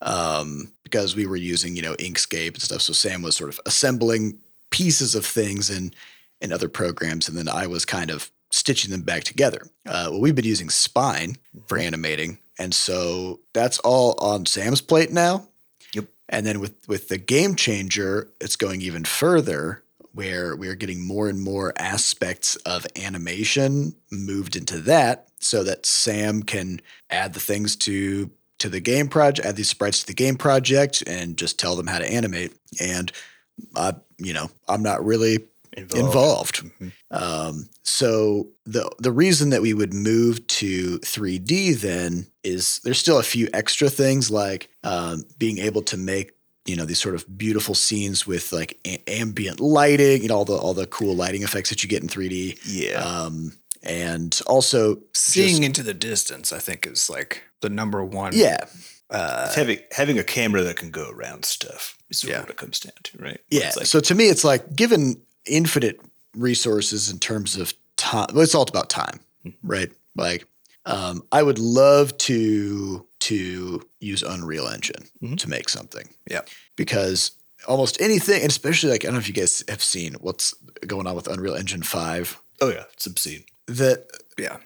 Um, 0.00 0.72
because 0.92 1.16
we 1.16 1.26
were 1.26 1.36
using, 1.36 1.74
you 1.74 1.80
know, 1.80 1.94
Inkscape 1.94 2.52
and 2.52 2.62
stuff. 2.62 2.82
So 2.82 2.92
Sam 2.92 3.22
was 3.22 3.34
sort 3.34 3.48
of 3.48 3.58
assembling 3.64 4.38
pieces 4.70 5.14
of 5.14 5.24
things 5.24 5.70
in 5.70 5.92
in 6.40 6.52
other 6.52 6.68
programs, 6.68 7.28
and 7.28 7.38
then 7.38 7.48
I 7.48 7.66
was 7.66 7.84
kind 7.84 8.10
of 8.10 8.30
stitching 8.50 8.90
them 8.90 9.02
back 9.02 9.24
together. 9.24 9.62
Uh, 9.86 10.08
well, 10.10 10.20
we've 10.20 10.34
been 10.34 10.44
using 10.44 10.68
Spine 10.68 11.36
for 11.66 11.78
animating, 11.78 12.38
and 12.58 12.74
so 12.74 13.40
that's 13.54 13.78
all 13.78 14.16
on 14.18 14.44
Sam's 14.44 14.80
plate 14.80 15.12
now. 15.12 15.46
And 16.32 16.44
then 16.46 16.58
with 16.58 16.74
with 16.88 17.08
the 17.08 17.18
game 17.18 17.54
changer, 17.54 18.32
it's 18.40 18.56
going 18.56 18.80
even 18.80 19.04
further, 19.04 19.82
where 20.12 20.56
we're 20.56 20.74
getting 20.74 21.06
more 21.06 21.28
and 21.28 21.40
more 21.40 21.72
aspects 21.78 22.56
of 22.56 22.86
animation 22.96 23.94
moved 24.10 24.56
into 24.56 24.78
that 24.80 25.28
so 25.38 25.62
that 25.64 25.86
Sam 25.86 26.42
can 26.42 26.80
add 27.10 27.34
the 27.34 27.40
things 27.40 27.76
to 27.76 28.30
to 28.58 28.68
the 28.68 28.80
game 28.80 29.08
project, 29.08 29.46
add 29.46 29.56
these 29.56 29.68
sprites 29.68 30.00
to 30.00 30.06
the 30.06 30.14
game 30.14 30.36
project 30.36 31.02
and 31.06 31.36
just 31.36 31.58
tell 31.58 31.76
them 31.76 31.86
how 31.86 31.98
to 31.98 32.10
animate. 32.10 32.52
And 32.80 33.12
I, 33.74 33.94
you 34.18 34.32
know, 34.32 34.50
I'm 34.68 34.82
not 34.82 35.04
really 35.04 35.40
involved. 35.76 36.62
Mhm. 36.80 36.92
Um, 37.12 37.68
so 37.82 38.48
the 38.64 38.90
the 38.98 39.12
reason 39.12 39.50
that 39.50 39.62
we 39.62 39.74
would 39.74 39.92
move 39.92 40.46
to 40.46 40.98
3D 41.00 41.80
then 41.80 42.26
is 42.42 42.80
there's 42.84 42.98
still 42.98 43.18
a 43.18 43.22
few 43.22 43.48
extra 43.52 43.88
things 43.90 44.30
like 44.30 44.68
um, 44.82 45.24
being 45.38 45.58
able 45.58 45.82
to 45.82 45.96
make 45.96 46.32
you 46.64 46.76
know 46.76 46.84
these 46.84 47.00
sort 47.00 47.14
of 47.14 47.26
beautiful 47.36 47.74
scenes 47.74 48.26
with 48.26 48.52
like 48.52 48.78
a- 48.86 49.02
ambient 49.08 49.60
lighting, 49.60 50.22
you 50.22 50.28
know 50.28 50.36
all 50.36 50.44
the 50.44 50.54
all 50.56 50.74
the 50.74 50.86
cool 50.86 51.14
lighting 51.14 51.42
effects 51.42 51.68
that 51.70 51.82
you 51.82 51.88
get 51.88 52.02
in 52.02 52.08
3D, 52.08 52.58
Yeah. 52.64 53.00
um, 53.02 53.52
and 53.82 54.40
also 54.46 54.98
Seeing 55.12 55.48
just- 55.48 55.62
into 55.64 55.82
the 55.82 55.94
distance, 55.94 56.52
I 56.52 56.60
think, 56.60 56.86
is 56.86 57.10
like 57.10 57.42
the 57.60 57.68
number 57.68 58.04
one. 58.04 58.32
yeah 58.34 58.64
Uh, 59.10 59.52
having 59.54 59.78
having 59.90 60.18
a 60.18 60.24
camera 60.24 60.62
that 60.62 60.76
can 60.76 60.90
go 60.90 61.10
around 61.10 61.44
stuff 61.44 61.98
is 62.08 62.24
Yeah. 62.24 62.40
what 62.40 62.48
it 62.50 62.56
comes 62.56 62.80
down 62.80 62.94
to, 63.02 63.18
right? 63.18 63.40
Where 63.50 63.60
Yeah. 63.62 63.72
like- 63.76 63.86
so 63.86 64.00
to 64.00 64.14
me, 64.14 64.28
it's 64.30 64.44
like 64.44 64.74
given 64.74 65.20
infinite 65.44 66.00
resources 66.36 67.10
in 67.10 67.18
terms 67.18 67.56
of 67.56 67.74
time. 67.96 68.28
Well, 68.32 68.42
it's 68.42 68.54
all 68.54 68.66
about 68.68 68.88
time, 68.90 69.20
Mm-hmm. 69.44 69.66
right? 69.68 69.92
Like, 70.16 70.46
um, 70.86 71.22
I 71.32 71.42
would 71.42 71.58
love 71.58 72.16
to 72.18 73.06
to 73.20 73.86
use 74.00 74.22
Unreal 74.24 74.66
Engine 74.68 75.08
Mhm. 75.22 75.38
to 75.38 75.48
make 75.48 75.68
something. 75.68 76.08
Yeah. 76.28 76.40
because 76.76 77.32
almost 77.68 78.00
anything, 78.00 78.42
and 78.42 78.50
especially 78.50 78.90
like 78.90 79.04
I 79.04 79.06
don't 79.06 79.14
know 79.14 79.20
if 79.20 79.28
you 79.28 79.34
guys 79.34 79.62
have 79.68 79.82
seen 79.82 80.14
what's 80.14 80.52
going 80.86 81.06
on 81.06 81.14
with 81.14 81.28
Unreal 81.28 81.54
Engine 81.54 81.82
Five. 81.82 82.38
oh 82.60 82.68
yeah, 82.70 82.84
it's 82.92 83.06
obscene. 83.06 83.44
That 83.66 84.06
yeah. 84.38 84.56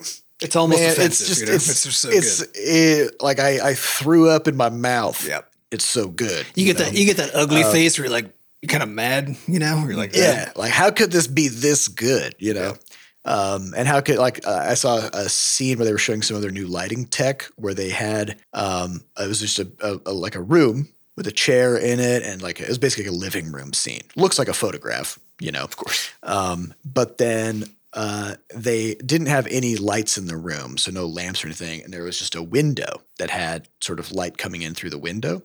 It's 0.41 0.55
almost 0.57 0.81
man, 0.81 0.93
offensive. 0.93 1.07
it's 1.29 1.29
just 1.29 1.41
you 1.41 1.47
know? 1.47 1.53
it's, 1.55 1.69
it's, 1.71 1.83
just 1.85 2.01
so 2.01 2.09
it's 2.11 2.41
good. 2.41 2.51
it- 2.55 3.23
like 3.23 3.39
I 3.41 3.71
I 3.71 3.75
threw 3.75 4.31
up 4.31 4.49
in 4.49 4.57
my 4.57 4.69
mouth. 4.71 5.27
Yeah. 5.27 5.43
it's 5.71 5.85
so 5.85 6.09
good. 6.09 6.47
You 6.55 6.65
get 6.67 6.79
know? 6.79 6.85
that. 6.87 6.95
You 6.95 7.05
get 7.07 7.17
that 7.19 7.35
ugly 7.35 7.63
face 7.65 7.99
where 7.99 8.07
you're 8.07 8.13
like, 8.13 8.31
you're 8.63 8.69
kind 8.69 8.83
of 8.83 8.89
mad. 8.89 9.37
You 9.47 9.59
know, 9.59 9.85
you're 9.87 9.97
like, 9.97 10.15
yeah 10.15 10.53
like 10.57 10.73
how 10.73 10.91
could 10.91 11.13
this 11.13 11.27
be 11.27 11.49
this 11.49 11.89
good 11.89 12.35
you 12.39 12.55
know? 12.55 12.77
Um 13.25 13.75
and 13.77 13.89
how 13.89 14.01
could 14.01 14.19
like 14.19 14.47
uh, 14.47 14.67
i 14.71 14.75
saw 14.75 14.99
a 15.13 15.29
scene 15.29 15.79
where 15.79 15.85
they 15.85 15.93
were 15.93 15.99
showing 15.99 16.23
some 16.23 16.37
of 16.37 16.43
their 16.43 16.51
new 16.53 16.67
lighting 16.67 17.07
tech 17.07 17.45
where 17.57 17.75
they 17.75 17.91
had 17.91 18.37
um 18.53 19.01
it 19.19 19.27
was 19.27 19.41
just 19.41 19.59
a, 19.59 19.69
a, 19.81 20.11
a 20.11 20.13
like 20.13 20.37
a 20.37 20.41
room 20.41 20.89
with 21.17 21.27
a 21.27 21.33
chair 21.33 21.77
in 21.77 21.99
it 21.99 22.23
and 22.23 22.43
like 22.43 22.61
it 22.61 22.69
was 22.69 22.79
basically 22.79 23.05
like 23.05 23.15
a 23.15 23.17
living 23.17 23.51
room 23.51 23.73
scene. 23.73 24.03
Looks 24.17 24.39
like 24.39 24.49
a 24.49 24.55
photograph 24.55 25.19
you 25.41 25.53
know? 25.53 25.65
Of 25.65 25.77
course. 25.77 26.11
Um 26.23 26.73
but 26.85 27.19
then 27.19 27.65
uh, 27.93 28.35
they 28.55 28.95
didn't 28.97 29.29
have 29.29 29.47
any 29.47 29.77
lights 29.77 30.19
in 30.19 30.27
the 30.27 30.37
room, 30.37 30.77
so 30.77 30.91
no 30.91 31.07
lamps 31.07 31.43
or 31.43 31.47
anything, 31.47 31.83
and 31.83 31.95
there 31.95 32.03
was 32.03 32.19
just 32.19 32.35
a 32.35 32.43
window 32.43 33.01
that 33.19 33.31
had 33.31 33.69
sort 33.81 33.99
of 33.99 34.13
light 34.13 34.37
coming 34.37 34.61
in 34.61 34.75
through 34.75 34.91
the 34.91 34.99
window 34.99 35.43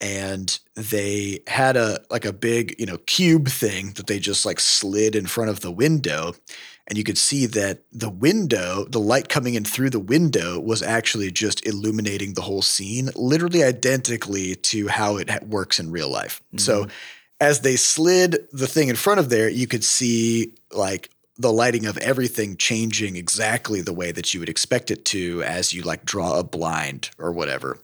and 0.00 0.58
they 0.74 1.40
had 1.46 1.76
a 1.76 2.00
like 2.10 2.24
a 2.24 2.32
big 2.32 2.74
you 2.78 2.86
know 2.86 2.98
cube 2.98 3.48
thing 3.48 3.92
that 3.94 4.06
they 4.06 4.18
just 4.18 4.46
like 4.46 4.60
slid 4.60 5.16
in 5.16 5.26
front 5.26 5.50
of 5.50 5.60
the 5.60 5.72
window 5.72 6.34
and 6.86 6.96
you 6.96 7.04
could 7.04 7.18
see 7.18 7.46
that 7.46 7.82
the 7.92 8.08
window 8.08 8.84
the 8.88 9.00
light 9.00 9.28
coming 9.28 9.54
in 9.54 9.64
through 9.64 9.90
the 9.90 10.00
window 10.00 10.58
was 10.58 10.82
actually 10.82 11.30
just 11.30 11.66
illuminating 11.66 12.34
the 12.34 12.42
whole 12.42 12.62
scene 12.62 13.10
literally 13.14 13.62
identically 13.62 14.54
to 14.54 14.88
how 14.88 15.16
it 15.16 15.30
works 15.46 15.78
in 15.78 15.90
real 15.90 16.08
life. 16.08 16.42
So 16.56 16.86
as 17.40 17.60
they 17.60 17.76
slid 17.76 18.48
the 18.52 18.66
thing 18.66 18.88
in 18.88 18.96
front 18.96 19.20
of 19.20 19.28
there 19.28 19.48
you 19.48 19.66
could 19.66 19.84
see 19.84 20.54
like 20.72 21.10
the 21.40 21.52
lighting 21.52 21.86
of 21.86 21.96
everything 21.98 22.56
changing 22.56 23.16
exactly 23.16 23.80
the 23.80 23.92
way 23.92 24.10
that 24.10 24.34
you 24.34 24.40
would 24.40 24.48
expect 24.48 24.90
it 24.90 25.04
to 25.04 25.42
as 25.44 25.72
you 25.72 25.82
like 25.82 26.04
draw 26.04 26.38
a 26.38 26.42
blind 26.42 27.10
or 27.16 27.30
whatever. 27.30 27.78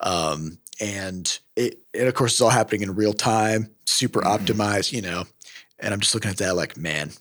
Um, 0.00 0.58
and 0.80 1.38
it, 1.56 1.78
and 1.94 2.08
of 2.08 2.14
course, 2.14 2.32
it's 2.32 2.40
all 2.40 2.50
happening 2.50 2.82
in 2.82 2.94
real 2.94 3.12
time, 3.12 3.70
super 3.86 4.20
Mm-hmm. 4.20 4.44
optimized, 4.44 4.92
you 4.92 5.02
know. 5.02 5.24
And 5.78 5.94
I'm 5.94 6.00
just 6.00 6.14
looking 6.14 6.30
at 6.30 6.38
that 6.38 6.56
like, 6.56 6.76
man, 6.76 7.12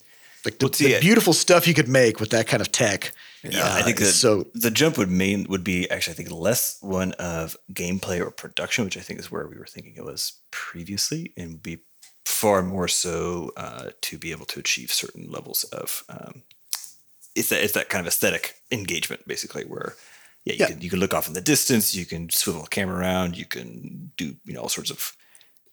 like 0.45 0.59
the, 0.59 0.65
Well, 0.65 0.73
see, 0.73 0.93
the 0.93 0.99
beautiful 0.99 1.33
stuff 1.33 1.67
you 1.67 1.73
could 1.73 1.87
make 1.87 2.19
with 2.19 2.29
that 2.31 2.47
kind 2.47 2.61
of 2.61 2.71
tech. 2.71 3.11
Yeah, 3.43 3.63
I 3.65 3.81
uh, 3.81 3.83
think 3.83 3.99
that 3.99 4.05
so. 4.07 4.47
the 4.53 4.71
jump 4.71 4.97
would 4.97 5.09
main 5.11 5.45
would 5.49 5.63
be 5.63 5.89
actually 5.89 6.13
I 6.13 6.15
think 6.15 6.31
less 6.31 6.77
one 6.81 7.11
of 7.13 7.55
gameplay 7.71 8.19
or 8.19 8.31
production, 8.31 8.83
which 8.85 8.97
I 8.97 9.01
think 9.01 9.19
is 9.19 9.31
where 9.31 9.47
we 9.47 9.57
were 9.57 9.67
thinking 9.67 9.93
it 9.95 10.03
was 10.03 10.33
previously, 10.51 11.33
and 11.37 11.61
be 11.61 11.79
far 12.25 12.61
more 12.61 12.87
so 12.87 13.51
uh, 13.55 13.89
to 14.01 14.17
be 14.17 14.31
able 14.31 14.45
to 14.47 14.59
achieve 14.59 14.91
certain 14.91 15.31
levels 15.31 15.63
of 15.65 16.03
um, 16.09 16.43
it's 17.35 17.49
that 17.49 17.63
it's 17.63 17.73
that 17.73 17.89
kind 17.89 18.01
of 18.01 18.07
aesthetic 18.07 18.55
engagement 18.71 19.25
basically 19.27 19.63
where 19.63 19.95
yeah 20.47 20.53
you 20.53 20.59
Yeah. 20.59 20.67
can 20.67 20.81
you 20.81 20.89
can 20.89 20.99
look 20.99 21.13
off 21.13 21.27
in 21.27 21.33
the 21.33 21.41
distance, 21.41 21.93
you 21.95 22.05
can 22.05 22.29
swivel 22.29 22.63
the 22.63 22.69
camera 22.69 22.97
around, 22.99 23.37
you 23.37 23.45
can 23.45 24.11
do 24.17 24.35
you 24.45 24.53
know 24.53 24.61
all 24.61 24.69
sorts 24.69 24.91
of 24.91 25.13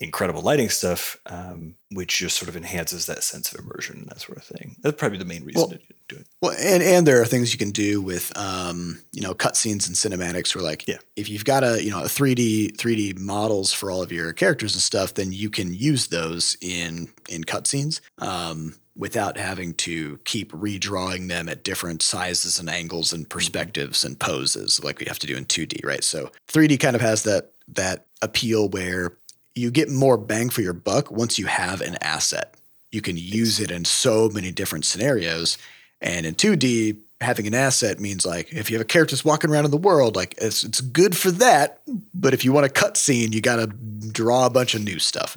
incredible 0.01 0.43
lighting 0.43 0.69
stuff, 0.69 1.17
um, 1.27 1.77
which 1.93 2.19
just 2.19 2.37
sort 2.37 2.49
of 2.49 2.57
enhances 2.57 3.07
that 3.07 3.23
sense 3.23 3.53
of 3.53 3.61
immersion 3.61 3.99
and 3.99 4.09
that 4.09 4.21
sort 4.21 4.37
of 4.37 4.45
thing. 4.45 4.75
That's 4.83 4.97
probably 4.97 5.19
the 5.19 5.25
main 5.25 5.45
reason 5.45 5.61
Well, 5.61 5.69
to 5.71 5.79
do 6.09 6.17
it. 6.17 6.27
Well, 6.43 6.51
and 6.59 6.83
and 6.83 7.07
there 7.07 7.23
are 7.23 7.25
things 7.25 7.53
you 7.53 7.59
can 7.59 7.71
do 7.71 8.03
with, 8.03 8.37
um, 8.37 9.01
you 9.13 9.23
know, 9.23 9.35
cutscenes 9.35 9.87
and 9.87 9.95
cinematics. 9.97 10.55
Where 10.55 10.65
like, 10.65 10.87
Yeah. 10.89 10.99
if 11.17 11.29
you've 11.29 11.45
got 11.45 11.63
a, 11.63 11.83
you 11.83 11.91
know, 11.91 12.03
a 12.03 12.09
three 12.09 12.35
D 12.35 12.71
three 12.71 12.97
D 12.97 13.15
models 13.19 13.73
for 13.73 13.89
all 13.91 14.03
of 14.03 14.11
your 14.11 14.33
characters 14.33 14.75
and 14.75 14.83
stuff, 14.83 15.15
then 15.15 15.33
you 15.33 15.49
can 15.49 15.73
use 15.73 16.09
those 16.09 16.57
in 16.61 17.09
in 17.29 17.45
cutscenes. 17.45 18.01
Um, 18.19 18.75
without 18.97 19.37
having 19.37 19.75
to 19.75 20.19
keep 20.25 20.53
redrawing 20.53 21.29
them 21.29 21.49
at 21.49 21.65
different 21.65 22.01
sizes 22.01 22.59
and 22.59 22.71
angles 22.71 23.13
and 23.13 23.29
perspectives 23.29 24.05
and 24.05 24.19
poses 24.19 24.83
like 24.85 25.01
we 25.01 25.07
have 25.07 25.19
to 25.19 25.27
do 25.27 25.37
in 25.37 25.45
2D, 25.45 25.85
right? 25.85 26.05
So 26.05 26.31
3D 26.49 26.79
kind 26.79 26.95
of 26.95 27.03
has 27.03 27.25
that 27.25 27.51
that 27.69 28.07
appeal 28.23 28.69
where 28.69 29.13
you 29.55 29.71
get 29.71 29.91
more 29.91 30.17
bang 30.17 30.49
for 30.51 30.63
your 30.63 30.73
buck 30.73 31.11
once 31.11 31.39
you 31.39 31.47
have 31.47 31.81
an 31.81 31.97
asset. 32.01 32.55
You 32.93 33.01
can 33.01 33.17
use 33.17 33.61
it 33.61 33.71
in 33.71 33.85
so 33.85 34.29
many 34.29 34.53
different 34.53 34.85
scenarios. 34.85 35.59
And 36.01 36.27
in 36.27 36.35
2D, 36.35 36.99
having 37.21 37.47
an 37.47 37.55
asset 37.55 37.99
means 37.99 38.27
like 38.27 38.53
if 38.53 38.71
you 38.71 38.77
have 38.77 38.85
a 38.85 38.89
character 38.89 39.17
that's 39.17 39.25
walking 39.25 39.51
around 39.51 39.65
in 39.65 39.71
the 39.71 39.77
world, 39.77 40.15
like 40.15 40.35
it's 40.39 40.63
it's 40.63 40.81
good 40.81 41.17
for 41.17 41.31
that. 41.33 41.81
But 42.15 42.35
if 42.35 42.45
you 42.45 42.53
want 42.53 42.67
a 42.67 42.69
cutscene, 42.69 43.33
you 43.33 43.41
got 43.41 43.57
to 43.57 43.67
draw 43.67 44.47
a 44.47 44.51
bunch 44.51 44.75
of 44.75 44.85
new 44.85 44.99
stuff. 44.99 45.37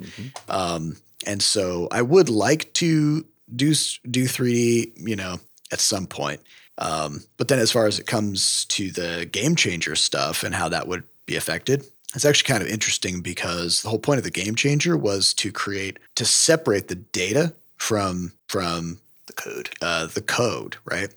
Um, 0.50 0.98
and 1.26 1.42
so 1.42 1.88
I 1.92 2.02
would 2.02 2.30
like 2.30 2.72
to 2.74 3.26
do 3.56 3.74
do 4.10 4.26
3D, 4.26 4.94
you 5.08 5.16
know, 5.16 5.40
at 5.72 5.80
some 5.80 6.08
point. 6.08 6.42
Um, 6.78 7.24
but 7.38 7.48
then 7.48 7.60
as 7.60 7.72
far 7.72 7.88
as 7.88 8.00
it 8.00 8.06
comes 8.06 8.66
to 8.66 8.92
the 8.92 9.28
game 9.32 9.56
changer 9.56 9.96
stuff 9.96 10.44
and 10.44 10.54
how 10.54 10.70
that 10.70 10.88
would 10.88 11.04
be 11.26 11.36
affected, 11.36 11.84
it's 12.14 12.26
actually 12.26 12.48
kind 12.48 12.62
of 12.64 12.70
interesting 12.70 13.22
because 13.22 13.82
the 13.82 13.90
whole 13.90 14.00
point 14.00 14.20
of 14.20 14.24
the 14.24 14.32
game 14.32 14.56
changer 14.56 14.96
was 14.96 15.34
to 15.36 15.52
create 15.52 15.98
to 16.16 16.26
separate 16.26 16.88
the 16.88 16.96
data 16.96 17.54
from 17.78 18.34
from 18.48 19.00
The 19.28 19.34
code. 19.34 19.70
uh, 19.82 20.06
the 20.06 20.22
code, 20.22 20.78
right? 20.86 21.10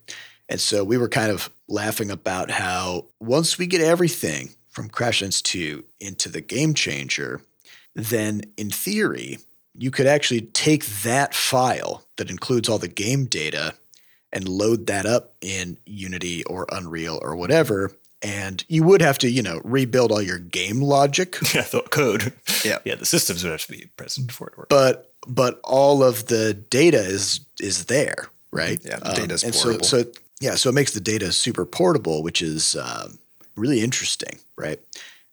And 0.49 0.61
so 0.61 0.83
we 0.83 0.99
were 0.99 1.09
kind 1.09 1.31
of 1.31 1.51
laughing 1.69 2.11
about 2.11 2.51
how 2.51 3.07
once 3.21 3.57
we 3.57 3.67
get 3.67 3.81
everything 3.81 4.51
from 4.69 4.89
Crashlands 4.89 5.43
2 5.43 5.85
into 6.01 6.29
the 6.29 6.41
game 6.41 6.75
changer, 6.75 7.41
then 7.95 8.43
in 8.57 8.71
theory, 8.71 9.39
you 9.79 9.91
could 9.91 10.07
actually 10.07 10.43
take 10.43 10.85
that 11.03 11.35
file 11.35 12.05
that 12.17 12.31
includes 12.31 12.69
all 12.69 12.79
the 12.79 12.89
game 12.89 13.25
data 13.27 13.75
and 14.33 14.49
load 14.49 14.87
that 14.87 15.07
up 15.07 15.35
in 15.41 15.79
Unity 15.87 16.45
or 16.45 16.67
Unreal 16.71 17.19
or 17.23 17.35
whatever. 17.37 17.93
And 18.23 18.63
you 18.69 18.83
would 18.85 19.01
have 19.01 19.17
to, 19.19 19.31
you 19.31 19.43
know, 19.43 19.61
rebuild 19.65 20.13
all 20.13 20.21
your 20.21 20.39
game 20.39 20.83
logic, 20.83 21.39
Yeah, 21.55 21.63
the 21.63 21.83
code. 21.91 22.33
Yeah. 22.65 22.79
yeah. 22.85 22.97
The 22.97 23.07
systems 23.07 23.43
would 23.43 23.51
have 23.51 23.65
to 23.65 23.73
be 23.73 23.87
present 23.97 24.31
for 24.31 24.49
it 24.49 24.53
to 24.53 24.59
work. 24.61 24.69
but 24.69 25.07
but 25.27 25.61
all 25.65 26.03
of 26.03 26.27
the 26.27 26.55
data 26.55 26.99
is 26.99 27.41
is 27.61 27.87
there, 27.87 28.29
right? 28.51 28.79
Yeah, 28.83 28.99
the 28.99 29.13
data's 29.13 29.45
and 29.45 29.55
portable. 29.55 29.85
So, 29.85 30.03
so 30.03 30.11
yeah, 30.41 30.55
so 30.55 30.71
it 30.71 30.75
makes 30.75 30.93
the 30.93 31.01
data 31.01 31.33
super 31.33 31.65
portable, 31.67 32.23
which 32.23 32.41
is 32.43 32.75
um, 32.77 33.19
really 33.57 33.81
interesting, 33.81 34.39
right? 34.57 34.81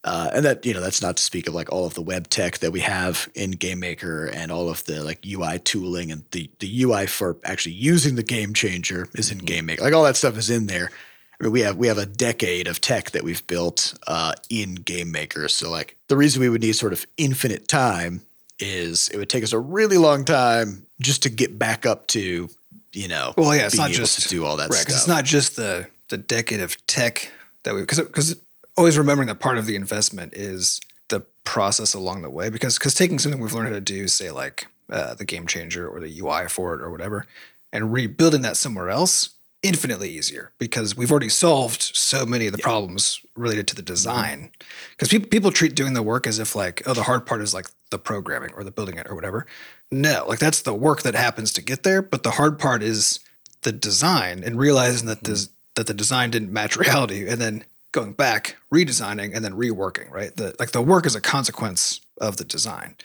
Uh, 0.03 0.29
and 0.33 0.45
that 0.45 0.65
you 0.65 0.73
know 0.73 0.79
that's 0.79 1.01
not 1.01 1.17
to 1.17 1.23
speak 1.23 1.47
of 1.47 1.53
like 1.53 1.71
all 1.71 1.85
of 1.85 1.93
the 1.93 2.01
web 2.01 2.29
tech 2.29 2.59
that 2.59 2.71
we 2.71 2.79
have 2.79 3.27
in 3.35 3.51
GameMaker 3.51 4.33
and 4.33 4.51
all 4.51 4.69
of 4.69 4.85
the 4.85 5.03
like 5.03 5.25
UI 5.25 5.59
tooling 5.59 6.11
and 6.11 6.23
the 6.31 6.49
the 6.59 6.83
UI 6.83 7.07
for 7.07 7.35
actually 7.43 7.73
using 7.73 8.15
the 8.15 8.23
game 8.23 8.53
changer 8.53 9.07
is 9.15 9.31
in 9.31 9.39
GameMaker. 9.39 9.81
Like 9.81 9.93
all 9.93 10.03
that 10.03 10.15
stuff 10.15 10.37
is 10.37 10.49
in 10.49 10.67
there. 10.67 10.91
I 11.39 11.43
mean, 11.43 11.51
we 11.51 11.61
have 11.61 11.77
we 11.77 11.87
have 11.87 11.97
a 11.97 12.05
decade 12.05 12.67
of 12.67 12.79
tech 12.79 13.11
that 13.11 13.23
we've 13.23 13.45
built 13.47 13.95
uh, 14.07 14.33
in 14.49 14.77
GameMaker. 14.77 15.49
So 15.49 15.69
like 15.69 15.97
the 16.07 16.17
reason 16.17 16.41
we 16.41 16.49
would 16.49 16.61
need 16.61 16.73
sort 16.73 16.93
of 16.93 17.05
infinite 17.17 17.67
time 17.67 18.21
is 18.59 19.09
it 19.09 19.17
would 19.17 19.29
take 19.29 19.43
us 19.43 19.53
a 19.53 19.59
really 19.59 19.97
long 19.97 20.25
time 20.25 20.85
just 20.99 21.23
to 21.23 21.29
get 21.29 21.59
back 21.59 21.85
up 21.85 22.07
to 22.07 22.49
you 22.93 23.07
know 23.07 23.33
Well, 23.37 23.55
yeah, 23.55 23.65
it's 23.65 23.75
being 23.75 23.89
not 23.89 23.91
just 23.91 24.21
to 24.21 24.29
do 24.29 24.45
all 24.45 24.57
that 24.57 24.69
right, 24.69 24.79
stuff. 24.79 24.95
It's 24.95 25.07
not 25.07 25.25
just 25.25 25.55
the 25.55 25.87
the 26.09 26.17
decade 26.17 26.61
of 26.61 26.85
tech 26.87 27.31
that 27.63 27.75
we 27.75 27.81
because 27.81 27.99
because 27.99 28.35
always 28.77 28.97
remembering 28.97 29.27
that 29.27 29.39
part 29.39 29.57
of 29.57 29.65
the 29.65 29.75
investment 29.75 30.33
is 30.33 30.79
the 31.09 31.21
process 31.43 31.93
along 31.93 32.21
the 32.21 32.29
way 32.29 32.49
because 32.49 32.77
because 32.77 32.93
taking 32.93 33.19
something 33.19 33.41
we've 33.41 33.53
learned 33.53 33.69
how 33.69 33.73
to 33.73 33.81
do, 33.81 34.07
say 34.07 34.31
like 34.31 34.67
uh, 34.89 35.15
the 35.15 35.25
game 35.25 35.47
changer 35.47 35.87
or 35.87 35.99
the 35.99 36.19
UI 36.19 36.47
for 36.47 36.75
it 36.75 36.81
or 36.81 36.91
whatever, 36.91 37.25
and 37.73 37.91
rebuilding 37.91 38.41
that 38.43 38.57
somewhere 38.57 38.89
else 38.89 39.31
infinitely 39.63 40.09
easier 40.09 40.51
because 40.59 40.95
we've 40.95 41.11
already 41.11 41.29
solved 41.29 41.81
so 41.81 42.25
many 42.25 42.45
of 42.45 42.51
the 42.51 42.59
problems 42.59 43.19
related 43.35 43.67
to 43.67 43.75
the 43.75 43.81
design. 43.81 44.51
Because 44.91 45.09
people 45.09 45.27
people 45.27 45.51
treat 45.51 45.75
doing 45.75 45.93
the 45.93 46.03
work 46.03 46.27
as 46.27 46.39
if 46.39 46.55
like 46.55 46.83
oh 46.85 46.93
the 46.93 47.03
hard 47.03 47.25
part 47.25 47.41
is 47.41 47.53
like 47.53 47.67
the 47.89 47.99
programming 47.99 48.53
or 48.53 48.63
the 48.63 48.71
building 48.71 48.97
it 48.97 49.07
or 49.09 49.15
whatever. 49.15 49.47
No, 49.91 50.25
like 50.27 50.39
that's 50.39 50.61
the 50.61 50.73
work 50.73 51.01
that 51.03 51.15
happens 51.15 51.53
to 51.53 51.61
get 51.61 51.83
there, 51.83 52.01
but 52.01 52.23
the 52.23 52.31
hard 52.31 52.59
part 52.59 52.83
is 52.83 53.19
the 53.61 53.71
design 53.71 54.43
and 54.43 54.59
realizing 54.59 55.07
that 55.07 55.23
this 55.23 55.49
that 55.75 55.87
the 55.87 55.93
design 55.93 56.31
didn't 56.31 56.53
match 56.53 56.75
reality 56.77 57.27
and 57.27 57.41
then 57.41 57.63
going 57.97 58.13
back, 58.13 58.57
redesigning 58.71 59.35
and 59.35 59.43
then 59.43 59.53
reworking, 59.53 60.09
right? 60.11 60.35
The 60.35 60.55
like 60.59 60.71
the 60.71 60.81
work 60.81 61.05
is 61.05 61.15
a 61.15 61.21
consequence 61.21 61.99
of 62.19 62.37
the 62.37 62.43
design. 62.43 62.95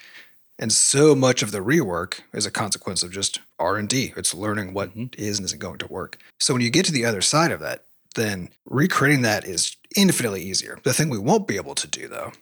And 0.59 0.71
so 0.71 1.15
much 1.15 1.43
of 1.43 1.51
the 1.51 1.59
rework 1.59 2.21
is 2.33 2.47
a 2.47 2.51
consequence 2.51 3.03
of 3.03 3.11
just 3.11 3.41
R&D. 3.59 4.13
It's 4.17 4.35
learning 4.35 4.75
what 4.75 4.91
mm-hmm. 4.91 5.07
is 5.17 5.39
and 5.39 5.47
isn't 5.47 5.59
going 5.59 5.79
to 5.79 5.87
work. 5.87 6.19
So 6.39 6.53
when 6.53 6.63
you 6.63 6.71
get 6.71 6.85
to 6.87 6.93
the 6.93 7.07
other 7.07 7.23
side 7.23 7.51
of 7.51 7.61
that, 7.61 7.85
then 8.15 8.51
recreating 8.67 9.23
that 9.23 9.45
is 9.45 9.77
infinitely 9.97 10.43
easier. 10.43 10.79
The 10.85 10.93
thing 10.93 11.09
we 11.09 11.19
won't 11.19 11.49
be 11.49 11.57
able 11.57 11.75
to 11.77 11.89
do 11.89 12.07
though 12.07 12.33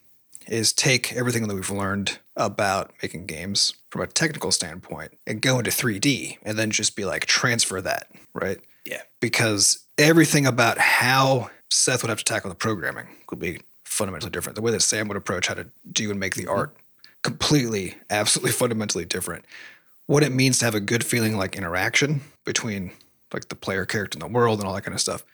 is 0.49 0.73
take 0.73 1.13
everything 1.13 1.47
that 1.47 1.55
we've 1.55 1.71
learned 1.71 2.19
about 2.37 2.91
making 3.01 3.27
games 3.27 3.75
from 3.91 4.03
a 4.03 4.07
technical 4.09 4.51
standpoint 4.51 5.13
and 5.27 5.41
go 5.41 5.59
into 5.59 5.71
3D 5.71 6.39
and 6.43 6.59
then 6.59 6.73
just 6.73 6.97
be 6.97 7.05
like 7.05 7.27
transfer 7.27 7.81
that, 7.81 8.09
right? 8.35 8.59
Yeah. 8.85 9.03
Because 9.21 9.85
everything 9.97 10.47
about 10.47 10.79
how 10.79 11.51
Seth 11.71 12.03
would 12.03 12.11
have 12.11 12.19
to 12.19 12.25
tackle 12.25 12.51
the 12.51 12.57
programming 12.57 13.07
would 13.31 13.39
be 13.39 13.61
fundamentally 13.85 14.31
different. 14.31 14.57
The 14.57 14.63
way 14.63 14.73
that 14.73 14.83
Sam 14.83 15.09
would 15.09 15.17
approach 15.17 15.47
how 15.47 15.55
to 15.55 15.67
do 15.91 16.11
and 16.11 16.21
make 16.21 16.35
the 16.35 16.43
mm-hmm. 16.43 16.51
art 16.51 16.77
completely, 17.23 17.97
absolutely 18.09 18.53
fundamentally 18.63 19.05
different. 19.05 19.45
What 20.07 20.23
it 20.23 20.33
means 20.33 20.59
to 20.59 20.65
have 20.65 20.75
a 20.75 20.81
good 20.81 21.05
feeling 21.05 21.37
like 21.37 21.57
interaction 21.57 22.23
between 22.45 22.93
like 23.33 23.49
the 23.49 23.55
player 23.55 23.85
character 23.87 24.17
in 24.17 24.21
the 24.21 24.27
world 24.27 24.59
and 24.59 24.67
all 24.67 24.75
that 24.75 24.83
kind 24.83 24.95
of 24.95 25.01
stuff. 25.01 25.25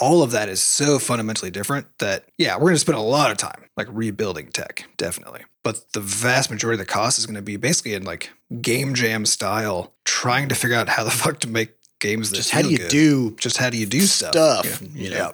All 0.00 0.22
of 0.22 0.30
that 0.30 0.48
is 0.48 0.62
so 0.62 0.98
fundamentally 0.98 1.50
different 1.50 1.86
that 1.98 2.24
yeah, 2.38 2.56
we're 2.56 2.68
gonna 2.68 2.78
spend 2.78 2.96
a 2.96 3.02
lot 3.02 3.30
of 3.30 3.36
time 3.36 3.64
like 3.76 3.88
rebuilding 3.90 4.48
tech, 4.48 4.86
definitely. 4.96 5.42
But 5.62 5.92
the 5.92 6.00
vast 6.00 6.50
majority 6.50 6.80
of 6.80 6.86
the 6.86 6.90
cost 6.90 7.18
is 7.18 7.26
gonna 7.26 7.42
be 7.42 7.56
basically 7.58 7.92
in 7.92 8.04
like 8.04 8.30
game 8.62 8.94
jam 8.94 9.26
style, 9.26 9.92
trying 10.04 10.48
to 10.48 10.54
figure 10.54 10.76
out 10.76 10.88
how 10.88 11.04
the 11.04 11.10
fuck 11.22 11.40
to 11.40 11.48
make 11.48 11.74
games 11.98 12.30
that 12.30 12.36
Just 12.36 12.50
how 12.50 12.62
do 12.62 12.70
you 12.70 12.78
good. 12.78 12.90
do 12.90 13.30
just 13.32 13.58
how 13.58 13.68
do 13.68 13.76
you 13.76 13.86
do 13.86 14.00
stuff? 14.00 14.32
stuff, 14.32 14.80
Yeah. 14.82 14.88
you 14.94 15.10
know? 15.10 15.16
Yeah. 15.16 15.32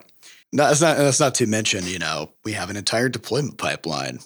No, 0.52 0.64
that's 0.66 0.80
not 0.80 0.96
that's 0.96 1.20
not 1.20 1.34
to 1.36 1.46
mention, 1.46 1.86
you 1.86 1.98
know, 1.98 2.30
we 2.44 2.52
have 2.52 2.70
an 2.70 2.76
entire 2.76 3.08
deployment 3.08 3.58
pipeline 3.58 4.20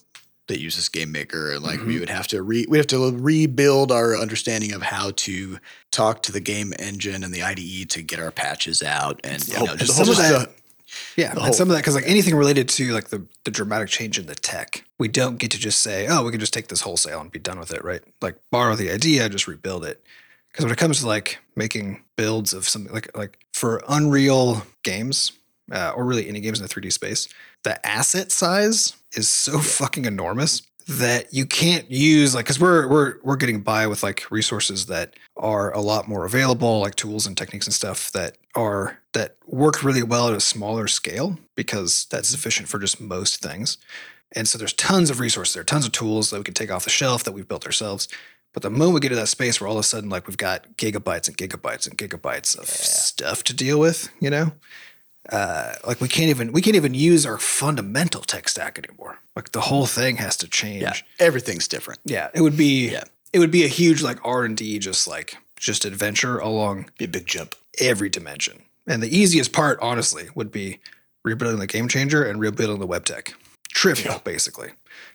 that 0.48 0.60
uses 0.60 0.88
Game 0.88 1.10
Maker, 1.12 1.52
and 1.52 1.62
like 1.62 1.80
we 1.84 1.96
Mhm. 1.96 2.00
would 2.00 2.10
have 2.10 2.26
to 2.28 2.42
re 2.42 2.66
we 2.68 2.78
have 2.78 2.86
to 2.88 3.10
rebuild 3.16 3.90
our 3.90 4.16
understanding 4.16 4.72
of 4.72 4.82
how 4.82 5.12
to 5.16 5.58
talk 5.90 6.22
to 6.24 6.32
the 6.32 6.40
game 6.40 6.72
engine 6.78 7.24
and 7.24 7.32
the 7.34 7.42
IDE 7.42 7.86
to 7.90 8.02
get 8.02 8.20
our 8.20 8.30
patches 8.30 8.82
out, 8.82 9.20
and 9.24 9.46
you 9.48 9.54
know, 9.54 9.76
just 9.76 9.96
some 9.96 10.08
of 10.08 10.16
that. 10.16 10.50
Yeah, 11.16 11.32
and 11.40 11.54
some 11.54 11.70
of 11.70 11.74
that 11.74 11.80
because 11.80 11.94
like 11.94 12.06
anything 12.06 12.34
related 12.34 12.68
to 12.70 12.92
like 12.92 13.08
the 13.08 13.24
the 13.44 13.50
dramatic 13.50 13.88
change 13.88 14.18
in 14.18 14.26
the 14.26 14.34
tech, 14.34 14.84
we 14.98 15.08
don't 15.08 15.38
get 15.38 15.50
to 15.52 15.58
just 15.58 15.80
say, 15.80 16.06
oh, 16.06 16.22
we 16.22 16.30
can 16.30 16.38
just 16.40 16.52
take 16.52 16.68
this 16.68 16.82
wholesale 16.82 17.20
and 17.20 17.32
be 17.32 17.38
done 17.38 17.58
with 17.58 17.72
it, 17.72 17.82
right? 17.82 18.02
Like 18.20 18.36
borrow 18.50 18.76
the 18.76 18.90
idea, 18.90 19.28
just 19.28 19.48
rebuild 19.48 19.84
it. 19.84 20.02
Because 20.50 20.66
when 20.66 20.72
it 20.72 20.78
comes 20.78 21.00
to 21.00 21.06
like 21.06 21.38
making 21.56 22.02
builds 22.16 22.52
of 22.52 22.68
something 22.68 22.92
like 22.92 23.16
like 23.16 23.38
for 23.54 23.82
Unreal 23.88 24.66
games 24.82 25.32
uh, 25.70 25.92
or 25.94 26.04
really 26.04 26.28
any 26.28 26.40
games 26.40 26.60
in 26.60 26.66
the 26.66 26.72
3D 26.72 26.92
space, 26.92 27.28
the 27.62 27.84
asset 27.86 28.32
size 28.32 28.96
is 29.14 29.28
so 29.28 29.58
fucking 29.58 30.04
enormous 30.04 30.62
that 30.88 31.32
you 31.32 31.46
can't 31.46 31.90
use 31.90 32.34
like 32.34 32.44
because 32.44 32.58
we're 32.58 32.88
we're 32.88 33.14
we're 33.22 33.36
getting 33.36 33.60
by 33.60 33.86
with 33.86 34.02
like 34.02 34.28
resources 34.30 34.86
that 34.86 35.14
are 35.36 35.72
a 35.72 35.80
lot 35.80 36.08
more 36.08 36.24
available 36.24 36.80
like 36.80 36.94
tools 36.94 37.26
and 37.26 37.36
techniques 37.36 37.66
and 37.66 37.74
stuff 37.74 38.10
that 38.12 38.36
are 38.54 38.98
that 39.12 39.36
work 39.46 39.82
really 39.82 40.02
well 40.02 40.28
at 40.28 40.34
a 40.34 40.40
smaller 40.40 40.88
scale 40.88 41.38
because 41.54 42.06
that's 42.10 42.28
sufficient 42.28 42.68
for 42.68 42.78
just 42.78 43.00
most 43.00 43.40
things. 43.42 43.78
And 44.34 44.48
so 44.48 44.56
there's 44.56 44.72
tons 44.72 45.10
of 45.10 45.20
resources 45.20 45.54
there 45.54 45.64
tons 45.64 45.86
of 45.86 45.92
tools 45.92 46.30
that 46.30 46.38
we 46.38 46.44
can 46.44 46.54
take 46.54 46.70
off 46.70 46.84
the 46.84 46.90
shelf 46.90 47.22
that 47.24 47.32
we've 47.32 47.48
built 47.48 47.66
ourselves. 47.66 48.08
But 48.52 48.62
the 48.62 48.70
moment 48.70 48.94
we 48.94 49.00
get 49.00 49.08
to 49.10 49.14
that 49.14 49.28
space 49.28 49.60
where 49.60 49.68
all 49.68 49.76
of 49.76 49.80
a 49.80 49.84
sudden 49.84 50.10
like 50.10 50.26
we've 50.26 50.36
got 50.36 50.76
gigabytes 50.76 51.28
and 51.28 51.38
gigabytes 51.38 51.88
and 51.88 51.96
gigabytes 51.96 52.58
of 52.58 52.66
stuff 52.66 53.44
to 53.44 53.54
deal 53.54 53.78
with 53.78 54.10
you 54.20 54.30
know 54.30 54.52
uh, 55.30 55.74
like 55.86 56.00
we 56.00 56.08
can't 56.08 56.30
even 56.30 56.52
we 56.52 56.60
can't 56.62 56.76
even 56.76 56.94
use 56.94 57.24
our 57.26 57.38
fundamental 57.38 58.22
tech 58.22 58.48
stack 58.48 58.78
anymore. 58.78 59.18
Like 59.36 59.52
the 59.52 59.60
whole 59.60 59.86
thing 59.86 60.16
has 60.16 60.36
to 60.38 60.48
change. 60.48 60.82
Yeah, 60.82 60.92
Yeah, 60.94 61.26
everything's 61.26 61.68
different. 61.68 62.00
Yeah, 62.04 62.28
it 62.34 62.40
would 62.40 62.56
be 62.56 62.90
Yeah. 62.90 63.04
it 63.32 63.38
would 63.38 63.50
be 63.52 63.64
a 63.64 63.68
huge 63.68 64.02
like 64.02 64.18
R 64.24 64.44
and 64.44 64.56
D 64.56 64.78
just 64.78 65.06
like 65.06 65.36
just 65.58 65.84
adventure 65.84 66.38
along 66.38 66.90
Be 66.98 67.04
a 67.04 67.08
big 67.08 67.26
jump. 67.26 67.54
every 67.80 68.08
dimension. 68.08 68.62
And 68.86 69.00
the 69.00 69.16
easiest 69.16 69.52
part, 69.52 69.78
honestly, 69.80 70.28
would 70.34 70.50
be 70.50 70.80
rebuilding 71.22 71.60
the 71.60 71.68
game 71.68 71.86
changer 71.86 72.24
and 72.24 72.40
rebuilding 72.40 72.80
the 72.80 72.86
web 72.86 73.04
tech. 73.04 73.32
Trivial, 73.68 74.20
basically, 74.24 74.70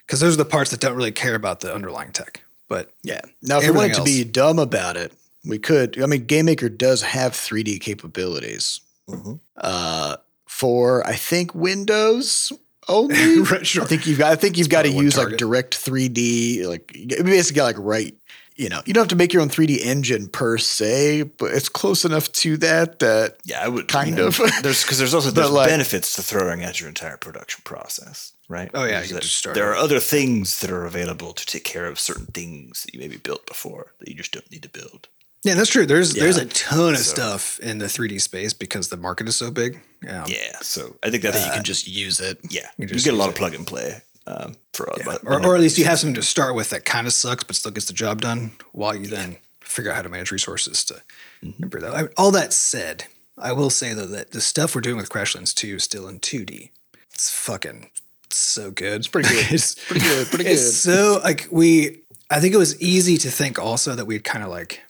because 0.06 0.22
those 0.22 0.36
are 0.36 0.38
the 0.38 0.46
parts 0.46 0.72
that 0.72 0.80
don't 0.80 0.96
really 0.96 1.12
care 1.12 1.36
about 1.36 1.60
the 1.60 1.74
underlying 1.76 2.12
tech. 2.14 2.42
But 2.70 2.92
Yeah. 3.04 3.20
Now, 3.42 3.58
if 3.60 3.66
we 3.66 3.72
wanted 3.72 3.92
Everything 3.98 4.06
to 4.06 4.24
be 4.26 4.32
dumb 4.32 4.58
about 4.58 4.96
it, 4.96 5.12
we 5.46 5.60
could. 5.60 6.02
I 6.02 6.06
mean, 6.06 6.26
Game 6.26 6.46
Maker 6.46 6.70
does 6.70 7.02
have 7.02 7.34
3D 7.34 7.78
capabilities 7.82 8.80
Mhm. 9.10 9.40
uh, 9.58 10.18
for 10.46 11.06
I 11.08 11.14
think 11.16 11.54
Windows 11.56 12.52
only. 12.88 13.42
Right, 13.52 13.66
sure. 13.68 13.84
I 13.84 13.86
think 13.86 14.08
you've 14.08 14.18
got. 14.20 14.32
I 14.32 14.36
think 14.36 14.58
you've 14.58 14.70
got 14.70 14.84
to 14.84 14.90
probably 14.90 14.96
one 14.96 15.06
use 15.06 15.18
like. 15.18 15.38
Direct 15.38 15.76
3D. 15.78 16.66
Like 16.66 16.92
basically 17.24 17.62
like 17.62 17.76
right. 17.80 18.16
You 18.60 18.70
know, 18.70 18.82
you 18.88 18.94
don't 18.94 19.04
have 19.04 19.10
to 19.10 19.16
make 19.16 19.34
your 19.34 19.44
own 19.44 19.50
3D 19.50 19.82
engine 19.86 20.30
per 20.30 20.58
se, 20.58 21.22
but 21.38 21.52
it's 21.54 21.70
close 21.70 22.04
enough 22.06 22.32
to 22.32 22.58
that 22.58 22.98
that 23.00 23.38
Yeah, 23.46 23.64
I 23.64 23.68
would 23.68 23.88
Kind 23.88 24.10
you 24.10 24.16
know, 24.16 24.28
of. 24.30 24.38
There's 24.64 24.82
because 24.84 24.98
there's 24.98 25.14
also 25.14 25.30
But, 25.32 25.36
there's 25.36 25.52
like- 25.52 25.70
benefits 25.70 26.16
to 26.16 26.24
throwing 26.24 26.64
out 26.64 26.80
your 26.80 26.90
entire 26.90 27.18
production 27.18 27.62
process, 27.66 28.34
right? 28.50 28.72
Oh, 28.74 28.84
yeah, 28.84 29.04
you 29.04 29.10
just 29.20 29.36
start 29.38 29.54
There 29.54 29.70
are 29.70 29.76
other 29.76 30.00
things 30.00 30.60
that 30.62 30.72
are 30.72 30.86
available 30.88 31.34
to 31.34 31.46
take 31.46 31.66
care 31.66 31.86
of 31.86 32.00
certain 32.00 32.26
things 32.26 32.84
that 32.84 32.96
you 32.96 33.00
maybe 33.00 33.18
built 33.18 33.46
before 33.46 33.94
that 34.00 34.08
you 34.08 34.16
just 34.16 34.32
don't 34.32 34.50
need 34.52 34.64
to 34.64 34.70
build. 34.70 35.08
Yeah, 35.44 35.54
that's 35.56 35.70
true. 35.70 35.86
There's 35.86 36.14
there's 36.14 36.38
a 36.38 36.46
ton 36.46 36.94
of 36.94 37.00
So- 37.00 37.14
stuff 37.14 37.60
in 37.60 37.78
the 37.78 37.86
3D 37.86 38.20
space 38.22 38.54
because 38.54 38.90
the 38.90 38.98
market 38.98 39.28
is 39.28 39.36
so 39.36 39.52
big. 39.52 39.82
Um, 40.08 40.26
Yeah, 40.28 40.60
so 40.62 40.96
I 41.04 41.10
think 41.10 41.24
that 41.24 41.34
you 41.34 41.52
can 41.52 41.64
just 41.64 41.88
use 41.88 42.20
it. 42.20 42.40
yeah. 42.50 42.68
you 42.78 42.88
You, 42.88 43.00
get 43.00 43.14
a 43.14 43.18
lot 43.18 43.26
it. 43.28 43.30
of 43.30 43.36
plug 43.36 43.56
and 43.56 43.66
play 43.66 44.02
um, 44.28 44.56
for 44.74 44.88
Yeah. 44.98 45.04
but- 45.06 45.22
Or, 45.26 45.44
or 45.46 45.56
at 45.56 45.62
least 45.62 45.78
you 45.78 45.86
have 45.86 46.00
something 46.00 46.16
to 46.16 46.24
start 46.24 46.54
with 46.56 46.70
that 46.72 46.86
kind 46.86 47.08
of 47.08 47.14
sucks, 47.14 47.44
but 47.44 47.56
still 47.56 47.72
gets 47.72 47.88
the 47.88 47.94
job 47.94 48.22
done 48.22 48.52
while 48.74 48.96
you 48.96 49.08
then 49.08 49.38
figure 49.62 49.92
out 49.92 49.96
how 49.96 50.02
to 50.04 50.10
manage 50.10 50.32
resources 50.32 50.84
to 50.86 51.02
Mm-hmm. 51.44 51.64
improve 51.64 51.84
that. 51.84 51.96
I- 51.96 52.10
all 52.18 52.32
that 52.32 52.52
said, 52.54 53.06
I 53.38 53.52
will 53.54 53.70
say 53.70 53.94
though 53.94 54.08
that 54.08 54.32
the 54.32 54.42
stuff 54.42 54.74
we're 54.76 54.82
doing 54.82 54.98
with 54.98 55.10
Crashlands 55.10 55.54
2 55.54 55.76
is 55.78 55.84
still 55.84 56.08
in 56.08 56.20
2D. 56.20 56.72
It's 57.14 57.30
fucking 57.30 57.90
so 58.30 58.70
good. 58.72 59.00
It's 59.02 59.08
pretty 59.08 59.30
good. 59.30 59.46
it's 59.52 59.76
Pretty 59.76 60.02
good. 60.06 60.28
Pretty 60.28 60.44
good. 60.44 60.54
it's 60.54 60.76
so 60.78 61.20
like 61.24 61.48
we 61.52 62.02
I 62.30 62.40
think 62.40 62.54
it 62.54 62.58
was 62.58 62.80
easy 62.82 63.18
to 63.20 63.32
think 63.32 63.58
also 63.58 63.96
that 63.96 64.06
we'd 64.06 64.24
kind 64.24 64.44
of 64.44 64.50
like 64.50 64.82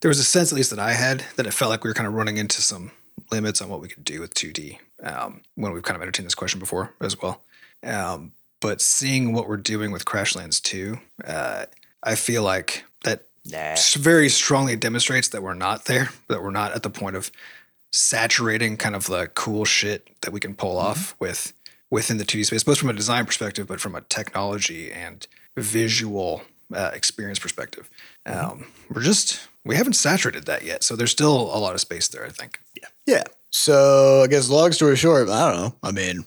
there 0.00 0.08
was 0.08 0.18
a 0.18 0.24
sense 0.24 0.52
at 0.52 0.56
least 0.56 0.70
that 0.70 0.78
I 0.78 0.92
had 0.92 1.24
that 1.36 1.46
it 1.46 1.52
felt 1.54 1.70
like 1.70 1.84
we 1.84 1.90
were 1.90 1.94
kind 1.94 2.06
of 2.06 2.14
running 2.14 2.36
into 2.36 2.62
some 2.62 2.90
limits 3.30 3.60
on 3.60 3.68
what 3.68 3.80
we 3.80 3.88
could 3.88 4.04
do 4.04 4.20
with 4.20 4.34
2D 4.34 4.78
um, 5.02 5.40
when 5.56 5.72
we've 5.72 5.82
kind 5.82 5.96
of 5.96 6.02
entertained 6.02 6.26
this 6.26 6.34
question 6.34 6.60
before 6.60 6.94
as 7.00 7.20
well. 7.20 7.42
Um, 7.82 8.32
but 8.60 8.80
seeing 8.80 9.32
what 9.32 9.48
we're 9.48 9.56
doing 9.56 9.92
with 9.92 10.04
Crashlands 10.04 10.60
2, 10.62 10.98
uh, 11.26 11.66
I 12.02 12.14
feel 12.14 12.42
like 12.42 12.84
that 13.04 13.24
Nah. 13.50 13.76
very 13.96 14.28
strongly 14.28 14.76
demonstrates 14.76 15.28
that 15.28 15.42
we're 15.42 15.54
not 15.54 15.86
there, 15.86 16.10
that 16.28 16.42
we're 16.42 16.50
not 16.50 16.72
at 16.72 16.82
the 16.82 16.90
point 16.90 17.16
of 17.16 17.30
saturating 17.92 18.76
kind 18.76 18.94
of 18.94 19.06
the 19.06 19.28
cool 19.34 19.64
shit 19.64 20.06
that 20.20 20.32
we 20.32 20.40
can 20.40 20.54
pull 20.54 20.76
off 20.78 21.14
with 21.18 21.52
within 21.90 22.18
the 22.18 22.24
2D 22.24 22.44
space, 22.46 22.62
both 22.64 22.78
from 22.78 22.90
a 22.90 22.92
design 22.92 23.24
perspective, 23.24 23.66
but 23.66 23.80
from 23.80 23.94
a 23.94 24.02
technology 24.02 24.92
and 24.92 25.26
visual 25.56 26.42
uh, 26.74 26.90
experience 26.92 27.38
perspective. 27.38 27.88
Um, 28.26 28.66
we're 28.90 29.02
just 29.02 29.47
we 29.64 29.76
haven't 29.76 29.94
saturated 29.94 30.46
that 30.46 30.64
yet, 30.64 30.82
so 30.84 30.96
there's 30.96 31.10
still 31.10 31.34
a 31.34 31.58
lot 31.58 31.74
of 31.74 31.80
space 31.80 32.08
there. 32.08 32.24
I 32.24 32.30
think. 32.30 32.60
Yeah. 32.80 32.88
Yeah. 33.06 33.22
So 33.50 34.22
I 34.22 34.26
guess 34.26 34.48
long 34.48 34.72
story 34.72 34.96
short, 34.96 35.28
I 35.28 35.50
don't 35.52 35.60
know. 35.60 35.74
I 35.82 35.90
mean, 35.92 36.24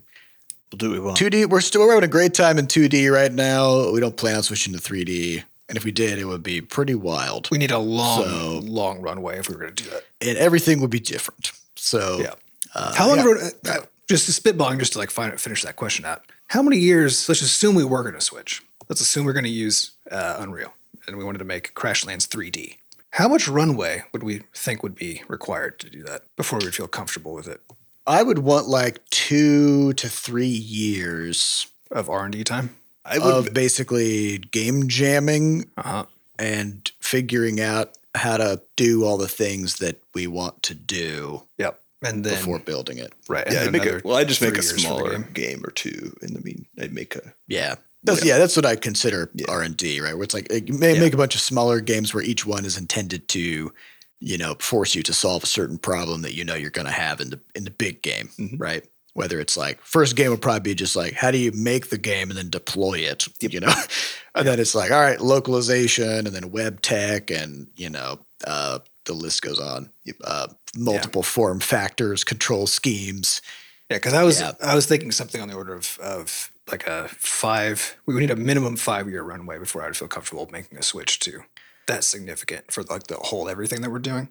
We'll 0.71 0.77
do 0.77 0.89
what 0.91 0.93
we 0.93 1.05
want. 1.05 1.17
2D. 1.17 1.49
We're 1.49 1.59
still 1.61 1.82
we're 1.82 1.93
having 1.93 2.05
a 2.07 2.11
great 2.11 2.34
time 2.34 2.57
in 2.57 2.65
2D 2.65 3.11
right 3.11 3.32
now. 3.32 3.91
We 3.91 3.99
don't 3.99 4.15
plan 4.15 4.38
on 4.38 4.43
switching 4.43 4.71
to 4.73 4.79
3D, 4.79 5.43
and 5.67 5.77
if 5.77 5.84
we 5.84 5.91
did, 5.91 6.17
it 6.17 6.23
would 6.25 6.43
be 6.43 6.61
pretty 6.61 6.95
wild, 6.95 7.49
We 7.51 7.57
need 7.57 7.71
a 7.71 7.77
long, 7.77 8.23
So- 8.23 8.59
long 8.63 9.01
runway 9.01 9.38
if 9.38 9.49
we 9.49 9.55
were 9.55 9.61
going 9.61 9.75
to 9.75 9.84
do 9.84 9.89
that. 9.89 10.05
and 10.21 10.38
everything 10.38 10.79
would 10.79 10.89
be 10.89 10.99
different. 11.01 11.51
So 11.75 12.19
Yeah. 12.21 12.34
uh, 12.73 12.93
How 12.95 13.07
long? 13.09 13.17
yeah. 13.17 13.23
wrote- 13.25 13.53
uh, 13.67 13.77
just 14.07 14.25
to 14.27 14.32
spitballing, 14.41 14.79
just 14.79 14.93
to 14.93 14.99
like 14.99 15.11
find, 15.11 15.39
finish 15.41 15.61
that 15.63 15.75
question 15.75 16.05
out. 16.05 16.23
How 16.47 16.61
many 16.61 16.77
years? 16.77 17.27
Let's 17.27 17.41
assume 17.41 17.75
we 17.75 17.84
were 17.84 18.01
going 18.03 18.15
to 18.15 18.21
switch. 18.21 18.61
Let's 18.89 19.01
assume 19.01 19.25
we're 19.25 19.34
going 19.34 19.43
to 19.45 19.49
use 19.49 19.91
uh, 20.09 20.38
Unreal, 20.39 20.73
and 21.07 21.17
we 21.17 21.23
wanted 21.25 21.39
to 21.39 21.45
make 21.45 21.73
Crashlands 21.75 22.27
3D. 22.27 22.77
How 23.12 23.28
much 23.28 23.47
runway 23.47 24.03
would 24.14 24.24
we 24.24 24.43
think 24.53 24.84
would 24.84 24.95
be 24.95 25.22
required 25.28 25.80
to 25.80 25.89
do 25.89 26.03
that 26.03 26.24
before 26.38 26.59
we 26.59 26.66
would 26.66 26.76
feel 26.76 26.88
comfortable 26.88 27.34
with 27.34 27.47
it 27.47 27.62
I 28.07 28.24
would 28.24 28.39
want 28.39 28.68
like 28.68 29.07
two 29.09 29.93
to 29.93 30.09
three 30.09 30.47
years 30.47 31.68
of 31.91 32.09
R 32.09 32.24
and 32.26 32.34
D 32.34 32.43
time? 32.43 32.76
I 33.05 33.20
would 33.20 33.47
of 33.47 33.53
basically 33.53 34.38
game 34.39 34.88
jamming 34.88 35.70
Uh 35.78 35.82
huh. 35.84 36.05
and 36.39 36.91
figuring 36.99 37.59
out 37.62 37.97
how 38.16 38.38
to 38.38 38.62
do 38.76 39.03
all 39.05 39.18
the 39.18 39.28
things 39.28 39.78
that 39.78 39.99
we 40.14 40.28
want 40.28 40.64
to 40.64 40.74
do 40.74 41.43
Yep. 41.57 41.80
And 42.03 42.24
then 42.24 42.34
before 42.39 42.57
building 42.59 42.97
it. 42.97 43.14
right. 43.28 43.45
Yeah, 43.51 43.62
I'd 43.66 43.72
make 43.72 43.86
a, 43.86 44.01
well, 44.03 44.18
I 44.18 44.24
just 44.24 44.41
make 44.41 44.53
a 44.53 44.57
the 44.57 44.64
smaller 44.64 45.12
game. 45.12 45.28
game. 45.34 45.62
or 45.64 45.70
two, 45.70 46.16
and 46.24 46.36
I 46.36 46.39
mean, 46.41 46.66
I'd 46.80 46.91
make 46.93 47.16
a 47.16 47.34
Yeah. 47.47 47.76
That's, 48.03 48.25
yeah, 48.25 48.37
that's 48.37 48.55
what 48.55 48.65
I 48.65 48.75
consider 48.75 49.29
Yeah. 49.35 49.45
R 49.49 49.61
and 49.61 49.77
D, 49.77 49.99
right? 50.01 50.13
Where 50.15 50.23
it's 50.23 50.33
like 50.33 50.51
like, 50.51 50.67
you 50.67 50.73
may 50.73 50.93
Yeah. 50.95 50.99
make 51.01 51.13
a 51.13 51.17
bunch 51.17 51.35
of 51.35 51.41
smaller 51.41 51.79
games 51.81 52.13
where 52.13 52.23
each 52.23 52.45
one 52.45 52.65
is 52.65 52.77
intended 52.77 53.27
to, 53.29 53.73
you 54.19 54.37
know, 54.37 54.55
force 54.59 54.95
you 54.95 55.03
to 55.03 55.13
solve 55.13 55.43
a 55.43 55.47
certain 55.47 55.77
problem 55.77 56.21
that 56.23 56.33
you 56.33 56.43
know 56.43 56.55
you're 56.55 56.69
going 56.71 56.87
to 56.87 56.91
have 56.91 57.21
in 57.21 57.29
the 57.31 57.39
in 57.55 57.63
the 57.63 57.71
big 57.71 58.01
game, 58.01 58.29
Mhm. 58.39 58.59
right? 58.59 58.83
Whether 59.13 59.39
it's 59.39 59.57
like 59.57 59.79
first 59.83 60.15
game 60.15 60.31
would 60.31 60.41
probably 60.41 60.61
be 60.71 60.75
just 60.75 60.95
like 60.95 61.13
how 61.13 61.31
do 61.31 61.37
you 61.37 61.51
make 61.51 61.89
the 61.89 61.97
game 61.97 62.29
and 62.29 62.37
then 62.37 62.49
deploy 62.49 62.99
it, 62.99 63.27
you 63.41 63.59
know, 63.59 63.73
and 64.35 64.47
then 64.47 64.59
it's 64.59 64.73
like 64.73 64.89
all 64.91 65.01
right, 65.01 65.19
localization 65.21 66.25
and 66.25 66.35
then 66.35 66.51
web 66.51 66.81
tech 66.81 67.29
and 67.29 67.67
you 67.75 67.89
know 67.89 68.19
uh, 68.45 68.79
the 69.05 69.13
list 69.13 69.41
goes 69.41 69.59
on. 69.59 69.91
Uh, 70.23 70.47
multiple 70.75 71.21
form 71.23 71.59
factors, 71.59 72.23
control 72.23 72.65
schemes. 72.67 73.41
Yeah, 73.89 73.97
because 73.97 74.13
I 74.13 74.23
was 74.23 74.39
Yeah. 74.39 74.53
I 74.61 74.73
was 74.75 74.85
thinking 74.85 75.11
something 75.11 75.41
on 75.41 75.47
the 75.49 75.55
order 75.55 75.73
of 75.73 75.99
of 75.99 76.50
like 76.70 76.86
a 76.88 77.07
five. 77.09 77.95
We 78.05 78.14
would 78.14 78.22
need 78.22 78.32
a 78.32 78.36
minimum 78.36 78.76
five 78.76 79.09
year 79.09 79.24
runway 79.24 79.57
before 79.59 79.84
I'd 79.84 79.95
feel 79.97 80.07
comfortable 80.07 80.47
making 80.51 80.78
a 80.78 80.84
switch 80.84 81.20
to 81.22 81.43
that 81.88 82.03
significant 82.03 82.72
for 82.72 82.84
like 82.84 83.07
the 83.07 83.16
whole 83.18 83.49
everything 83.49 83.82
that 83.82 83.89
we're 83.91 83.99
doing. 83.99 84.30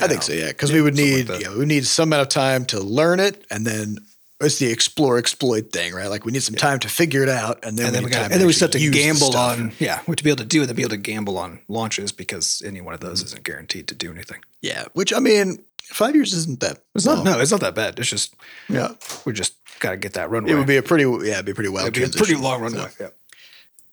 I 0.00 0.06
think 0.08 0.22
so, 0.22 0.32
yeah, 0.32 0.48
because 0.48 0.72
we 0.72 0.80
would 0.80 0.96
something 0.96 1.10
like 1.12 1.16
need 1.18 1.26
that. 1.28 1.40
you 1.40 1.46
know, 1.50 1.58
we 1.58 1.66
need 1.66 1.84
some 1.86 2.08
amount 2.10 2.22
of 2.22 2.28
time 2.28 2.64
to 2.66 2.80
learn 2.80 3.20
it, 3.20 3.44
and 3.50 3.66
then 3.66 3.98
it's 4.40 4.58
the 4.58 4.70
explore 4.70 5.18
exploit 5.18 5.72
thing, 5.72 5.92
right? 5.94 6.08
Like 6.08 6.24
we 6.24 6.32
need 6.32 6.42
some 6.42 6.54
time 6.54 6.78
to 6.80 6.88
figure 6.88 7.22
it 7.22 7.28
out, 7.28 7.64
and 7.64 7.76
then 7.76 7.86
And 7.86 7.94
then 7.94 8.02
we 8.02 8.06
we 8.06 8.10
got 8.12 8.16
time 8.22 8.24
and 8.32 8.40
then 8.40 8.46
we 8.46 8.52
actually 8.52 8.68
start 8.68 8.72
to 8.72 8.90
gamble 8.90 9.36
on 9.36 9.72
yeah, 9.78 10.00
what 10.06 10.18
to 10.18 10.24
be 10.24 10.30
able 10.30 10.38
to 10.38 10.44
do 10.44 10.60
and 10.60 10.68
then 10.68 10.76
be 10.76 10.82
able 10.82 10.90
to 10.90 10.96
gamble 10.96 11.36
on 11.38 11.60
launches 11.68 12.12
because 12.12 12.62
any 12.64 12.80
one 12.80 12.94
of 12.94 13.00
those 13.00 13.18
Mm-hmm. 13.20 13.26
isn't 13.26 13.44
guaranteed 13.44 13.88
to 13.88 13.94
do 13.94 14.10
anything. 14.12 14.40
yeah. 14.62 14.84
Which 14.92 15.12
I 15.12 15.18
mean, 15.18 15.64
five 15.84 16.14
years 16.14 16.32
isn't 16.32 16.60
that. 16.60 16.78
It's 16.94 17.06
not 17.06 17.24
no, 17.24 17.38
it's 17.40 17.50
not 17.52 17.60
that 17.60 17.74
bad. 17.74 17.98
It's 17.98 18.08
just 18.08 18.34
Yeah, 18.68 18.92
we're 19.24 19.32
just 19.32 19.54
gotta 19.80 19.96
get 19.96 20.14
that 20.14 20.30
runway. 20.30 20.52
it 20.52 20.54
would 20.54 20.66
be 20.66 20.76
a 20.76 20.82
pretty 20.82 21.04
yeah, 21.04 21.34
it'd 21.34 21.46
be 21.46 21.54
pretty 21.54 21.70
wild. 21.70 21.88
It'd 21.88 22.12
be 22.12 22.18
a 22.18 22.22
pretty 22.22 22.34
long 22.40 22.62
runway. 22.62 22.86
Yeah. 23.00 23.08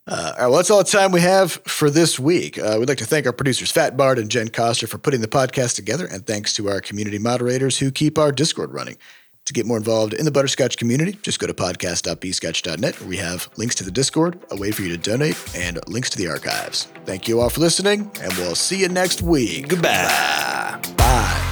Uh, 0.08 0.16
all 0.16 0.44
right, 0.44 0.48
well, 0.48 0.58
that's 0.58 0.72
all 0.72 0.80
the 0.80 0.84
time 0.84 1.12
we 1.12 1.22
have 1.22 1.52
for 1.68 1.90
this 1.90 2.20
week. 2.20 2.58
Uh, 2.58 2.76
we'd 2.80 2.90
like 2.90 2.98
to 2.98 3.06
thank 3.06 3.28
our 3.28 3.32
producers, 3.34 3.72
Fat 3.72 3.96
Bard 3.96 4.18
and 4.18 4.32
Jen 4.32 4.48
Coster, 4.50 4.88
for 4.88 4.98
putting 4.98 5.22
the 5.22 5.28
podcast 5.28 5.76
together, 5.76 6.08
and 6.08 6.26
thanks 6.26 6.54
to 6.56 6.70
our 6.70 6.82
community 6.82 7.20
moderators 7.20 7.78
who 7.78 7.92
keep 7.92 8.18
our 8.18 8.32
Discord 8.32 8.74
running. 8.74 8.98
To 9.46 9.54
get 9.54 9.66
more 9.66 9.78
involved 9.78 10.14
in 10.14 10.26
the 10.26 10.32
Butterscotch 10.32 10.78
community, 10.78 11.18
just 11.24 11.40
go 11.40 11.48
to 11.48 11.54
podcast.bscotch.net 11.54 13.00
where 13.00 13.10
we 13.10 13.18
have 13.18 13.50
links 13.58 13.74
to 13.76 13.84
the 13.84 13.90
Discord, 13.92 14.40
a 14.52 14.56
way 14.56 14.72
for 14.72 14.84
you 14.84 14.90
to 14.90 14.98
donate, 14.98 15.36
and 15.56 15.80
links 15.88 16.12
to 16.12 16.18
the 16.18 16.28
archives. 16.28 16.88
Thank 17.06 17.28
you 17.28 17.40
all 17.40 17.50
for 17.50 17.60
listening, 17.60 18.12
and 18.22 18.32
we'll 18.34 18.56
see 18.56 18.80
you 18.80 18.88
next 18.90 19.22
week. 19.22 19.68
goodbye. 19.68 21.50